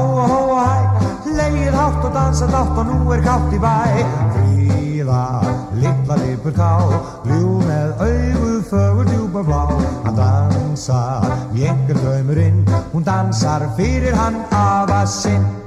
Hó, 0.00 0.26
hó, 0.32 0.40
hæ, 0.56 0.72
leið 1.36 1.76
hátt 1.76 2.04
og 2.08 2.12
dansa 2.14 2.48
látt 2.50 2.78
og 2.80 2.90
nú 2.90 3.12
er 3.14 3.22
gátt 3.24 3.54
í 3.54 3.60
bæ. 3.60 3.76
Fríða, 4.34 5.22
litla 5.82 6.18
lipur 6.24 6.56
tá, 6.56 6.72
ljú 7.28 7.60
með 7.68 8.04
augu 8.08 8.52
fögur 8.72 9.08
djúb 9.12 9.40
og 9.42 9.48
blá. 9.50 9.62
Að 10.08 10.20
dansa, 10.20 11.00
jengur 11.56 12.00
draumurinn, 12.02 12.62
hún 12.92 13.06
dansar 13.06 13.68
fyrir 13.76 14.16
hann 14.16 14.44
afa 14.50 15.04
sinn. 15.06 15.59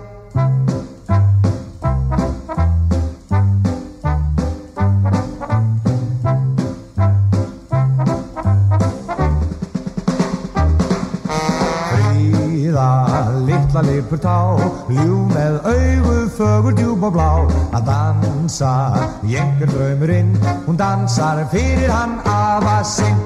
Jengur 19.30 19.69
draumurinn, 19.71 20.34
hún 20.65 20.78
dansar 20.80 21.45
fyrir 21.51 21.91
hann 21.91 22.19
afa 22.26 22.84
sinn. 22.84 23.21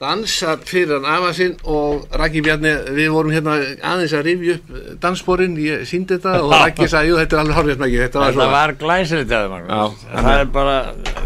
dansa 0.00 0.54
fyrir 0.64 0.94
hann 0.96 1.04
afa 1.04 1.32
sinn 1.36 1.56
og 1.68 2.06
Raggi 2.16 2.40
Bjarni, 2.40 2.70
við 2.96 3.10
vorum 3.12 3.34
hérna 3.34 3.58
aðeins 3.84 4.14
að 4.16 4.22
rifja 4.30 4.54
upp 4.56 4.70
danssporin, 5.02 5.58
ég 5.60 5.82
síndi 5.88 6.16
þetta 6.16 6.38
og 6.46 6.54
Raggi 6.54 6.88
sagði, 6.88 7.10
jú 7.10 7.18
þetta 7.20 7.36
er 7.36 7.42
alveg 7.42 7.58
horfið 7.58 7.84
ekki, 7.86 7.98
þetta 8.06 8.22
var 8.22 8.54
var 8.54 8.72
glæsilegt 8.80 9.34
að 9.36 9.50
það 9.52 9.68
Já. 9.68 9.82
Það 10.14 10.30
er 10.38 10.48
bara, 10.54 10.78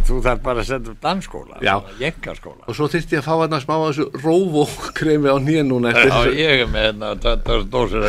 þú 0.05 0.19
þarf 0.25 0.41
bara 0.45 0.63
að 0.63 0.69
setja 0.69 0.93
upp 0.93 1.01
dansskóla. 1.05 1.59
Jengaskóla 2.01 2.63
og 2.69 2.77
svo 2.79 2.89
þyrfti 2.93 3.17
ég 3.17 3.23
að 3.23 3.27
fá 3.29 3.35
hérna 3.41 3.61
smá 3.63 3.75
af 3.77 3.85
þessu 3.89 4.07
róvókremi 4.25 5.29
á 5.33 5.37
nýja 5.41 5.65
núna 5.69 5.93
eftir 5.93 6.13
Já, 6.13 6.39
ég 6.39 6.63
er 6.65 6.71
með 6.75 6.87
hérna 6.89 7.11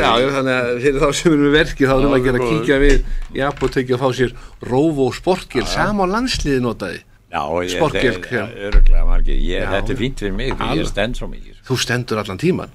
já, 0.04 0.12
þannig 0.36 0.56
að 0.60 0.72
fyrir 0.86 1.02
þá 1.02 1.10
sem 1.20 1.32
erum 1.34 1.44
við 1.46 1.56
verkið 1.60 1.92
þá 1.92 1.96
erum 1.96 2.14
við 2.14 2.20
að 2.20 2.26
gera 2.30 2.40
að 2.40 2.48
kíkja 2.54 2.80
við 2.86 2.98
í 3.36 3.44
apotekki 3.50 3.98
og 3.98 4.02
fá 4.06 4.10
sér 4.22 4.36
róvó 4.72 5.10
sportgil 5.16 5.66
sama 5.72 6.08
á 6.08 6.14
landsliði 6.16 6.64
notaði. 6.66 7.04
Já. 8.32 8.46
Þetta 9.76 9.92
er 9.96 10.00
fínt 10.00 10.24
fyrir 10.24 10.36
mig, 10.38 10.56
ég 10.80 10.88
stend 10.88 11.20
svo 11.20 11.28
mikið. 11.32 11.62
Þú 11.68 11.80
stendur 11.84 12.22
allan 12.22 12.40
tíman 12.42 12.72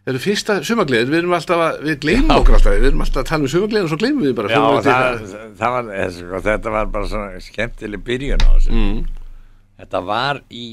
Það 0.00 0.10
eru 0.14 0.20
fyrsta 0.24 0.54
sumagleðir, 0.64 1.10
við 1.12 1.18
erum 1.20 1.34
alltaf 1.36 1.60
að, 1.60 1.80
við 1.84 1.96
gleymum 2.04 2.30
okkur 2.38 2.54
alltaf, 2.56 2.76
við 2.80 2.86
erum 2.88 3.02
alltaf 3.04 3.20
að 3.20 3.26
tala 3.28 3.44
um 3.44 3.50
sumagleðin 3.52 3.84
og 3.86 3.90
svo 3.92 3.98
gleymum 4.00 4.24
við 4.24 4.36
bara 4.38 4.48
Já, 4.50 4.60
það, 4.86 5.34
það 5.60 5.74
var, 5.74 5.90
þetta 6.46 6.72
var 6.76 6.86
bara 6.94 7.10
svona 7.10 7.42
skemmtileg 7.44 8.04
byrjun 8.06 8.40
á 8.40 8.48
þessu. 8.54 8.72
Mm. 8.78 9.02
Þetta 9.82 10.00
var 10.08 10.40
í 10.48 10.64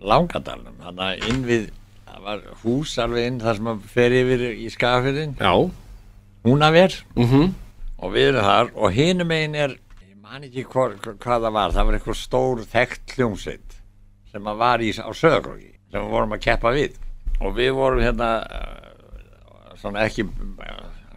Langadalnum 0.00 0.78
Þannig 0.80 1.04
að 1.10 1.28
inn 1.28 1.42
við, 1.44 1.66
það 2.08 2.24
var 2.30 2.40
hús 2.62 2.94
alveg 3.04 3.28
inn 3.28 3.38
þar 3.44 3.58
sem 3.60 3.68
að 3.74 3.82
fer 3.92 4.16
yfir 4.16 4.46
í 4.48 4.70
skafirinn 4.72 5.36
Já, 5.36 5.52
Húnaver. 6.48 6.96
Mhm, 7.20 7.50
og 8.00 8.14
við 8.16 8.30
erum 8.30 8.46
þar 8.48 8.72
og 8.80 8.96
hinum 8.96 9.36
einn 9.36 9.58
er 9.60 9.76
ég 9.76 10.16
man 10.24 10.46
ekki 10.48 10.64
hva, 10.72 10.86
hva, 10.96 11.12
hvað 11.20 11.44
það 11.44 11.54
var 11.58 11.76
það 11.76 11.90
var 11.90 11.98
eitthvað 11.98 12.18
stór 12.22 12.64
þekkt 12.72 13.14
hljómsveit 13.18 13.76
sem 14.32 14.48
að 14.48 14.60
var 14.64 14.80
í, 14.80 14.88
á 14.96 15.10
söðakróki 15.12 15.68
sem 15.90 16.00
við 16.00 16.12
vorum 16.16 16.32
að 16.32 16.44
keppa 16.48 16.72
við 16.72 16.96
og 17.40 17.56
við 17.56 17.72
vorum 17.76 18.02
hérna 18.04 18.30
uh, 18.44 19.76
svona 19.80 20.04
ekki 20.06 20.22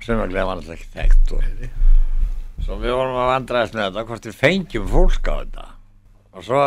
sömaglega 0.03 0.47
var 0.47 0.59
alltaf 0.59 0.78
ekki 0.78 0.93
þekkt 0.93 1.28
og 1.38 1.43
svo 2.63 2.74
við 2.80 2.95
vorum 2.95 3.19
að 3.19 3.32
vandraðast 3.34 3.76
með 3.76 3.86
þetta 3.89 4.07
hvort 4.09 4.28
við 4.30 4.39
fengjum 4.39 4.88
fólk 4.91 5.26
á 5.28 5.36
þetta. 5.36 5.65
Og 6.34 6.41
svo 6.47 6.61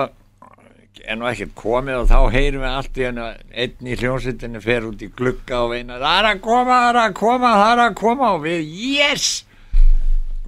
er 1.07 1.19
nú 1.19 1.27
ekkert 1.29 1.55
komið 1.59 2.03
og 2.03 2.09
þá 2.11 2.19
heyrum 2.35 2.65
við 2.65 2.73
allt 2.73 2.99
í 2.99 3.07
hennu 3.07 3.27
einn 3.63 3.91
í 3.91 3.99
hljómsveitinni 4.01 4.61
fer 4.65 4.87
út 4.89 5.05
í 5.05 5.09
glugga 5.17 5.57
og 5.65 5.73
veina 5.75 6.01
það 6.03 6.19
er 6.21 6.27
að 6.31 6.43
koma, 6.47 6.79
það 6.83 6.91
er 6.91 6.99
að 7.03 7.17
koma, 7.21 7.51
það 7.61 7.73
er 7.73 7.81
að 7.85 7.97
koma. 8.01 8.27
Og 8.37 8.41
við, 8.45 8.61
yes! 8.97 9.27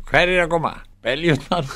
Hver 0.08 0.34
er 0.34 0.44
að 0.44 0.52
koma? 0.56 0.72
Beljurnar? 1.04 1.66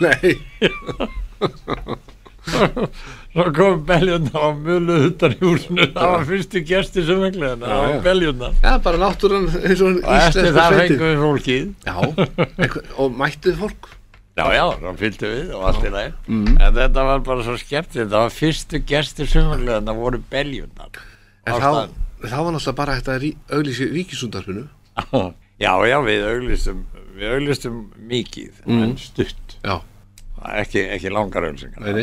Nei, 0.00 0.34
svo 3.34 3.44
kom 3.56 3.80
beljurnar 3.88 4.44
og 4.48 4.60
mjöluð 4.64 5.04
utan 5.10 5.34
í 5.34 5.38
húsinu. 5.42 5.86
Það 5.96 6.12
var 6.14 6.24
fyrstu 6.30 6.62
gestir 6.68 7.06
sem 7.08 7.20
veglega 7.24 7.56
það 7.58 7.72
Já, 7.72 7.74
já. 7.74 7.90
var 7.90 8.04
beljurnar. 8.06 8.54
Já, 8.62 8.72
bara 8.86 9.00
náttúran 9.02 9.48
eins 9.50 9.82
og 9.82 9.90
og 9.90 10.14
eftir 10.14 10.48
íslensku 10.48 10.54
það 10.60 10.78
fengum 10.80 11.04
við 11.10 11.20
fólkið. 11.24 11.68
Já, 11.84 11.96
einhver, 12.64 12.88
og 13.02 13.18
mættuð 13.20 13.58
fólk? 13.64 13.90
Já, 14.34 14.44
já, 14.50 14.64
þá 14.82 14.88
fylgdu 14.98 15.28
við 15.30 15.50
og 15.54 15.66
allt 15.68 15.84
í 15.86 15.90
lagi. 15.94 16.14
En 16.34 16.72
þetta 16.74 17.04
var 17.06 17.20
bara 17.26 17.44
svo 17.46 17.52
skemmt 17.60 17.92
Þetta 17.94 18.22
var 18.24 18.32
fyrstu 18.34 18.80
gestur 18.82 19.28
sumarlega 19.30 19.76
Það 19.86 20.00
voru 20.00 20.18
beljurnar 20.32 20.96
En 21.46 21.54
þá, 21.62 21.68
þá 22.24 22.34
var 22.40 22.50
náttúrulega 22.56 22.74
bara 22.80 22.96
hægt 22.98 23.10
að 23.14 23.20
rí, 23.22 23.30
auglýsi 23.54 23.86
ríkisundarpinu 23.92 24.64
Já, 25.62 25.70
já, 25.86 25.96
við 26.02 26.26
auglistum 26.32 26.82
Við 27.14 27.30
auglistum 27.36 27.78
mikið 28.10 28.66
En 28.66 28.96
stutt. 28.98 29.54
Já, 29.62 29.76
ekki, 30.64 30.82
ekki 30.98 31.14
langar 31.14 31.46
auglisingar 31.46 31.94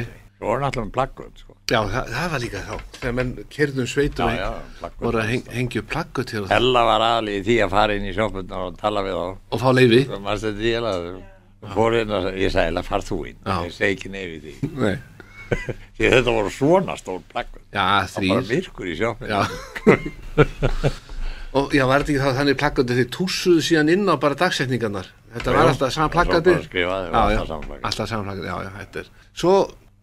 Svo 0.42 0.50
voru 0.50 0.64
náttúrulega 0.64 0.90
plaggöt 0.96 1.36
sko. 1.38 1.54
já 1.70 1.78
það, 1.86 2.08
það 2.16 2.32
var 2.34 2.42
líka 2.42 2.58
þá. 2.66 2.74
Þegar 2.98 3.14
menn 3.20 3.32
kerðum 3.54 3.86
sveitum 3.92 4.32
Já, 4.32 4.40
já, 4.42 4.50
voru 5.04 5.20
að 5.22 5.28
heng, 5.30 5.44
hengja 5.54 5.84
til 6.32 6.42
það 6.42 6.54
Hella 6.56 6.82
var 6.88 7.02
aðlið 7.08 7.36
í 7.38 7.44
því 7.46 7.56
að 7.62 7.70
fara 7.76 7.94
inn 8.00 8.08
í 8.10 8.14
sjópunnar 8.18 8.62
og 8.66 8.74
tala 8.82 9.00
við 9.06 9.14
þá. 9.20 9.38
Og 9.54 9.58
fá 9.62 9.70
mannst 10.26 10.46
þetta 10.50 10.66
ég 12.42 12.50
sagði, 12.56 12.68
"Ella, 12.74 12.84
far 12.90 13.02
þú 13.06 13.18
inn. 13.30 13.38
Ég 13.46 13.70
segi 13.78 13.94
ekki 14.00 14.10
neyfi 14.10 14.38
því. 14.48 14.54
Nei. 14.82 14.98
Því 16.00 16.06
þetta 16.16 16.32
voru 16.34 16.50
svona 16.56 16.96
stór 16.98 17.22
Já, 17.70 17.86
Það 18.08 18.18
var 18.18 18.26
bara 18.34 18.50
virkur 18.50 18.90
í 18.90 18.98
sjópunnar 18.98 19.30
Já. 19.30 19.42
Og 21.60 21.74
já, 21.76 21.84
var 21.84 22.06
þetta 22.06 22.14
ekki 22.14 22.24
þá 22.24 22.38
þannig 22.38 22.56
plaggandi 22.62 22.96
þið 22.96 23.08
túsuðu 23.12 23.64
síðan 23.68 23.90
inn 23.92 24.08
á 24.08 24.16
bara 24.16 24.38
dagsetningarnar? 24.40 25.10
Þetta 25.34 25.52
Já, 25.52 25.56
var 25.58 25.72
alltaf 25.74 25.92
sama 25.96 26.08
plaggati. 26.14 26.54
alltaf 27.84 28.08
sama 28.08 28.24
plaggandi, 28.24 28.48
já, 28.48 28.56
já, 28.64 28.70
þetta 28.78 29.02
er 29.04 29.10
Svo, 29.42 29.56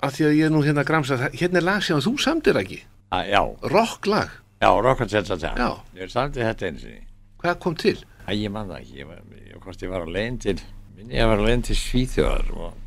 að 0.02 0.12
því 0.18 0.24
að 0.28 0.36
ég 0.38 0.44
er 0.46 0.50
nú 0.54 0.62
hérna 0.62 0.82
að 0.84 0.90
gramsa 0.92 1.16
Hérna 1.34 1.58
er 1.62 1.66
lag 1.66 1.82
sem 1.82 2.00
þú 2.04 2.12
samdir 2.22 2.58
ekki? 2.60 2.80
Ah, 3.10 3.24
Já, 3.26 3.42
Rocklag, 3.72 4.30
Já, 4.62 4.68
að 4.68 5.46
Já. 5.58 5.70
Ég 5.96 6.02
er 6.02 6.12
samtið 6.12 6.44
þetta 6.48 6.66
eins 6.68 6.84
og 6.84 7.44
hvað 7.44 7.58
kom 7.62 7.74
til? 7.78 7.96
Æ, 8.28 8.32
ég 8.34 8.50
man 8.52 8.68
það 8.68 8.80
ekki. 8.82 8.98
Ég 8.98 9.06
var, 9.08 9.22
ég, 9.38 9.56
hvort 9.62 9.82
ég 9.82 9.88
var 9.92 10.02
að 10.04 10.12
leiðin 10.16 10.38
til 10.42 10.58
Minni 10.98 11.14
ég 11.14 11.28
var 11.30 11.38
að 11.38 11.46
leiðin 11.46 11.62
til 11.70 11.76
Svíþjóðar 11.78 12.52
og 12.58 12.84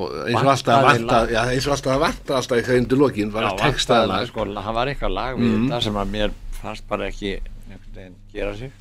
Og 0.00 0.12
eins 0.30 0.38
og 0.40 0.48
alltaf 0.48 0.84
Vantaði 0.84 1.00
vanta, 1.02 1.16
lag. 1.20 1.30
já, 1.34 1.40
eins 1.52 1.66
og 1.66 1.72
alltaf 1.74 1.98
vanta 2.00 2.36
alltaf 2.38 2.56
í 2.60 2.62
þegar 2.64 2.78
undir 2.80 2.98
lokin 3.00 3.32
var 3.34 3.42
að 3.42 3.50
vantaði 3.50 3.72
textaða 3.74 4.06
lag, 4.06 4.20
lag 4.22 4.28
sko, 4.30 4.44
það 4.54 4.74
var 4.78 4.86
eitthvað 4.92 5.12
lag 5.16 5.34
við 5.40 5.50
Mhm. 5.50 5.64
þetta 5.68 5.80
sem 5.82 5.94
að 6.00 6.08
mér 6.14 6.30
fannst 6.60 6.86
bara 6.88 7.08
ekki 7.10 7.32
einhvern 7.40 7.94
veginn 7.94 8.14
gera 8.32 8.54
sig 8.56 8.72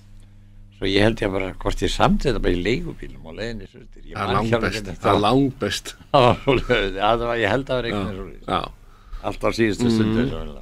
Svo 0.80 0.88
ég 0.88 1.04
held 1.04 1.20
ég 1.20 1.32
bara 1.34 1.48
hvort 1.60 1.82
ég 1.84 1.92
samtið 1.92 2.30
þetta 2.30 2.42
bara 2.46 2.56
í 2.56 2.60
leigubílum 2.64 3.26
og 3.28 3.34
leiðinni 3.36 3.66
svolítið 3.68 4.04
Ég 4.08 4.14
Það 4.16 4.22
er 4.24 4.36
langbest, 4.38 4.78
hvernig 4.78 5.00
það 5.04 5.10
er 5.12 5.24
langbest. 5.26 5.90
Það 6.14 6.24
var 6.26 6.38
svoleiðis, 6.44 6.94
já, 6.96 7.08
það 7.10 7.24
var, 7.28 7.40
ég 7.42 7.52
held 7.54 7.66
að 7.66 7.68
það 7.70 7.80
var 7.80 7.88
einhvern 7.90 8.06
veginn 8.06 8.20
svolítið 8.20 8.54
Já, 8.54 8.62
Allt 9.30 9.44
á 9.44 9.50
síðustu 9.58 9.90
stundu 9.92 10.22
mm 10.24 10.30
-hmm. 10.30 10.62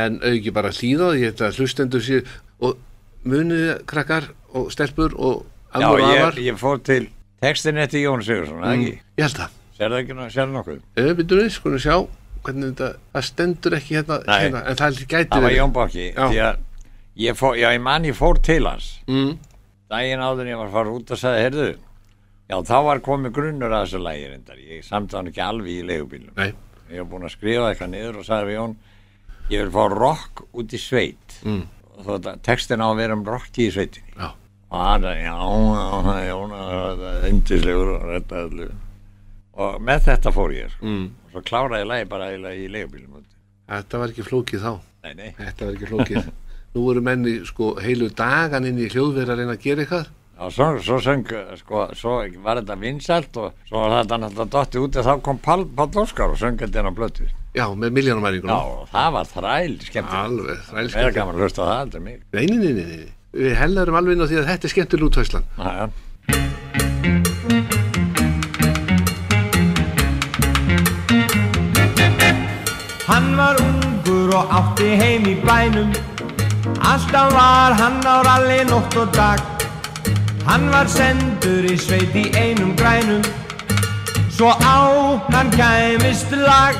en 0.00 0.16
auki 0.30 0.50
bara 0.56 0.70
hlýða 0.72 1.10
ég 1.18 1.26
held 1.28 1.42
að 1.44 1.60
hlustendur 1.60 2.00
sér 2.00 2.22
og 2.64 2.78
muniði 3.24 3.74
krakkar 3.84 4.30
og 4.56 4.72
stelpur 4.72 5.12
og 5.18 5.44
Já, 5.44 5.84
amur 5.84 6.00
og 6.00 6.00
ég, 6.00 6.20
afar. 6.22 6.40
ég 6.40 6.56
fór 6.56 6.80
til 6.80 7.10
textin 7.42 7.76
eftir 7.76 8.00
Jón 8.08 8.24
Sigursson, 8.24 8.56
mm. 8.56 8.72
ekki? 8.72 9.00
Ég 9.18 9.24
held 9.28 9.36
það. 9.36 9.50
Sér 9.76 9.90
það 9.90 9.98
ekki, 10.00 10.12
ná- 10.16 10.32
sérðu 10.32 10.52
nokkuð? 10.52 10.80
Við 10.96 11.14
byrjum 11.20 11.44
við, 11.44 11.50
skulum 11.52 11.78
sjá 11.78 11.96
hvernig 12.40 12.72
þetta, 12.72 12.88
það 13.12 13.24
stendur 13.28 13.76
ekki 13.76 13.94
hérna, 13.96 14.16
hérna 14.26 14.64
en 14.64 14.76
það 14.80 16.56
ég, 17.20 17.36
fór, 17.38 17.56
já, 17.60 17.68
ég 17.74 17.82
man 17.84 18.06
ég 18.08 18.16
fór 18.16 18.40
til 18.44 18.64
hans. 18.68 18.90
Mm. 19.10 19.36
daginn 19.90 20.22
áður 20.22 20.50
ég 20.50 20.58
var 20.60 20.68
að 20.68 20.76
fara 20.76 20.92
út 20.94 21.10
og 21.10 21.18
sagði 21.18 21.44
heyrðu, 21.46 21.70
já 22.50 22.56
þá 22.68 22.76
var 22.86 23.00
komið 23.06 23.34
grunnur 23.38 23.72
að 23.74 23.86
þessu 23.86 24.02
lægi 24.04 24.28
reyndar, 24.30 24.60
ég 24.70 24.84
samti 24.86 25.18
hann 25.18 25.30
ekki 25.30 25.42
alveg 25.42 25.72
í 25.74 25.86
leigubílum 25.88 26.36
Nei, 26.38 26.52
ég 26.92 27.02
var 27.02 27.08
búinn 27.10 27.26
að 27.26 27.34
skrifa 27.34 27.70
eitthvað 27.70 27.92
niður 27.94 28.20
og 28.20 28.28
sagði 28.28 28.50
við 28.50 28.58
Jón 28.60 28.76
ég 29.50 29.64
vil 29.64 29.72
fá 29.74 29.82
rock 29.90 30.44
út 30.54 30.74
í 30.76 30.80
sveit. 30.80 31.40
Mm. 31.42 31.64
og 31.96 32.04
þetta 32.06 32.36
textin 32.46 32.84
á 32.84 32.86
að 32.86 33.00
vera 33.02 33.16
um 33.18 33.24
rocki 33.26 33.66
í 33.66 33.72
sveitinni. 33.74 34.14
Já. 34.14 34.30
og 34.70 34.84
hann 34.84 35.08
sagði, 35.08 35.24
já, 35.26 35.34
já, 36.14 36.28
Jón 36.30 36.54
það 36.54 37.02
er 37.10 37.26
yndislegur 37.32 37.94
og 37.96 38.06
þetta 38.14 38.44
öllu. 38.46 38.68
Og 39.60 39.80
með 39.84 40.06
þetta 40.06 40.32
fór 40.32 40.54
ég 40.54 40.70
sko. 40.70 40.86
mm. 40.86 41.08
og 41.24 41.34
svo 41.34 41.42
kláraði 41.50 41.82
ég 41.82 41.90
lægi 41.90 42.10
bara 42.14 42.30
í 42.30 42.68
leigubílum 42.70 43.18
þetta 43.70 43.98
var 44.02 44.12
ekki 44.14 44.26
flókið 44.26 44.64
þá. 44.64 44.72
Nei, 45.04 45.12
nei. 45.14 45.28
Þetta 45.38 45.66
var 45.66 45.76
ekki 45.76 45.90
flókið 45.90 46.24
Nú 46.74 46.84
voru 46.86 47.00
menni 47.02 47.40
sko 47.48 47.72
heilu 47.82 48.08
dagan 48.14 48.66
inn 48.68 48.78
í 48.78 48.86
hljóðverð 48.92 49.32
að 49.34 49.40
reyna 49.42 49.54
að 49.56 49.64
gera 49.64 49.82
eitthvað 49.84 50.08
Já, 50.40 50.46
svo, 50.56 50.66
svo 50.80 50.96
söng, 51.04 51.26
sko, 51.60 51.80
svo 51.98 52.12
var 52.40 52.60
þetta 52.62 52.76
vinsælt 52.80 53.34
og 53.42 53.58
svo 53.68 53.82
var 53.82 53.96
þetta 53.98 54.18
náttúrulega 54.22 54.52
dotti 54.54 54.80
út 54.80 54.96
og 54.96 55.04
þá 55.04 55.10
kom 55.26 55.40
Pál, 55.44 55.66
Pál 55.76 55.90
Óskar 56.00 56.32
og 56.32 56.38
söng 56.40 56.56
þetta 56.62 56.80
inn 56.80 56.88
á 56.88 56.94
blötu. 56.96 57.26
Já, 57.52 57.66
með 57.76 57.92
miljónumæringunum 57.98 58.54
Já, 58.54 58.60
og 58.80 58.88
það 58.94 59.08
var 59.18 59.28
þræl 59.34 59.74
skemmtilegt. 59.84 60.22
Alveg, 60.22 60.62
Það 60.94 61.02
er 61.10 61.16
gaman 61.18 61.36
að 61.36 61.44
hlusta 61.44 61.66
það, 61.68 61.98
er 61.98 62.06
mig. 62.06 62.22
Nei, 62.32 62.46
nei, 62.46 62.56
nei, 62.56 62.72
nei, 62.72 62.86
nei 63.02 63.10
Við 63.42 63.58
hellarum 63.60 63.98
alveg 64.00 64.16
inn 64.16 64.24
á 64.24 64.30
því 64.30 64.40
að 64.40 64.48
þetta 64.54 64.70
er 64.70 64.74
skemmtileg 64.76 65.10
útvæslan 65.10 65.44
Já, 65.58 65.70
já. 65.82 65.86
Hann 73.10 73.36
var 73.36 73.56
ungur 73.60 74.32
og 74.40 74.52
átti 74.60 74.94
heim 75.00 75.26
í 75.28 75.34
bænum 75.44 75.90
Alltaf 76.80 77.32
var 77.32 77.72
hann 77.76 78.00
á 78.04 78.22
ralli 78.24 78.64
nótt 78.64 78.96
og 78.96 79.12
dag. 79.12 79.40
Hann 80.46 80.70
var 80.72 80.88
sendur 80.88 81.64
í 81.68 81.76
sveit 81.76 82.14
í 82.16 82.30
einum 82.34 82.72
grænum. 82.76 83.22
Svo 84.32 84.54
á 84.56 85.20
hann 85.32 85.50
kæmist 85.52 86.32
lag. 86.32 86.74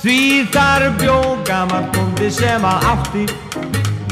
Því 0.00 0.46
þar 0.54 0.86
bjó 1.00 1.18
gammal 1.44 1.84
bóndi 1.92 2.30
sem 2.30 2.64
að 2.64 2.86
átti. 2.92 3.26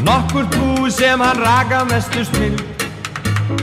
Nokkur 0.02 0.44
bú 0.54 0.90
sem 0.90 1.20
hann 1.20 1.40
raka 1.42 1.84
mestust 1.84 2.32
minn 2.38 2.54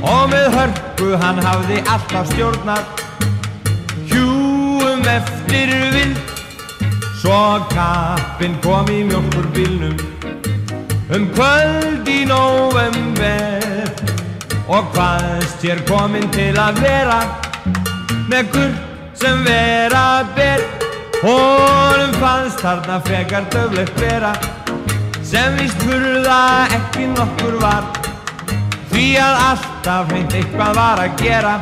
Og 0.01 0.25
með 0.31 0.49
hörku 0.51 1.13
hann 1.21 1.39
hafði 1.39 1.77
alltaf 1.87 2.27
stjórnað. 2.33 2.83
Hjúum 4.09 5.05
eftir 5.07 5.71
vind 5.93 6.19
Svo 7.21 7.39
kappinn 7.71 8.59
kom 8.65 8.91
í 8.91 9.03
mjölkurbílnum 9.07 10.14
Um 11.13 11.27
kvöld 11.33 12.07
í 12.09 12.23
november 12.25 13.65
Og 14.65 14.87
hvaðst 14.95 15.61
hér 15.61 15.83
kominn 15.85 16.25
til 16.33 16.55
að 16.57 16.79
vera? 16.81 17.19
Með 18.25 18.47
gull 18.55 18.71
sem 19.13 19.43
vera 19.45 20.23
ber. 20.33 20.63
Honum 21.21 22.15
fannst 22.17 22.63
þarna 22.65 22.97
frekar 23.05 23.45
döflegt 23.53 24.01
vera. 24.01 24.33
Sem 25.21 25.53
víst 25.59 25.85
furða 25.85 26.39
ekki 26.73 27.05
nokkur 27.13 27.59
var. 27.61 27.85
Því 28.89 29.05
að 29.21 29.39
alltaf 29.51 30.09
hreint 30.09 30.33
eitthvað 30.41 30.75
var 30.81 31.05
að 31.05 31.21
gera. 31.21 31.55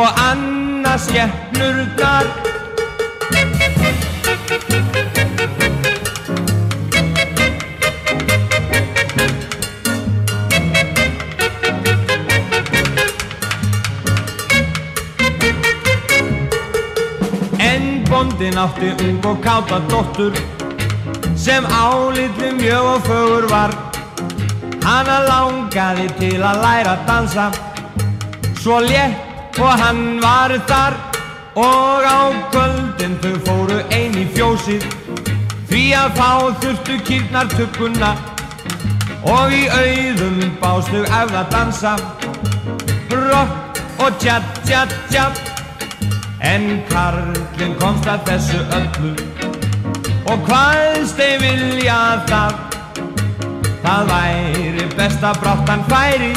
Og 0.00 0.24
annars 0.24 1.10
skemmnurnar 1.10 2.53
bóndin 18.34 18.58
átti 18.58 18.94
ung 19.04 19.24
og 19.26 19.40
káta 19.40 19.78
dóttur 19.88 20.32
sem 21.36 21.64
álitli 21.64 22.52
mjög 22.52 22.84
og 22.84 23.02
fögur 23.02 23.48
var. 23.48 23.70
Hanna 24.82 25.18
langaði 25.28 26.08
til 26.18 26.42
að 26.42 26.60
læra 26.62 26.92
að 26.96 27.06
dansa 27.06 27.50
svo 28.58 28.80
létt 28.80 29.58
og 29.58 29.78
hann 29.78 30.20
var 30.20 30.50
þar. 30.66 30.94
Og 31.54 32.02
á 32.02 32.34
kvöldin 32.50 33.18
þau 33.22 33.38
fóru 33.46 33.78
ein 33.90 34.18
í 34.18 34.26
fjósið 34.34 34.82
því 35.70 35.84
að 35.94 36.10
fá 36.18 36.30
þurftu 36.60 36.98
kýrnar 37.06 37.46
tugguna. 37.54 38.16
Og 39.22 39.52
í 39.52 39.64
auðum 39.70 40.42
bást 40.60 40.90
þau 40.90 41.04
efð 41.22 41.34
að 41.38 41.50
dansa 41.50 41.96
rock 43.14 43.82
og 44.02 44.10
tjatt, 44.18 44.64
tjatt, 44.66 44.94
tjatt 45.10 45.53
En 46.44 46.68
karlinn 46.90 47.74
komst 47.80 48.08
að 48.10 48.28
þessu 48.28 48.60
öllu. 48.78 49.14
Og 50.28 50.44
hvaðst 50.48 51.18
þeir 51.18 51.40
vilja 51.42 51.98
það. 52.28 52.60
Það 53.84 54.12
væri 54.12 54.86
best 54.96 55.24
að 55.24 55.40
bráttan 55.42 55.82
færi. 55.88 56.32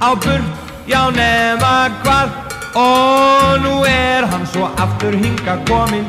Á 0.00 0.10
burt, 0.16 0.54
já 0.88 1.02
nema 1.16 1.74
hvað. 2.04 2.38
Og 2.74 3.58
nú 3.62 3.82
er 3.82 4.26
hann 4.30 4.46
svo 4.46 4.68
aftur 4.78 5.10
hinga 5.10 5.56
komin 5.66 6.06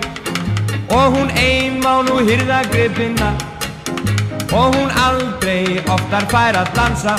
Og 0.89 1.17
hún 1.17 1.29
ein 1.33 1.81
má 1.81 2.03
nú 2.05 2.19
hyrða 2.21 2.61
gripina 2.69 3.33
Og 4.53 4.75
hún 4.75 4.91
aldrei 4.91 5.81
oftar 5.89 6.27
fær 6.29 6.57
að 6.59 6.73
dansa. 6.75 7.15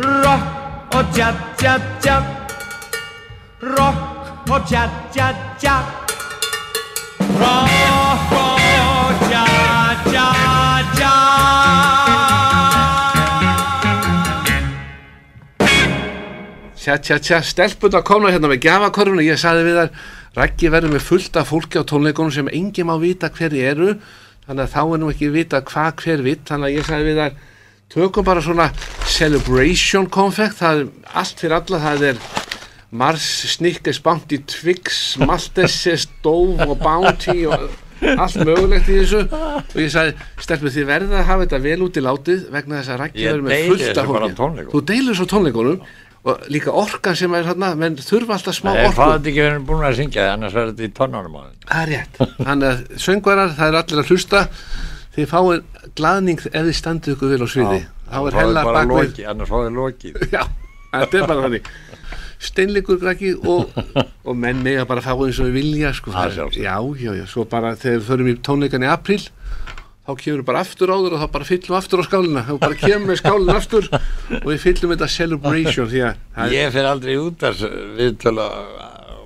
Rock 0.00 0.96
og 0.96 1.04
tja 1.12 1.28
tja 1.60 1.76
tja. 2.00 2.16
Rock 3.60 4.13
og 4.50 4.66
tja 4.68 4.84
tja 5.12 5.28
tja 5.60 5.76
Rock 7.40 8.34
og 8.36 9.22
tja 9.28 9.44
tja 10.04 10.26
tja 10.96 11.12
Tja, 16.84 16.98
tja, 17.00 17.16
tja, 17.16 17.38
stelpun 17.40 17.94
að 17.96 18.02
koma 18.04 18.28
hérna 18.28 18.50
með 18.50 18.66
gjafakorfuna, 18.66 19.22
ég 19.24 19.40
saði 19.40 19.62
við 19.64 19.78
þar 19.78 19.94
Raggi 20.34 20.68
verður 20.68 20.92
með 20.92 21.06
fullt 21.06 21.38
af 21.40 21.48
fólki 21.48 21.80
á 21.80 21.88
tónleikunum 21.88 22.34
sem 22.34 22.50
enginn 22.52 22.90
má 22.90 22.98
vita 23.00 23.30
hverju 23.32 23.62
eru. 23.64 23.94
Þannig 24.44 24.64
að 24.66 24.72
þá 24.74 24.80
er 24.82 25.00
nú 25.00 25.10
ekki 25.14 25.30
vita 25.32 25.62
hvað 25.64 26.02
hver 26.02 26.24
vitt 26.26 26.42
þannig 26.50 26.68
að 26.68 26.76
ég 26.76 26.88
saði 26.90 27.06
við 27.08 27.20
þar 27.22 27.36
tökum 27.94 28.26
bara 28.26 28.42
svona 28.44 28.66
celebration 29.08 30.10
konfekt 30.12 30.58
það 30.58 30.82
er 30.82 31.14
allt 31.22 31.40
fyrir 31.40 31.56
alla, 31.60 31.80
það 31.86 32.04
er 32.10 32.20
Mars, 32.90 33.24
Snickers, 33.56 33.98
Bounty, 34.04 34.38
Twix 34.46 35.16
Maltese, 35.18 35.96
Dove 36.22 36.66
og 36.68 36.78
Bounty 36.82 37.44
og 37.46 37.68
allt 38.04 38.36
mögulegt 38.44 38.88
í 38.92 39.00
þessu. 39.00 39.22
Og 39.32 39.78
ég 39.80 39.90
sagði, 39.94 40.14
stelpur 40.44 40.72
þið 40.74 40.86
verða 40.90 41.20
að 41.22 41.28
hafa 41.30 41.44
þetta 41.46 41.60
vel 41.64 41.82
út 41.86 41.96
í 41.98 42.02
látið 42.04 42.46
vegna 42.54 42.80
þess 42.82 42.94
að 42.94 43.04
Ég 43.14 43.28
verður 43.30 43.44
með 43.46 43.54
deili 43.54 43.68
fullt 43.70 43.84
af 43.84 43.94
þessu 43.96 44.12
bara 44.12 44.24
á 44.24 44.28
fólki. 44.28 44.38
tónleikum. 44.40 44.72
þú 44.74 44.82
deilir 44.90 45.18
svo 45.18 45.26
tónleikunum 45.32 45.84
og 46.24 46.46
líka 46.48 46.72
orkan 46.72 47.16
sem 47.20 47.34
er 47.36 47.44
hérna 47.44 47.70
menn 47.76 47.96
þurfa 48.00 48.36
alltaf 48.38 48.56
smá 48.56 48.70
Það 48.72 48.78
er 48.80 48.86
orku. 48.88 48.96
hvað 49.00 49.14
þetta 49.14 49.28
ekki 49.32 49.42
verið 49.44 49.64
búin 49.68 49.84
að 49.84 49.96
syngja 49.98 50.26
annars 50.32 50.54
verður 50.56 50.72
þetta 50.72 50.84
í 50.84 50.92
þeim. 50.98 51.34
Það 51.68 51.82
er 51.82 51.90
rétt. 51.94 52.20
Þannig 52.44 52.68
að 52.70 53.02
söngvarar, 53.06 53.50
það 53.58 53.68
er 53.68 53.78
allir 53.82 54.00
að 54.04 54.12
hlusta. 54.12 54.44
Þið 55.14 55.28
fáið 55.30 55.60
glaðning 56.00 56.40
ef 56.48 56.54
þið 56.64 56.76
standið 56.80 57.14
ykkur 57.14 57.34
vel 57.34 57.44
á 57.44 57.48
sviði. 57.54 57.80
Þá 58.08 58.18
er 58.24 58.38
hella 58.40 58.64
bakvið 58.64 59.20
annars 59.30 59.52
fáið 59.52 59.76
lokið. 59.78 60.16
Þetta 60.94 61.18
er 61.18 61.26
bara 61.26 61.44
þannig 61.44 61.68
steinleikur 62.44 63.00
græki 63.02 63.34
og, 63.40 63.72
og 64.28 64.36
menn 64.38 64.62
mega 64.64 64.84
bara 64.88 65.04
fá 65.04 65.12
eins 65.14 65.40
og 65.40 65.50
við 65.50 65.58
vilja 65.60 65.94
sko, 65.96 66.12
Það 66.14 66.28
er 66.30 66.36
það, 66.38 66.60
já, 66.62 66.76
já, 67.04 67.10
já, 67.20 67.24
svo 67.30 67.46
bara 67.48 67.74
þegar 67.78 67.98
við 67.98 68.10
förum 68.10 68.30
í 68.30 68.36
tónleikan 68.44 68.86
í 68.86 68.90
april 68.92 69.22
þá 70.04 70.12
kemur 70.20 70.40
við 70.42 70.48
bara 70.50 70.62
aftur 70.64 70.92
áður 70.92 71.14
og 71.16 71.22
þá 71.22 71.28
bara 71.32 71.46
fyllum 71.48 71.76
aftur 71.78 72.02
á 72.02 72.04
skálina. 72.04 72.42
Þá 72.44 72.54
bara 72.60 72.76
kemur 72.76 73.12
við 73.14 73.20
skálina 73.22 73.54
aftur 73.56 73.86
og 73.88 74.48
við 74.50 74.58
fyllum 74.60 74.92
þetta 74.92 75.08
celebration 75.14 75.88
því 75.88 76.02
að 76.04 76.52
Ég 76.52 76.74
fer 76.74 76.88
aldrei 76.90 77.14
út 77.22 77.46
að 77.48 77.64
viðtöla 77.96 78.48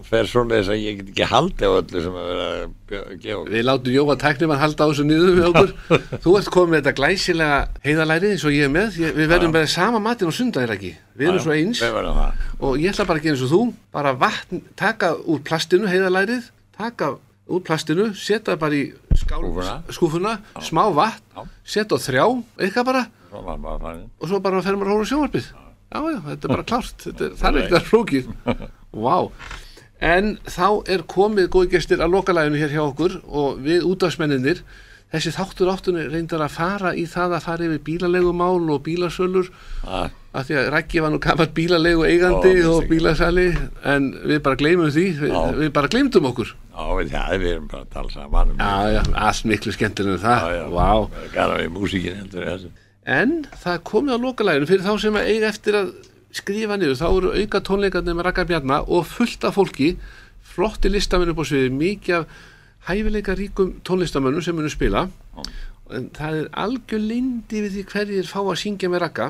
og 0.09 0.15
fer 0.15 0.29
svoleiðis 0.29 0.69
að 0.73 0.79
ég 0.81 1.01
get 1.03 1.09
ekki 1.13 1.27
haldi 1.29 1.69
á 1.69 1.73
öllu 1.77 2.01
sem 2.01 2.15
að 2.17 2.29
vera 2.31 2.45
að 2.49 3.11
gefa 3.21 3.43
Við 3.53 3.65
látum 3.67 3.93
Jóa 3.93 4.15
tæknimann 4.23 4.61
halda 4.63 4.87
á 4.87 4.89
þessu 4.89 5.05
niður 5.05 5.35
við 5.37 5.49
okkur. 5.51 5.73
Þú 6.25 6.35
ert 6.39 6.51
komið 6.55 6.73
með 6.73 6.79
þetta 6.81 6.95
glæsilega 7.01 7.59
heiðalæri 7.85 8.31
eins 8.33 8.47
og 8.49 8.57
ég 8.57 8.65
er 8.65 8.73
með. 8.73 8.97
Ég, 9.03 9.13
Við 9.19 9.29
verðum 9.35 9.55
með 9.59 9.67
sama 9.75 10.01
matinn 10.01 10.33
á 10.33 10.39
sundagir 10.39 10.73
ekki? 10.79 10.95
Við 11.19 11.29
erum 11.29 11.45
svo 11.45 11.57
eins. 11.59 11.83
Við 11.85 12.01
og 12.01 12.81
ég 12.81 12.95
ætla 12.95 13.09
bara 13.11 13.21
að 13.21 13.29
gera 13.29 13.37
eins 13.37 13.45
og 13.45 13.53
þú. 13.53 13.61
Bara 13.99 14.15
vatn, 14.25 14.65
taka 14.81 15.13
úr 15.29 15.45
plastinu 15.45 15.93
heiðalærið, 15.93 16.49
taka 16.79 17.13
úr 17.49 17.65
plastinu 17.69 18.11
setja 18.17 18.57
bara 18.61 18.81
í 18.81 18.89
skál, 19.19 19.45
Skúffuna. 19.45 19.77
skúfuna 19.93 20.35
smá 20.65 20.87
vatn 20.97 21.49
setja 21.69 21.97
á 21.97 21.99
þrjá, 22.01 22.27
eitthvað 22.65 22.89
bara. 22.95 23.07
Bara 23.29 23.97
og 24.09 24.29
svo 24.31 24.41
bara 24.41 24.65
fer 24.65 24.77
maður 24.81 24.95
að 24.95 24.97
hóra 24.97 25.11
sjónvarpið. 25.13 25.49
Já, 25.89 26.01
já, 26.05 26.19
þetta 26.27 26.45
er 26.49 26.53
bara 26.53 26.65
klárt. 26.69 26.99
Þetta 27.05 27.25
er, 27.25 27.37
það 27.41 27.49
er 27.49 27.63
ekki 27.63 27.79
að 27.79 27.89
flókið. 27.93 28.29
Vá, 29.05 29.17
en 30.01 30.37
þá 30.47 30.69
er 30.91 31.07
komið 31.11 31.51
góði 31.55 31.73
gestir 31.77 32.05
að 32.05 32.15
lokalæginu 32.19 32.61
hér 32.61 32.77
hjá 32.77 32.85
okkur 32.85 33.19
og 33.27 33.59
við 33.65 33.87
útafsmenninir 33.89 34.63
þessi 35.13 35.33
þáttur 35.35 35.73
áttunni 35.73 36.07
reyndar 36.11 36.45
að 36.45 36.57
fara 36.59 36.95
í 36.95 37.07
það 37.09 37.39
að 37.39 37.45
fara 37.49 37.69
yfir 37.69 37.85
bílalegumál 37.87 38.69
og 38.69 38.83
bílasölur 38.87 39.53
Það 39.83 40.17
af 40.39 40.49
því 40.49 40.59
að 40.61 40.67
Raggi 40.75 41.03
var 41.03 41.13
nú 41.13 41.21
gammalt 41.23 41.55
bílalegu 41.57 42.05
eigandi 42.07 42.51
Ó, 42.63 42.73
og 42.75 42.89
bílasali 42.91 43.47
en 43.89 44.11
við 44.29 44.43
bara 44.45 44.59
gleymum 44.61 44.91
því. 44.95 45.07
Við, 45.23 45.37
við 45.63 45.71
bara 45.79 45.91
gleymdum 45.93 46.29
okkur. 46.31 46.53
Já, 46.73 46.83
við, 46.99 47.15
já, 47.15 47.23
við 47.35 47.55
erum 47.55 47.71
bara 47.71 47.87
að 47.87 47.95
tala 47.97 48.13
saman 48.15 48.53
um 48.53 48.61
já, 48.61 48.99
já, 48.99 49.01
allt 49.29 49.49
miklu 49.49 49.75
skemmtilega 49.75 50.19
en 50.19 50.25
það. 50.27 50.45
Já, 50.45 50.59
já. 50.59 50.67
Vá. 50.75 51.25
Gana 51.35 51.63
við 51.63 51.73
músíkin 51.79 52.21
heldur 52.21 52.47
þessu. 52.53 52.73
En 53.09 53.35
það 53.65 53.81
komið 53.89 54.19
á 54.21 54.25
lokalæginu 54.27 54.69
fyrir 54.69 54.85
þá 54.85 54.93
sem 55.07 55.19
að 55.19 55.33
eiga 55.33 55.49
eftir 55.49 55.81
að 55.81 55.95
skrifa 56.37 56.77
niður 56.79 56.99
þá 57.01 57.09
eru 57.09 57.33
auka 57.41 57.63
tónleikarnir 57.65 58.17
með 58.19 58.29
Ragga 58.29 58.45
Bjarna 58.49 58.83
og 58.85 59.09
fullt 59.09 59.47
af 59.49 59.57
fólki 59.57 59.95
flotti 60.55 60.91
listamenn 60.93 61.33
upp 61.33 61.43
á 61.43 61.45
sviði 61.49 61.73
mikið 61.75 62.21
af 62.21 62.39
hæfileika 62.89 63.35
ríkum 63.39 63.75
tónlistamönnum 63.87 64.45
sem 64.45 64.57
munum 64.57 64.73
spila. 64.73 65.09
En 65.93 66.09
það 66.17 66.41
er 66.43 66.49
algjör 66.65 67.05
lindi 67.05 67.63
við 67.65 67.77
því 67.77 67.85
hverjir 67.93 68.29
fá 68.29 68.41
að 68.43 68.59
syngja 68.63 68.91
með 68.93 69.05
Ragga. 69.07 69.29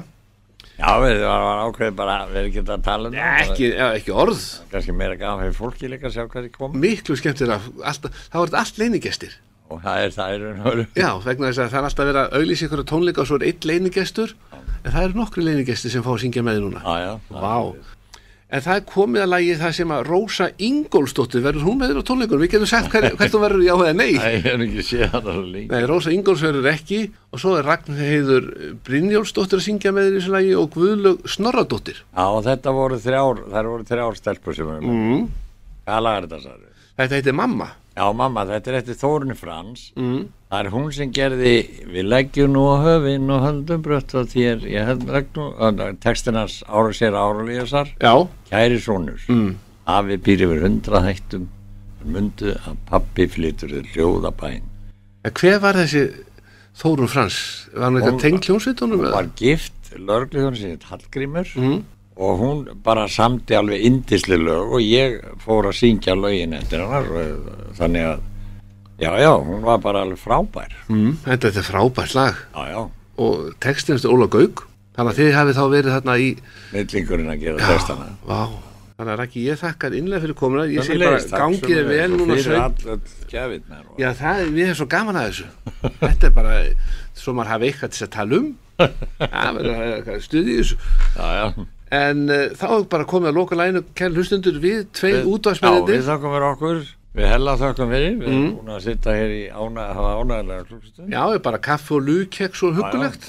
Já, 0.78 0.90
við 1.02 1.20
varum 1.24 1.68
ákveðið 1.68 1.98
bara 1.98 2.16
að 2.22 2.32
vera 2.36 2.50
ekki 2.50 2.62
að 2.62 2.84
tala 2.86 3.10
um 3.10 3.14
það. 3.14 3.42
ekki, 3.44 3.68
ja, 3.72 3.88
ekki 3.98 4.14
orð. 4.14 4.42
Kannski 4.70 4.94
meira 4.94 5.18
fyrir 5.18 5.56
fólki 5.56 5.90
líka 5.90 6.06
að 6.06 6.14
sjá 6.14 6.24
hvað 6.26 6.46
þið 6.46 6.54
kom 6.54 6.78
miklu 6.78 7.18
skemmtilega 7.18 7.86
alltaf, 7.90 8.24
þá 8.30 8.36
er 8.38 8.44
þetta 8.44 8.62
allt 8.62 8.82
leinigestir 8.82 9.38
og 9.68 9.82
það 9.84 10.04
er 10.04 10.16
það 10.16 10.34
er. 10.34 10.80
Já, 10.96 11.10
vegna 11.24 11.50
þess 11.50 11.62
að 11.64 11.70
það 11.74 11.78
er 11.80 11.90
alltaf 11.90 12.08
verið 12.08 12.22
að 12.22 12.40
auglýsa 12.40 12.66
ykkur 12.68 12.84
tónleika 12.88 13.22
og 13.22 13.28
svo 13.28 13.38
er 13.38 13.46
einn 13.50 13.68
leinigestur 13.70 14.34
en 14.56 14.90
það 14.90 15.04
eru 15.04 15.20
nokkri 15.20 15.44
leinigestir 15.44 15.92
sem 15.92 16.04
fá 16.04 16.10
að 16.14 16.24
syngja 16.24 16.44
með 16.46 16.64
núna. 16.64 16.82
Já, 16.84 16.96
já. 17.04 17.14
Vá. 17.34 17.94
En 18.48 18.62
það 18.64 18.78
er 18.78 18.84
komið 18.88 19.20
að 19.20 19.28
lagi 19.28 19.56
það 19.60 19.72
sem 19.76 19.90
að 19.92 20.06
Rósa 20.08 20.46
Ingólfsdóttir 20.64 21.42
verður 21.44 21.66
hún 21.66 21.74
með 21.82 21.90
þér 21.90 21.98
á 22.00 22.08
tónleikunum? 22.08 22.42
Við 22.46 22.52
getum 22.54 22.70
sagt 22.70 22.94
hver, 22.94 23.06
hvert 23.18 23.34
hún 23.36 23.42
verður 23.42 23.64
já 23.66 23.72
eða 23.74 23.90
nei. 23.98 24.12
Nei, 24.14 24.30
ég 24.38 24.46
hef 24.46 24.62
ekki 24.64 24.84
séð 24.86 25.02
þetta 25.04 25.34
svo 25.34 25.42
lengi. 25.42 25.68
Nei, 25.74 25.84
Rósa 25.90 26.14
Ingólfs 26.14 26.44
verður 26.46 26.68
ekki. 26.70 27.00
Og 27.28 27.42
svo 27.42 27.52
er 27.58 27.68
Ragnheiður 27.68 28.46
Brynjólfsdóttir 28.86 29.60
að 29.60 29.66
syngja 29.66 29.92
með 29.92 30.08
þér 30.08 30.16
í 30.16 30.22
þessu 30.22 30.32
lagi 30.32 30.54
og 30.56 30.70
Guðlaug 30.78 31.28
Snorradóttir. 31.28 32.00
Já, 32.08 32.24
og 32.24 32.40
þetta 32.48 32.74
voru 32.78 33.00
þrjár, 33.04 33.44
voru 33.52 33.88
þrjár 33.92 34.16
stelpur 34.16 34.56
sem 34.56 34.72
mm. 34.78 35.28
Þetta 35.84 37.20
heitir 37.20 37.36
Mamma 37.36 37.68
Já, 37.98 38.04
mamma, 38.14 38.44
þetta 38.46 38.70
er 38.70 38.76
eftir 38.78 38.98
Þórunni 39.00 39.34
Frans. 39.38 39.88
mm. 39.98 40.26
Það 40.48 40.60
er 40.64 40.70
hún 40.72 40.86
sem 40.96 41.10
gerði 41.12 41.54
Við 41.92 42.06
leggjum 42.08 42.52
nú 42.54 42.62
á 42.72 42.76
höfin 42.86 43.26
og 43.34 43.42
höldum 43.44 43.82
brött 43.84 44.14
á 44.16 44.22
þér 44.24 44.62
Ég 44.70 44.86
held 44.88 45.02
regnum 45.12 45.82
Tekstinars 46.00 46.62
ára 46.64 46.94
sér 46.96 47.12
ára 47.18 47.42
líðasar 47.44 47.90
Já, 48.00 48.14
Kæri 48.48 48.78
sonur 48.80 49.20
mm. 49.28 49.50
Afi 49.88 50.16
býr 50.24 50.46
yfir 50.46 50.62
hundra 50.64 51.02
hættum 51.04 51.48
Mundu 52.08 52.54
að 52.64 52.78
pappi 52.88 53.26
flytur 53.28 53.74
þér 53.76 53.90
hljóða 53.92 54.32
bæn 54.40 54.62
en 55.26 55.34
hver 55.36 55.58
var 55.60 55.74
þessi 55.76 56.06
Þórun 56.78 57.10
Frans? 57.10 57.36
Var 57.74 57.82
hann 57.88 57.96
eitthvað 57.98 58.12
Hún- 58.14 58.22
tengd 58.22 58.46
hljómsveitunum? 58.48 59.00
eða? 59.02 59.12
Var 59.18 59.28
gift 59.36 59.88
lörgluðun 59.98 60.56
sem 60.56 60.70
heit 60.76 60.84
Hallgrímur 60.88 61.48
Mm. 61.58 61.80
Og 62.18 62.40
hún 62.40 62.64
bara 62.82 63.04
samti 63.08 63.54
alveg 63.54 63.84
indisli 63.86 64.34
lög 64.40 64.72
Og 64.74 64.80
ég 64.82 65.20
fór 65.44 65.68
að 65.70 65.76
syngja 65.78 66.16
lögin 66.18 66.56
eftir 66.58 66.82
hennar 66.82 67.06
Þannig 67.78 68.08
að 68.14 68.24
Já, 68.98 69.12
já, 69.22 69.30
hún 69.38 69.60
var 69.62 69.76
bara 69.78 70.00
alveg 70.02 70.18
frábær. 70.18 70.72
Mm. 70.90 71.12
Þetta 71.22 71.52
er 71.54 71.62
frábært 71.68 72.14
lag. 72.18 72.34
Já, 72.50 72.64
já, 72.72 72.80
og 73.22 73.52
textin 73.62 73.94
eftir 73.94 74.10
Óla 74.10 74.26
Gauk 74.26 74.64
þannig 74.98 75.12
að 75.12 75.20
þið 75.20 75.36
hafið 75.36 75.54
þá 75.60 75.66
verið 75.70 75.94
þarna 75.94 76.16
í 76.18 76.26
millingurinn 76.72 77.30
að 77.30 77.44
gera 77.44 77.68
textana. 77.68 78.08
vá, 78.26 78.40
þannig 78.98 79.12
að 79.14 79.22
ekki 79.28 79.44
ég 79.46 79.60
þakkar 79.62 79.94
innlega 80.00 80.24
fyrir 80.24 80.38
komuna. 80.42 80.64
Ég 80.66 80.82
segi 80.88 80.98
bara 81.04 81.22
gangið 81.44 81.78
er 81.78 81.86
vel 81.92 82.10
núna 82.16 82.34
og- 82.34 82.42
já 84.02 84.10
það, 84.18 84.42
er- 84.42 84.50
við 84.58 84.64
erum 84.66 84.78
svo 84.82 84.88
gaman 84.96 85.20
að 85.22 85.28
þessu. 85.30 85.46
Þetta 86.02 86.26
er 86.26 86.34
bara, 86.40 86.58
svo 87.14 87.36
maður 87.38 87.52
hafi 87.54 87.70
eitthvað 87.70 87.94
til 87.94 88.06
að 88.08 88.14
tala 88.18 88.42
um. 88.42 88.50
Það 89.22 89.54
verður 89.62 90.10
að 90.18 90.22
stuði 90.26 90.50
í 90.50 90.58
þessu. 90.58 90.76
Já, 91.14 91.28
já. 91.38 91.66
En 91.90 92.28
uh, 92.28 92.48
þá 92.58 92.88
bara 92.88 93.04
komið 93.08 93.30
að 93.32 93.38
loka 93.40 93.56
læginu. 93.58 93.82
Kæl 93.96 94.12
hlustundur 94.14 94.60
við 94.62 94.86
tvei 94.92 95.12
Við- 95.18 95.26
já, 95.62 95.68
við 95.96 96.06
þakkum 96.12 96.32
fyrir 96.36 96.48
okkur. 96.52 96.86
Við 97.18 97.26
hella 97.32 97.54
þakkum 97.58 97.88
fyrir. 97.90 98.12
Við 98.20 98.26
erum 98.28 98.42
Mm. 98.44 98.50
búin 98.58 98.74
að 98.76 98.82
sitta 98.84 99.10
hér 99.16 99.30
í 99.34 99.40
ána, 99.50 99.84
hafa 99.96 100.10
ánægilega 100.20 100.66
klukkstund 100.68 101.08
já, 101.10 101.38
bara 101.42 101.58
kaffi 101.58 101.94
og 101.96 102.02
lúkeks 102.06 102.62
og 102.62 102.76
huggulegt. 102.76 103.24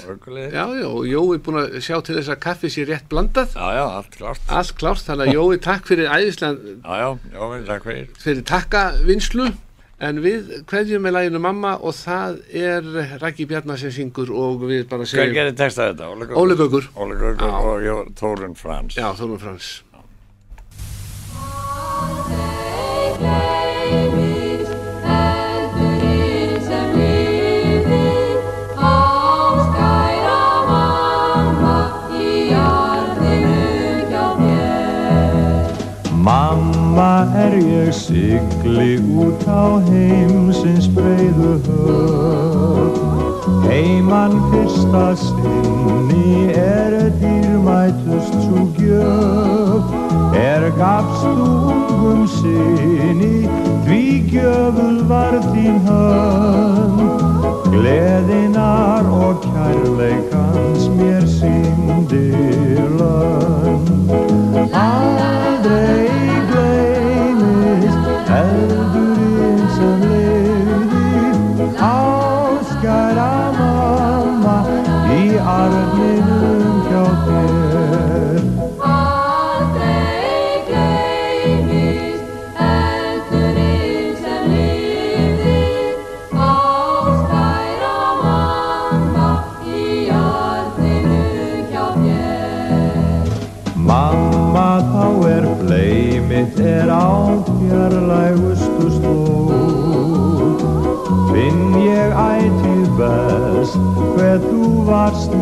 Já, 0.52 0.64
já, 0.78 0.86
og 0.86 1.06
Jói 1.08 1.34
er 1.34 1.40
búin 1.42 1.58
að 1.58 1.80
sjá 1.80 1.96
til 2.04 2.14
þess 2.20 2.28
að 2.30 2.38
kaffi 2.44 2.68
sé 2.70 2.84
rétt 2.86 3.08
blandað. 3.10 3.56
Já, 3.56 3.66
já, 3.80 3.84
allt 3.96 4.10
klart 4.14 4.40
allt 4.48 4.74
klárt, 4.78 5.02
þannig 5.08 5.26
að 5.26 5.34
Jói 5.34 5.58
takk 5.64 5.86
fyrir 5.90 6.06
æðislega 6.06 6.76
já, 6.84 7.18
já, 7.32 7.40
við 7.56 7.66
takk 7.66 7.82
fyrir. 7.88 8.06
fyrir 8.20 8.42
takkavinslu 8.52 9.48
En 10.00 10.16
við 10.24 10.62
hverjum 10.64 11.02
með 11.04 11.12
læginu 11.12 11.40
Mamma 11.44 11.74
og 11.84 11.92
það 11.92 12.38
er 12.56 12.86
Rækki 13.20 13.44
Bjarnar 13.50 13.76
sem 13.82 13.92
syngur 13.92 14.32
og 14.32 14.64
við 14.64 14.86
bara 14.88 15.04
segjum... 15.04 15.26
Hvað 15.26 15.36
gerir 15.36 15.58
textað 15.60 15.92
þetta? 15.92 16.08
Óli 16.40 16.56
Gaugur. 16.56 16.88
Óli 16.96 17.20
Gaugur 17.20 17.52
og 17.92 18.08
Þórun 18.16 18.56
Frans. 18.56 18.96
Já, 18.96 19.12
Þórun 19.20 19.44
Frans. 19.44 19.84
Mamma 36.20 36.69
and 37.00 37.30
Mamma 37.30 37.32
er 37.34 37.54
ég 37.56 37.92
sigli 37.92 39.00
út 39.16 39.44
á 39.48 39.80
heimsins 39.88 40.86
breiðu 40.92 41.52
höf 41.64 42.98
Heiman 43.64 44.34
fyrsta 44.50 45.06
sinni 45.16 46.52
er 46.52 47.08
dýrmætust 47.22 48.36
svo 48.44 48.66
gjöf. 48.76 49.84
Er 50.36 50.68
gafst 50.76 51.24
ungum 51.24 52.26
sinni 52.36 53.48
því 53.86 54.02
gjöful 54.34 55.00
var 55.08 55.40
þín 55.48 55.80
hönd 55.88 57.00
Gleðinar 57.72 59.08
og 59.08 59.40
kærleikans 59.48 60.90
mér 61.00 61.24
síndir 61.38 62.84
lönd 63.00 63.88
Aldrei 64.84 66.19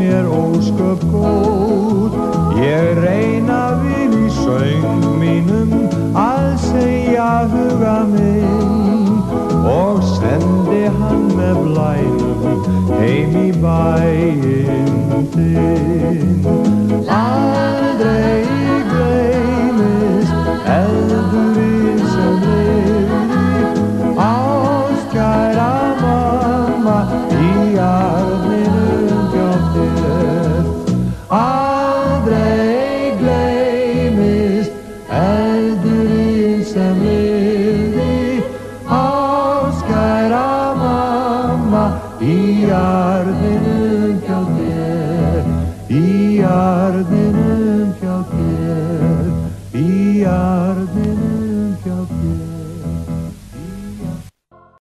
mér 0.08 0.26
ósköp 0.26 1.02
góð. 1.10 2.12
Ég 2.60 2.98
reyna 3.04 3.62
við 3.82 4.14
í 4.16 4.28
söng 4.32 5.04
mínum 5.20 5.74
að 6.16 6.46
segja 6.64 7.28
huga 7.52 7.98
minn. 8.12 9.20
Og 9.68 10.00
sendi 10.16 10.86
hann 11.00 11.28
með 11.36 11.60
blænum 11.66 12.64
heim 12.96 13.36
í 13.42 13.50
bæinn 13.60 15.28
þinn 15.34 15.87